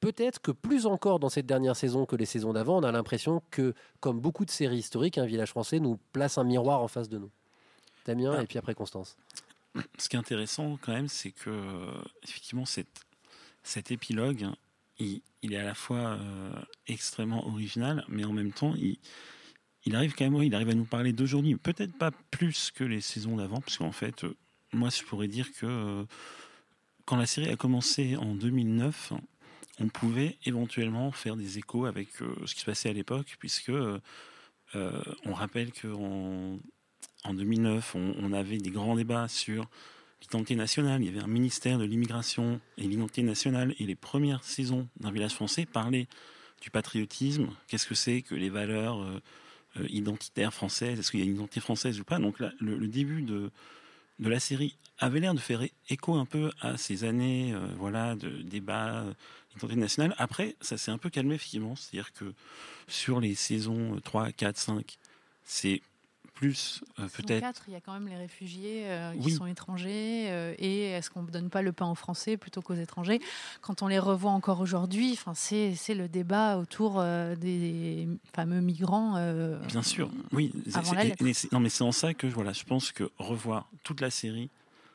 Peut-être 0.00 0.40
que 0.40 0.50
plus 0.50 0.86
encore 0.86 1.18
dans 1.20 1.28
cette 1.28 1.44
dernière 1.44 1.76
saison 1.76 2.06
que 2.06 2.16
les 2.16 2.24
saisons 2.24 2.54
d'avant, 2.54 2.78
on 2.78 2.84
a 2.84 2.90
l'impression 2.92 3.42
que, 3.50 3.74
comme 4.00 4.18
beaucoup 4.18 4.46
de 4.46 4.50
séries 4.50 4.78
historiques, 4.78 5.18
un 5.18 5.26
village 5.26 5.50
français 5.50 5.78
nous 5.78 5.98
place 6.12 6.38
un 6.38 6.44
miroir 6.44 6.80
en 6.80 6.88
face 6.88 7.10
de 7.10 7.18
nous. 7.18 7.30
Damien 8.06 8.34
Ah. 8.38 8.42
et 8.42 8.46
puis 8.46 8.56
après 8.58 8.74
Constance. 8.74 9.18
Ce 9.98 10.08
qui 10.08 10.16
est 10.16 10.18
intéressant 10.18 10.78
quand 10.80 10.92
même, 10.92 11.08
c'est 11.08 11.32
que 11.32 11.50
effectivement 12.22 12.64
cette, 12.64 13.02
cet 13.62 13.90
épilogue, 13.90 14.46
il, 14.98 15.20
il 15.42 15.52
est 15.52 15.58
à 15.58 15.64
la 15.64 15.74
fois 15.74 15.98
euh, 16.18 16.50
extrêmement 16.86 17.46
original, 17.46 18.02
mais 18.08 18.24
en 18.24 18.32
même 18.32 18.52
temps, 18.52 18.72
il, 18.76 18.98
il 19.84 19.96
arrive 19.96 20.14
quand 20.14 20.28
même, 20.28 20.42
il 20.42 20.54
arrive 20.54 20.70
à 20.70 20.74
nous 20.74 20.84
parler 20.84 21.12
d'aujourd'hui. 21.12 21.56
Peut-être 21.56 21.96
pas 21.96 22.10
plus 22.30 22.70
que 22.70 22.84
les 22.84 23.00
saisons 23.00 23.36
d'avant, 23.36 23.60
parce 23.60 23.78
qu'en 23.78 23.92
fait, 23.92 24.24
euh, 24.24 24.36
moi, 24.72 24.90
je 24.90 25.02
pourrais 25.02 25.28
dire 25.28 25.50
que 25.52 25.66
euh, 25.66 26.04
quand 27.06 27.16
la 27.16 27.26
série 27.26 27.50
a 27.50 27.56
commencé 27.56 28.16
en 28.16 28.34
2009, 28.34 29.14
on 29.80 29.88
pouvait 29.88 30.36
éventuellement 30.44 31.12
faire 31.12 31.36
des 31.36 31.58
échos 31.58 31.86
avec 31.86 32.08
euh, 32.20 32.34
ce 32.44 32.54
qui 32.54 32.60
se 32.60 32.66
passait 32.66 32.90
à 32.90 32.92
l'époque, 32.92 33.36
puisque 33.38 33.72
on 34.72 35.34
rappelle 35.34 35.72
qu'en 35.72 36.58
en 37.24 37.34
2009, 37.34 37.96
on, 37.96 38.32
avait 38.32 38.58
des 38.58 38.70
grands 38.70 38.94
débats 38.94 39.26
sur 39.26 39.68
l'identité 40.22 40.54
nationale. 40.54 41.02
Il 41.02 41.06
y 41.06 41.08
avait 41.08 41.24
un 41.24 41.26
ministère 41.26 41.78
de 41.78 41.84
l'immigration 41.84 42.60
et 42.78 42.82
l'identité 42.82 43.22
nationale. 43.22 43.74
Et 43.80 43.86
les 43.86 43.96
premières 43.96 44.44
saisons 44.44 44.86
d'un 45.00 45.10
village 45.10 45.34
français 45.34 45.66
parlaient 45.66 46.06
du 46.62 46.70
patriotisme. 46.70 47.48
Qu'est-ce 47.66 47.88
que 47.88 47.96
c'est 47.96 48.22
que 48.22 48.36
les 48.36 48.48
valeurs 48.48 49.04
identitaire 49.88 50.52
française, 50.52 50.98
est-ce 50.98 51.10
qu'il 51.10 51.20
y 51.20 51.22
a 51.22 51.26
une 51.26 51.34
identité 51.34 51.60
française 51.60 52.00
ou 52.00 52.04
pas? 52.04 52.18
Donc 52.18 52.40
là, 52.40 52.52
le, 52.60 52.86
début 52.88 53.22
de, 53.22 53.50
de 54.18 54.28
la 54.28 54.40
série 54.40 54.76
avait 55.00 55.20
l'air 55.20 55.34
de 55.34 55.40
faire 55.40 55.62
écho 55.88 56.14
un 56.14 56.26
peu 56.26 56.52
à 56.60 56.76
ces 56.76 57.04
années 57.04 57.52
euh, 57.54 57.66
voilà, 57.76 58.14
de 58.14 58.28
débat 58.42 59.00
euh, 59.00 59.12
d'identité 59.54 59.80
nationale. 59.80 60.14
Après, 60.18 60.56
ça 60.60 60.76
s'est 60.76 60.90
un 60.90 60.98
peu 60.98 61.10
calmé 61.10 61.34
effectivement, 61.34 61.74
c'est-à-dire 61.74 62.12
que 62.12 62.32
sur 62.86 63.20
les 63.20 63.34
saisons 63.34 63.96
euh, 63.96 64.00
3, 64.00 64.32
4, 64.32 64.56
5, 64.58 64.98
c'est 65.44 65.80
plus 66.40 66.82
euh, 66.98 67.06
peut-être 67.08 67.40
4, 67.40 67.64
il 67.68 67.72
y 67.74 67.76
a 67.76 67.80
quand 67.82 67.92
même 67.92 68.08
les 68.08 68.16
réfugiés 68.16 68.84
euh, 68.86 69.12
qui 69.12 69.26
Oui. 69.26 69.32
sont 69.32 69.46
étrangers. 69.46 70.28
euh, 70.30 70.54
et 70.58 70.84
est-ce 70.86 71.10
qu'on 71.10 71.22
ne 71.22 71.30
donne 71.30 71.50
pas 71.50 71.60
le 71.60 71.72
pain 71.72 71.86
aux 71.90 71.94
Français 71.94 72.38
plutôt 72.38 72.62
qu'aux 72.62 72.74
étrangers? 72.74 73.20
Quand 73.60 73.82
on 73.82 73.88
les 73.88 73.98
revoit 73.98 74.30
encore 74.30 74.60
aujourd'hui, 74.60 75.18
c'est 75.34 75.74
c'est 75.74 75.94
le 75.94 76.08
débat 76.08 76.56
autour 76.56 76.98
euh, 76.98 77.36
des 77.36 78.08
fameux 78.34 78.60
migrants. 78.62 79.14
Bien 79.68 79.82
sûr, 79.82 80.10
oui. 80.32 80.52
Avant 80.74 80.90
c'est- 80.90 80.94
la 80.96 81.04
et- 81.04 81.08
lettre. 81.08 81.26
et 81.26 81.34
c'est- 81.34 81.52
non, 81.52 81.60
mais 81.60 81.68
c'est 81.68 81.84
en 81.84 81.92
ça 81.92 82.14
que 82.14 82.26
voilà, 82.26 82.52
je 82.52 82.64
pense 82.64 82.90
que 82.92 83.10
revoir 83.18 83.68
toute 83.82 84.00
la 84.00 84.10
série, 84.10 84.48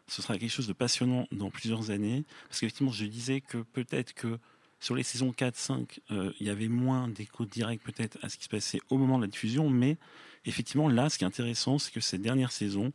ce 0.07 0.21
sera 0.23 0.37
quelque 0.37 0.49
chose 0.51 0.67
de 0.67 0.73
passionnant 0.73 1.27
dans 1.31 1.51
plusieurs 1.51 1.91
années. 1.91 2.25
Parce 2.49 2.59
qu'effectivement, 2.59 2.91
je 2.91 3.05
disais 3.05 3.41
que 3.41 3.59
peut-être 3.59 4.13
que 4.13 4.39
sur 4.79 4.95
les 4.95 5.03
saisons 5.03 5.31
4, 5.31 5.55
5, 5.55 5.99
euh, 6.11 6.31
il 6.39 6.47
y 6.47 6.49
avait 6.49 6.67
moins 6.67 7.07
d'écho 7.07 7.45
direct 7.45 7.83
peut-être 7.83 8.17
à 8.23 8.29
ce 8.29 8.37
qui 8.37 8.43
se 8.45 8.49
passait 8.49 8.79
au 8.89 8.97
moment 8.97 9.17
de 9.17 9.23
la 9.23 9.29
diffusion. 9.29 9.69
Mais 9.69 9.97
effectivement, 10.45 10.89
là, 10.89 11.09
ce 11.09 11.17
qui 11.17 11.23
est 11.23 11.27
intéressant, 11.27 11.79
c'est 11.79 11.91
que 11.91 11.99
cette 11.99 12.21
dernière 12.21 12.51
saison, 12.51 12.91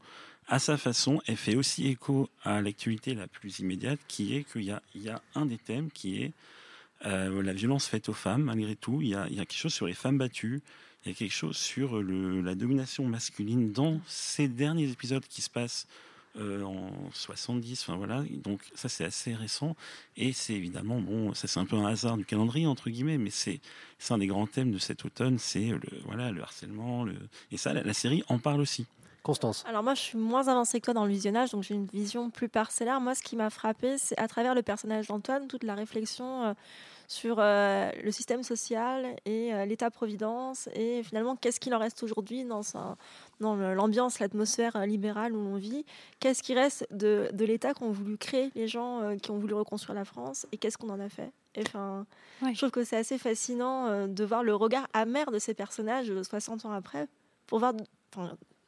à 0.48 0.58
sa 0.58 0.76
façon, 0.76 1.20
elle 1.26 1.36
fait 1.36 1.54
aussi 1.54 1.86
écho 1.86 2.28
à 2.42 2.60
l'actualité 2.60 3.14
la 3.14 3.26
plus 3.26 3.60
immédiate, 3.60 4.00
qui 4.08 4.34
est 4.34 4.44
qu'il 4.44 4.64
y 4.64 4.70
a, 5.08 5.22
un 5.34 5.46
des 5.46 5.58
thèmes 5.58 5.90
qui 5.90 6.22
est 6.22 6.32
euh, 7.06 7.42
la 7.42 7.52
violence 7.52 7.86
faite 7.86 8.08
aux 8.08 8.14
femmes, 8.14 8.42
malgré 8.42 8.74
tout. 8.76 9.00
Il 9.00 9.08
y, 9.08 9.14
a, 9.14 9.28
quelque 9.28 9.54
chose 9.54 9.72
sur 9.72 9.86
les 9.86 9.94
femmes 9.94 10.18
battues. 10.18 10.60
Il 11.04 11.08
y 11.10 11.12
a 11.12 11.14
quelque 11.14 11.32
chose 11.32 11.56
sur 11.56 12.02
la 12.02 12.54
domination 12.54 13.06
masculine 13.06 13.72
dans 13.72 14.00
ces 14.06 14.48
derniers 14.48 14.90
épisodes 14.90 15.24
qui 15.26 15.40
se 15.40 15.48
passent 15.48 15.86
euh, 16.36 16.62
en 16.62 16.90
70. 17.12 17.82
Enfin 17.82 17.96
voilà. 17.96 18.22
Donc 18.44 18.60
ça 18.74 18.88
c'est 18.88 19.04
assez 19.04 19.34
récent 19.34 19.76
et 20.16 20.32
c'est 20.32 20.54
évidemment 20.54 21.00
bon. 21.00 21.34
Ça 21.34 21.48
c'est 21.48 21.60
un 21.60 21.64
peu 21.64 21.76
un 21.76 21.86
hasard 21.86 22.16
du 22.16 22.24
calendrier 22.24 22.66
entre 22.66 22.90
guillemets, 22.90 23.18
mais 23.18 23.30
c'est 23.30 23.60
c'est 23.98 24.14
un 24.14 24.18
des 24.18 24.26
grands 24.26 24.46
thèmes 24.46 24.72
de 24.72 24.78
cet 24.78 25.04
automne. 25.04 25.38
C'est 25.38 25.68
le 25.68 25.80
voilà 26.04 26.30
le 26.30 26.42
harcèlement. 26.42 27.04
Le... 27.04 27.14
Et 27.52 27.56
ça 27.56 27.72
la, 27.72 27.82
la 27.82 27.94
série 27.94 28.22
en 28.28 28.38
parle 28.38 28.60
aussi. 28.60 28.86
Constance. 29.22 29.64
Alors 29.68 29.82
moi, 29.82 29.94
je 29.94 30.00
suis 30.00 30.18
moins 30.18 30.48
avancée 30.48 30.80
que 30.80 30.86
toi 30.86 30.94
dans 30.94 31.04
le 31.04 31.10
visionnage, 31.10 31.50
donc 31.50 31.62
j'ai 31.62 31.74
une 31.74 31.86
vision 31.86 32.30
plus 32.30 32.48
parcellaire. 32.48 33.02
Moi, 33.02 33.14
ce 33.14 33.22
qui 33.22 33.36
m'a 33.36 33.50
frappé, 33.50 33.98
c'est 33.98 34.18
à 34.18 34.28
travers 34.28 34.54
le 34.54 34.62
personnage 34.62 35.08
d'Antoine, 35.08 35.46
toute 35.46 35.62
la 35.62 35.74
réflexion 35.74 36.44
euh, 36.44 36.54
sur 37.12 37.38
euh, 37.40 37.90
le 38.04 38.12
système 38.12 38.44
social 38.44 39.16
et 39.24 39.52
euh, 39.52 39.64
l'État-providence, 39.64 40.68
et 40.74 41.02
finalement, 41.02 41.34
qu'est-ce 41.34 41.58
qu'il 41.58 41.74
en 41.74 41.80
reste 41.80 42.04
aujourd'hui 42.04 42.44
dans, 42.44 42.62
sa- 42.62 42.96
dans 43.40 43.56
le- 43.56 43.74
l'ambiance, 43.74 44.20
l'atmosphère 44.20 44.76
euh, 44.76 44.86
libérale 44.86 45.32
où 45.34 45.42
l'on 45.42 45.56
vit? 45.56 45.84
Qu'est-ce 46.20 46.40
qui 46.40 46.54
reste 46.54 46.86
de, 46.92 47.28
de 47.32 47.44
l'État 47.44 47.74
qu'ont 47.74 47.90
voulu 47.90 48.16
créer 48.16 48.52
les 48.54 48.68
gens 48.68 49.00
euh, 49.00 49.16
qui 49.16 49.32
ont 49.32 49.38
voulu 49.38 49.54
reconstruire 49.54 49.96
la 49.98 50.04
France, 50.04 50.46
et 50.52 50.56
qu'est-ce 50.56 50.78
qu'on 50.78 50.90
en 50.90 51.00
a 51.00 51.08
fait? 51.08 51.32
Enfin, 51.58 52.06
je 52.54 52.58
trouve 52.58 52.70
que 52.70 52.84
c'est 52.84 52.96
assez 52.96 53.18
fascinant 53.18 54.06
de 54.06 54.24
voir 54.24 54.44
le 54.44 54.54
regard 54.54 54.86
amer 54.92 55.32
de 55.32 55.40
ces 55.40 55.52
personnages 55.52 56.10
euh, 56.12 56.22
60 56.22 56.64
ans 56.64 56.70
après, 56.72 57.08
pour 57.48 57.58
voir 57.58 57.72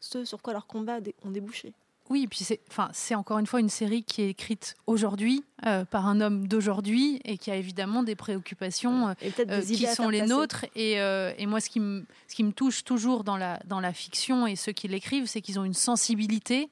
ce 0.01 0.25
sur 0.25 0.43
quoi 0.43 0.53
leurs 0.53 0.67
combats 0.67 1.01
dé- 1.01 1.15
ont 1.25 1.31
débouché. 1.31 1.75
Oui, 2.13 2.25
et 2.25 2.29
puis 2.29 2.45
c'est, 2.45 2.61
enfin, 2.69 2.91
c'est 2.93 3.15
encore 3.15 3.39
une 3.39 3.47
fois 3.47 3.59
une 3.59 3.71
série 3.71 4.05
qui 4.05 4.21
est 4.21 4.29
écrite 4.29 4.75
aujourd'hui 4.87 5.45
euh, 5.65 5.87
par 5.87 6.07
un 6.07 6.21
homme 6.21 6.47
d'aujourd'hui 6.47 7.23
et 7.25 7.39
qui 7.39 7.51
a 7.51 7.57
évidemment 7.57 8.03
des 8.03 8.15
préoccupations 8.15 9.09
euh, 9.09 9.15
des 9.23 9.51
euh, 9.51 9.61
qui 9.63 9.87
sont 9.87 10.11
les 10.11 10.21
nôtres. 10.21 10.67
Et, 10.77 10.97
et 11.39 11.47
moi, 11.47 11.61
ce 11.61 11.71
qui, 11.71 11.81
me, 11.81 12.05
ce 12.29 12.35
qui 12.35 12.45
me 12.45 12.53
touche 12.53 12.85
toujours 12.85 13.25
dans 13.25 13.39
la, 13.39 13.61
dans 13.65 13.81
la 13.81 13.95
fiction 13.95 14.47
et 14.47 14.57
ceux 14.57 14.73
qui 14.73 14.89
l'écrivent, 14.89 15.25
c'est 15.25 15.41
qu'ils 15.41 15.59
ont 15.59 15.65
une 15.65 15.73
sensibilité 15.73 16.69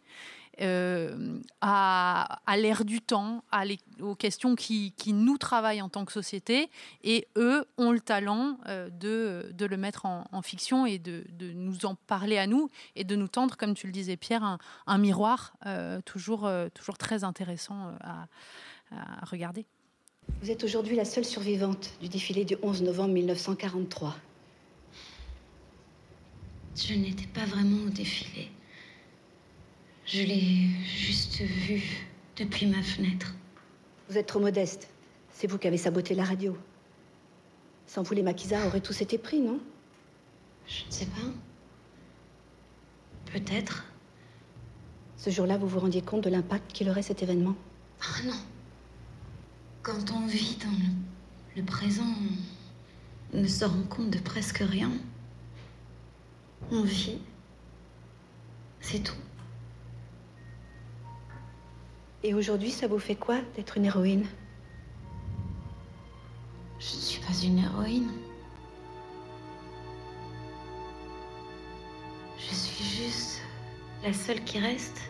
euh, 0.60 1.38
à, 1.60 2.40
à 2.46 2.56
l'ère 2.56 2.84
du 2.84 3.00
temps, 3.00 3.42
à 3.50 3.64
les- 3.64 3.78
aux 4.00 4.14
questions 4.14 4.54
qui, 4.56 4.92
qui 4.96 5.12
nous 5.12 5.38
travaillent 5.38 5.82
en 5.82 5.88
tant 5.88 6.04
que 6.04 6.12
société. 6.12 6.68
Et 7.04 7.26
eux 7.36 7.64
ont 7.78 7.92
le 7.92 8.00
talent 8.00 8.58
euh, 8.66 8.88
de, 8.90 9.50
de 9.52 9.66
le 9.66 9.76
mettre 9.76 10.06
en, 10.06 10.24
en 10.32 10.42
fiction 10.42 10.86
et 10.86 10.98
de, 10.98 11.24
de 11.38 11.52
nous 11.52 11.86
en 11.86 11.94
parler 11.94 12.38
à 12.38 12.46
nous 12.46 12.68
et 12.96 13.04
de 13.04 13.16
nous 13.16 13.28
tendre, 13.28 13.56
comme 13.56 13.74
tu 13.74 13.86
le 13.86 13.92
disais 13.92 14.16
Pierre, 14.16 14.44
un, 14.44 14.58
un 14.86 14.98
miroir 14.98 15.54
euh, 15.66 16.00
toujours, 16.04 16.46
euh, 16.46 16.68
toujours 16.74 16.98
très 16.98 17.24
intéressant 17.24 17.92
à, 18.00 18.26
à 18.92 19.24
regarder. 19.24 19.66
Vous 20.42 20.50
êtes 20.50 20.62
aujourd'hui 20.62 20.94
la 20.96 21.04
seule 21.04 21.24
survivante 21.24 21.90
du 22.00 22.08
défilé 22.08 22.44
du 22.44 22.56
11 22.62 22.82
novembre 22.82 23.14
1943. 23.14 24.14
Je 26.76 26.94
n'étais 26.94 27.26
pas 27.26 27.44
vraiment 27.46 27.84
au 27.86 27.90
défilé. 27.90 28.48
Je 30.12 30.22
l'ai 30.22 30.66
juste 30.84 31.40
vu 31.40 31.84
depuis 32.36 32.66
ma 32.66 32.82
fenêtre. 32.82 33.32
Vous 34.08 34.18
êtes 34.18 34.26
trop 34.26 34.40
modeste. 34.40 34.88
C'est 35.32 35.46
vous 35.46 35.56
qui 35.56 35.68
avez 35.68 35.78
saboté 35.78 36.16
la 36.16 36.24
radio. 36.24 36.58
Sans 37.86 38.02
vous, 38.02 38.14
les 38.14 38.24
maquisards 38.24 38.66
auraient 38.66 38.80
tous 38.80 39.02
été 39.02 39.18
pris, 39.18 39.38
non? 39.38 39.60
Je 40.66 40.84
ne 40.84 40.90
sais 40.90 41.06
pas. 41.06 41.30
Peut-être. 43.32 43.84
Ce 45.16 45.30
jour-là, 45.30 45.56
vous 45.58 45.68
vous 45.68 45.78
rendiez 45.78 46.02
compte 46.02 46.24
de 46.24 46.30
l'impact 46.30 46.72
qu'il 46.72 46.90
aurait 46.90 47.02
cet 47.02 47.22
événement? 47.22 47.54
Ah 48.00 48.24
non. 48.24 48.40
Quand 49.84 50.10
on 50.10 50.26
vit 50.26 50.56
dans 50.56 50.72
le, 50.72 51.60
le 51.60 51.64
présent, 51.64 52.12
on 53.32 53.42
ne 53.42 53.46
se 53.46 53.64
rend 53.64 53.84
compte 53.84 54.10
de 54.10 54.18
presque 54.18 54.58
rien. 54.58 54.90
On 56.72 56.82
vit. 56.82 57.18
C'est 58.80 59.04
tout. 59.04 59.14
Et 62.22 62.34
aujourd'hui, 62.34 62.70
ça 62.70 62.86
vous 62.86 62.98
fait 62.98 63.14
quoi 63.14 63.38
d'être 63.56 63.78
une 63.78 63.86
héroïne? 63.86 64.26
Je 66.78 66.96
ne 66.96 67.00
suis 67.00 67.20
pas 67.20 67.32
une 67.42 67.58
héroïne. 67.58 68.10
Je 72.38 72.54
suis 72.54 72.84
juste 72.84 73.40
la 74.02 74.12
seule 74.12 74.42
qui 74.44 74.58
reste. 74.58 75.00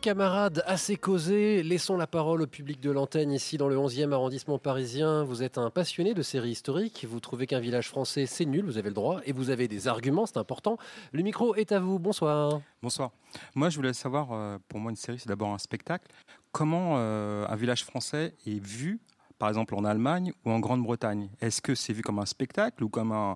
Camarades, 0.00 0.62
assez 0.64 0.96
causés, 0.96 1.64
laissons 1.64 1.96
la 1.96 2.06
parole 2.06 2.42
au 2.42 2.46
public 2.46 2.78
de 2.80 2.90
l'antenne 2.90 3.32
ici 3.32 3.58
dans 3.58 3.68
le 3.68 3.76
11e 3.76 4.12
arrondissement 4.12 4.56
parisien. 4.56 5.24
Vous 5.24 5.42
êtes 5.42 5.58
un 5.58 5.70
passionné 5.70 6.14
de 6.14 6.22
séries 6.22 6.50
historiques, 6.50 7.04
vous 7.08 7.18
trouvez 7.18 7.48
qu'un 7.48 7.58
village 7.58 7.88
français 7.88 8.26
c'est 8.26 8.44
nul, 8.44 8.64
vous 8.64 8.78
avez 8.78 8.90
le 8.90 8.94
droit, 8.94 9.20
et 9.24 9.32
vous 9.32 9.50
avez 9.50 9.66
des 9.66 9.88
arguments, 9.88 10.24
c'est 10.26 10.36
important. 10.36 10.78
Le 11.12 11.22
micro 11.22 11.56
est 11.56 11.72
à 11.72 11.80
vous, 11.80 11.98
bonsoir. 11.98 12.60
Bonsoir. 12.80 13.10
Moi, 13.56 13.70
je 13.70 13.76
voulais 13.76 13.92
savoir, 13.92 14.28
euh, 14.32 14.58
pour 14.68 14.78
moi, 14.78 14.90
une 14.90 14.96
série, 14.96 15.18
c'est 15.18 15.28
d'abord 15.28 15.52
un 15.52 15.58
spectacle. 15.58 16.06
Comment 16.52 16.94
euh, 16.96 17.44
un 17.48 17.56
village 17.56 17.84
français 17.84 18.34
est 18.46 18.64
vu, 18.64 19.00
par 19.38 19.48
exemple, 19.48 19.74
en 19.74 19.84
Allemagne 19.84 20.32
ou 20.44 20.52
en 20.52 20.60
Grande-Bretagne? 20.60 21.28
Est-ce 21.40 21.60
que 21.60 21.74
c'est 21.74 21.92
vu 21.92 22.02
comme 22.02 22.20
un 22.20 22.26
spectacle 22.26 22.84
ou 22.84 22.88
comme 22.88 23.10
un, 23.10 23.34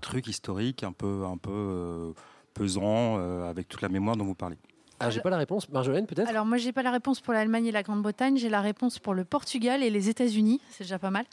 truc 0.00 0.26
historique 0.26 0.82
un 0.82 0.92
peu, 0.92 1.24
un 1.24 1.36
peu 1.36 1.52
euh, 1.52 2.12
pesant, 2.54 3.18
avec 3.44 3.68
toute 3.68 3.82
la 3.82 3.88
mémoire 3.88 4.16
dont 4.16 4.24
vous 4.24 4.34
parlez? 4.34 4.58
Ah, 5.00 5.10
j'ai 5.10 5.20
pas 5.20 5.30
la 5.30 5.36
réponse. 5.36 5.68
Marjolaine, 5.68 6.06
peut-être? 6.06 6.28
Alors 6.28 6.46
moi, 6.46 6.56
j'ai 6.56 6.72
pas 6.72 6.82
la 6.82 6.90
réponse 6.90 7.20
pour 7.20 7.34
l'Allemagne 7.34 7.66
et 7.66 7.72
la 7.72 7.82
Grande-Bretagne. 7.82 8.36
J'ai 8.36 8.48
la 8.48 8.60
réponse 8.60 8.98
pour 8.98 9.14
le 9.14 9.24
Portugal 9.24 9.82
et 9.82 9.90
les 9.90 10.08
États-Unis. 10.08 10.60
C'est 10.70 10.84
déjà 10.84 10.98
pas 10.98 11.10
mal. 11.10 11.24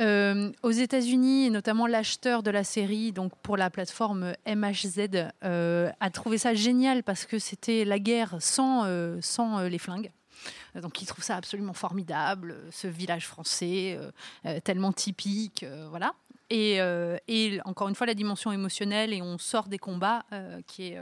Euh, 0.00 0.50
aux 0.62 0.70
États-Unis, 0.70 1.46
et 1.46 1.50
notamment 1.50 1.86
l'acheteur 1.86 2.42
de 2.42 2.50
la 2.50 2.64
série, 2.64 3.12
donc 3.12 3.32
pour 3.42 3.56
la 3.56 3.70
plateforme 3.70 4.32
MHZ, 4.46 5.30
euh, 5.44 5.90
a 6.00 6.10
trouvé 6.10 6.38
ça 6.38 6.54
génial 6.54 7.02
parce 7.02 7.24
que 7.24 7.38
c'était 7.38 7.84
la 7.84 7.98
guerre 7.98 8.36
sans, 8.40 8.84
euh, 8.84 9.18
sans 9.20 9.62
les 9.62 9.78
flingues. 9.78 10.10
Donc, 10.80 11.00
il 11.02 11.06
trouve 11.06 11.24
ça 11.24 11.36
absolument 11.36 11.72
formidable, 11.72 12.52
euh, 12.52 12.68
ce 12.70 12.86
village 12.86 13.26
français, 13.26 13.96
euh, 13.98 14.10
euh, 14.46 14.60
tellement 14.60 14.92
typique, 14.92 15.64
voilà. 15.90 16.14
Et, 16.48 16.80
encore 17.64 17.88
une 17.88 17.96
fois, 17.96 18.06
la 18.06 18.14
dimension 18.14 18.52
émotionnelle, 18.52 19.12
et 19.12 19.20
on 19.20 19.36
sort 19.36 19.66
des 19.66 19.78
combats, 19.78 20.24
qui 20.68 20.84
est 20.84 20.98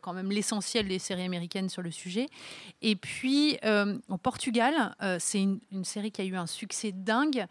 quand 0.00 0.14
même 0.14 0.30
l'essentiel 0.30 0.88
des 0.88 0.98
séries 0.98 1.24
américaines 1.24 1.68
sur 1.68 1.82
le 1.82 1.90
sujet. 1.90 2.28
Et 2.80 2.96
puis, 2.96 3.58
au 4.08 4.16
Portugal, 4.16 4.96
c'est 5.18 5.42
une, 5.42 5.84
série 5.84 6.10
qui 6.10 6.22
a 6.22 6.24
eu 6.24 6.34
un 6.34 6.46
succès 6.46 6.92
dingue. 6.92 7.44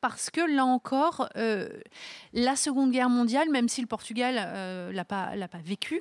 parce 0.00 0.30
que 0.30 0.40
là 0.40 0.64
encore, 0.64 1.28
la 1.34 2.54
Seconde 2.54 2.92
Guerre 2.92 3.10
mondiale, 3.10 3.50
même 3.50 3.68
si 3.68 3.80
le 3.80 3.88
Portugal 3.88 4.36
euh, 4.38 4.92
l'a 4.92 5.04
pas 5.04 5.58
vécu, 5.64 6.00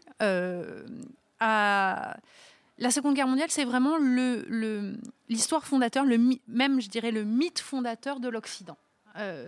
a- 1.39 2.17
la 2.81 2.89
Seconde 2.89 3.13
Guerre 3.13 3.27
mondiale, 3.27 3.51
c'est 3.51 3.63
vraiment 3.63 3.97
l'histoire 5.29 5.65
fondateur, 5.65 6.03
le, 6.03 6.17
même 6.47 6.82
je 6.82 6.89
dirais 6.89 7.11
le 7.11 7.23
mythe 7.23 7.59
fondateur 7.59 8.19
de 8.19 8.27
l'Occident. 8.27 8.77
Euh, 9.17 9.47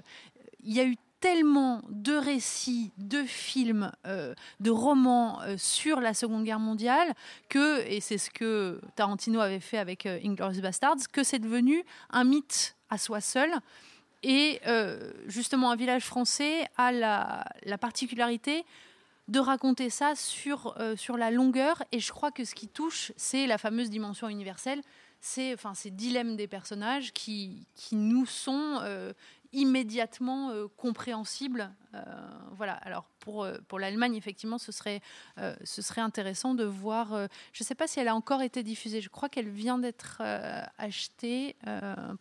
Il 0.63 0.71
y 0.71 0.79
a 0.79 0.85
eu 0.85 0.95
tellement 1.19 1.81
de 1.89 2.13
récits, 2.13 2.91
de 2.99 3.23
films, 3.23 3.91
euh, 4.05 4.35
de 4.59 4.69
romans 4.69 5.41
euh, 5.41 5.55
sur 5.57 5.99
la 5.99 6.13
Seconde 6.13 6.43
Guerre 6.43 6.59
mondiale 6.59 7.15
que, 7.49 7.81
et 7.87 8.01
c'est 8.01 8.19
ce 8.19 8.29
que 8.29 8.79
Tarantino 8.95 9.39
avait 9.39 9.59
fait 9.59 9.79
avec 9.79 10.05
Inglourious 10.05 10.61
Bastards, 10.61 11.07
que 11.11 11.23
c'est 11.23 11.39
devenu 11.39 11.83
un 12.11 12.25
mythe 12.25 12.75
à 12.91 12.99
soi 12.99 13.19
seul 13.19 13.51
Et 14.21 14.61
justement, 15.25 15.71
un 15.71 15.75
village 15.75 16.05
français 16.05 16.67
a 16.77 16.91
la 16.91 17.77
particularité 17.79 18.63
de 19.33 19.39
raconter 19.39 19.89
ça 19.89 20.13
sur, 20.15 20.75
euh, 20.79 20.95
sur 20.95 21.17
la 21.17 21.31
longueur. 21.31 21.83
Et 21.91 21.99
je 21.99 22.11
crois 22.11 22.31
que 22.31 22.45
ce 22.45 22.53
qui 22.53 22.67
touche, 22.67 23.11
c'est 23.17 23.47
la 23.47 23.57
fameuse 23.57 23.89
dimension 23.89 24.29
universelle. 24.29 24.81
C'est 25.21 25.53
enfin, 25.53 25.73
ces 25.73 25.89
dilemmes 25.89 26.35
des 26.35 26.47
personnages 26.47 27.13
qui, 27.13 27.65
qui 27.73 27.95
nous 27.95 28.27
sont 28.27 28.77
euh, 28.83 29.11
immédiatement 29.51 30.51
euh, 30.51 30.67
compréhensibles. 30.77 31.71
Euh, 31.93 31.99
voilà. 32.55 32.73
Alors 32.73 33.05
pour, 33.19 33.43
euh, 33.43 33.57
pour 33.67 33.79
l'Allemagne, 33.79 34.15
effectivement, 34.15 34.57
ce 34.57 34.71
serait, 34.71 35.01
euh, 35.39 35.55
ce 35.63 35.81
serait 35.81 36.01
intéressant 36.01 36.55
de 36.55 36.63
voir. 36.63 37.09
je 37.53 37.63
ne 37.63 37.65
sais 37.65 37.75
pas 37.75 37.87
si 37.87 37.99
elle 37.99 38.07
a 38.07 38.15
encore 38.15 38.41
été 38.41 38.63
diffusée. 38.63 39.01
Je 39.01 39.09
crois 39.09 39.29
qu'elle 39.29 39.49
vient 39.49 39.77
d'être 39.77 40.21
achetée 40.77 41.55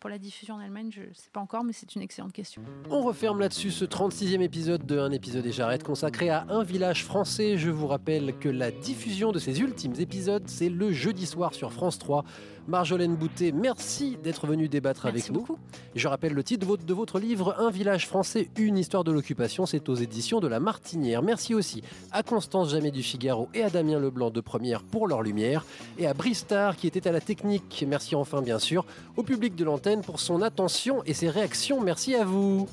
pour 0.00 0.10
la 0.10 0.18
diffusion 0.18 0.56
en 0.56 0.58
Allemagne. 0.58 0.90
Je 0.92 1.02
ne 1.02 1.14
sais 1.14 1.30
pas 1.32 1.40
encore, 1.40 1.64
mais 1.64 1.72
c'est 1.72 1.94
une 1.94 2.02
excellente 2.02 2.32
question. 2.32 2.62
On 2.90 3.02
referme 3.02 3.40
là-dessus 3.40 3.70
ce 3.70 3.84
36e 3.84 4.42
épisode 4.42 4.86
de 4.86 4.98
Un 4.98 5.10
épisode 5.12 5.46
et 5.46 5.52
j'arrête 5.52 5.82
consacré 5.82 6.30
à 6.30 6.46
un 6.48 6.62
village 6.62 7.04
français. 7.04 7.56
Je 7.56 7.70
vous 7.70 7.86
rappelle 7.86 8.38
que 8.38 8.48
la 8.48 8.70
diffusion 8.70 9.32
de 9.32 9.38
ces 9.38 9.60
ultimes 9.60 9.94
épisodes, 9.98 10.44
c'est 10.46 10.68
le 10.68 10.92
jeudi 10.92 11.26
soir 11.26 11.54
sur 11.54 11.72
France 11.72 11.98
3. 11.98 12.24
Marjolaine 12.68 13.16
Boutet, 13.16 13.50
merci 13.50 14.16
d'être 14.22 14.46
venue 14.46 14.68
débattre 14.68 15.06
avec 15.06 15.30
nous. 15.30 15.44
Je 15.96 16.06
rappelle 16.06 16.32
le 16.32 16.44
titre 16.44 16.76
de 16.76 16.94
votre 16.94 17.18
livre 17.18 17.56
Un 17.58 17.70
village 17.70 18.06
français, 18.06 18.48
une 18.56 18.78
histoire 18.78 19.02
de 19.02 19.10
l'occupation. 19.10 19.61
C'est 19.66 19.88
aux 19.88 19.94
éditions 19.94 20.40
de 20.40 20.48
La 20.48 20.60
Martinière. 20.60 21.22
Merci 21.22 21.54
aussi 21.54 21.82
à 22.10 22.22
Constance 22.22 22.70
Jamais 22.70 22.90
du 22.90 23.02
Figaro 23.02 23.48
et 23.54 23.62
à 23.62 23.70
Damien 23.70 23.98
Leblanc 23.98 24.30
de 24.30 24.40
Première 24.40 24.82
pour 24.82 25.06
leur 25.06 25.22
lumière. 25.22 25.64
Et 25.98 26.06
à 26.06 26.14
Bristar 26.14 26.76
qui 26.76 26.86
était 26.86 27.08
à 27.08 27.12
la 27.12 27.20
technique. 27.20 27.84
Merci 27.86 28.14
enfin, 28.14 28.42
bien 28.42 28.58
sûr, 28.58 28.84
au 29.16 29.22
public 29.22 29.54
de 29.54 29.64
l'antenne 29.64 30.02
pour 30.02 30.20
son 30.20 30.42
attention 30.42 31.02
et 31.04 31.14
ses 31.14 31.28
réactions. 31.28 31.80
Merci 31.80 32.14
à 32.14 32.24
vous. 32.24 32.68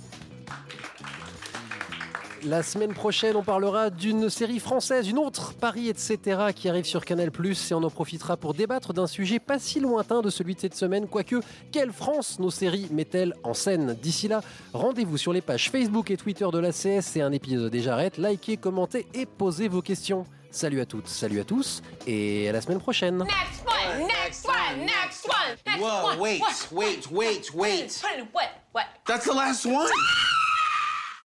La 2.46 2.64
semaine 2.64 2.94
prochaine, 2.94 3.36
on 3.36 3.44
parlera 3.44 3.90
d'une 3.90 4.30
série 4.30 4.60
française, 4.60 5.10
une 5.10 5.18
autre, 5.18 5.54
Paris, 5.54 5.90
etc., 5.90 6.20
qui 6.56 6.70
arrive 6.70 6.86
sur 6.86 7.04
Canal+, 7.04 7.30
et 7.30 7.74
on 7.74 7.84
en 7.84 7.90
profitera 7.90 8.38
pour 8.38 8.54
débattre 8.54 8.94
d'un 8.94 9.08
sujet 9.08 9.40
pas 9.40 9.60
si 9.60 9.80
lointain 9.82 10.22
de 10.22 10.30
celui 10.30 10.56
de 10.56 10.60
cette 10.62 10.76
semaine, 10.76 11.08
quoique, 11.08 11.42
quelle 11.72 11.92
France 11.92 12.40
nos 12.40 12.50
séries 12.50 12.88
mettent-elles 12.92 13.34
en 13.44 13.54
scène? 13.54 13.94
D'ici 14.02 14.30
là, 14.30 14.42
rendez-vous 14.74 15.18
sur 15.18 15.34
les 15.34 15.42
pages 15.42 15.70
Facebook 15.70 16.12
et 16.12 16.18
Twitter 16.18 16.48
de 16.52 16.60
la 16.60 16.72
CS, 16.72 17.02
c'est 17.02 17.22
un 17.22 17.34
épisode 17.34 17.76
et 17.76 17.82
j'arrête, 17.82 18.18
likez, 18.18 18.56
commentez 18.56 19.06
et 19.14 19.26
posez 19.26 19.68
vos 19.68 19.82
questions. 19.82 20.26
Salut 20.50 20.80
à 20.80 20.86
toutes, 20.86 21.08
salut 21.08 21.42
à 21.42 21.44
tous, 21.44 21.82
et 22.08 22.48
à 22.50 22.54
la 22.54 22.62
semaine 22.62 22.80
prochaine. 22.80 23.18
Next 23.18 23.66
one, 23.68 24.08
next 24.08 24.48
one, 24.48 24.80
next 24.86 25.28
one, 25.28 25.58
next 25.68 25.82
Whoa, 25.82 26.06
one. 26.12 26.20
wait, 26.20 26.40
What? 26.40 26.72
wait, 26.72 27.12
wait, 27.12 27.52
wait. 27.54 28.02
What? 28.74 28.86
That's 29.06 29.26
the 29.26 29.34
last 29.36 29.66
one? 29.66 29.88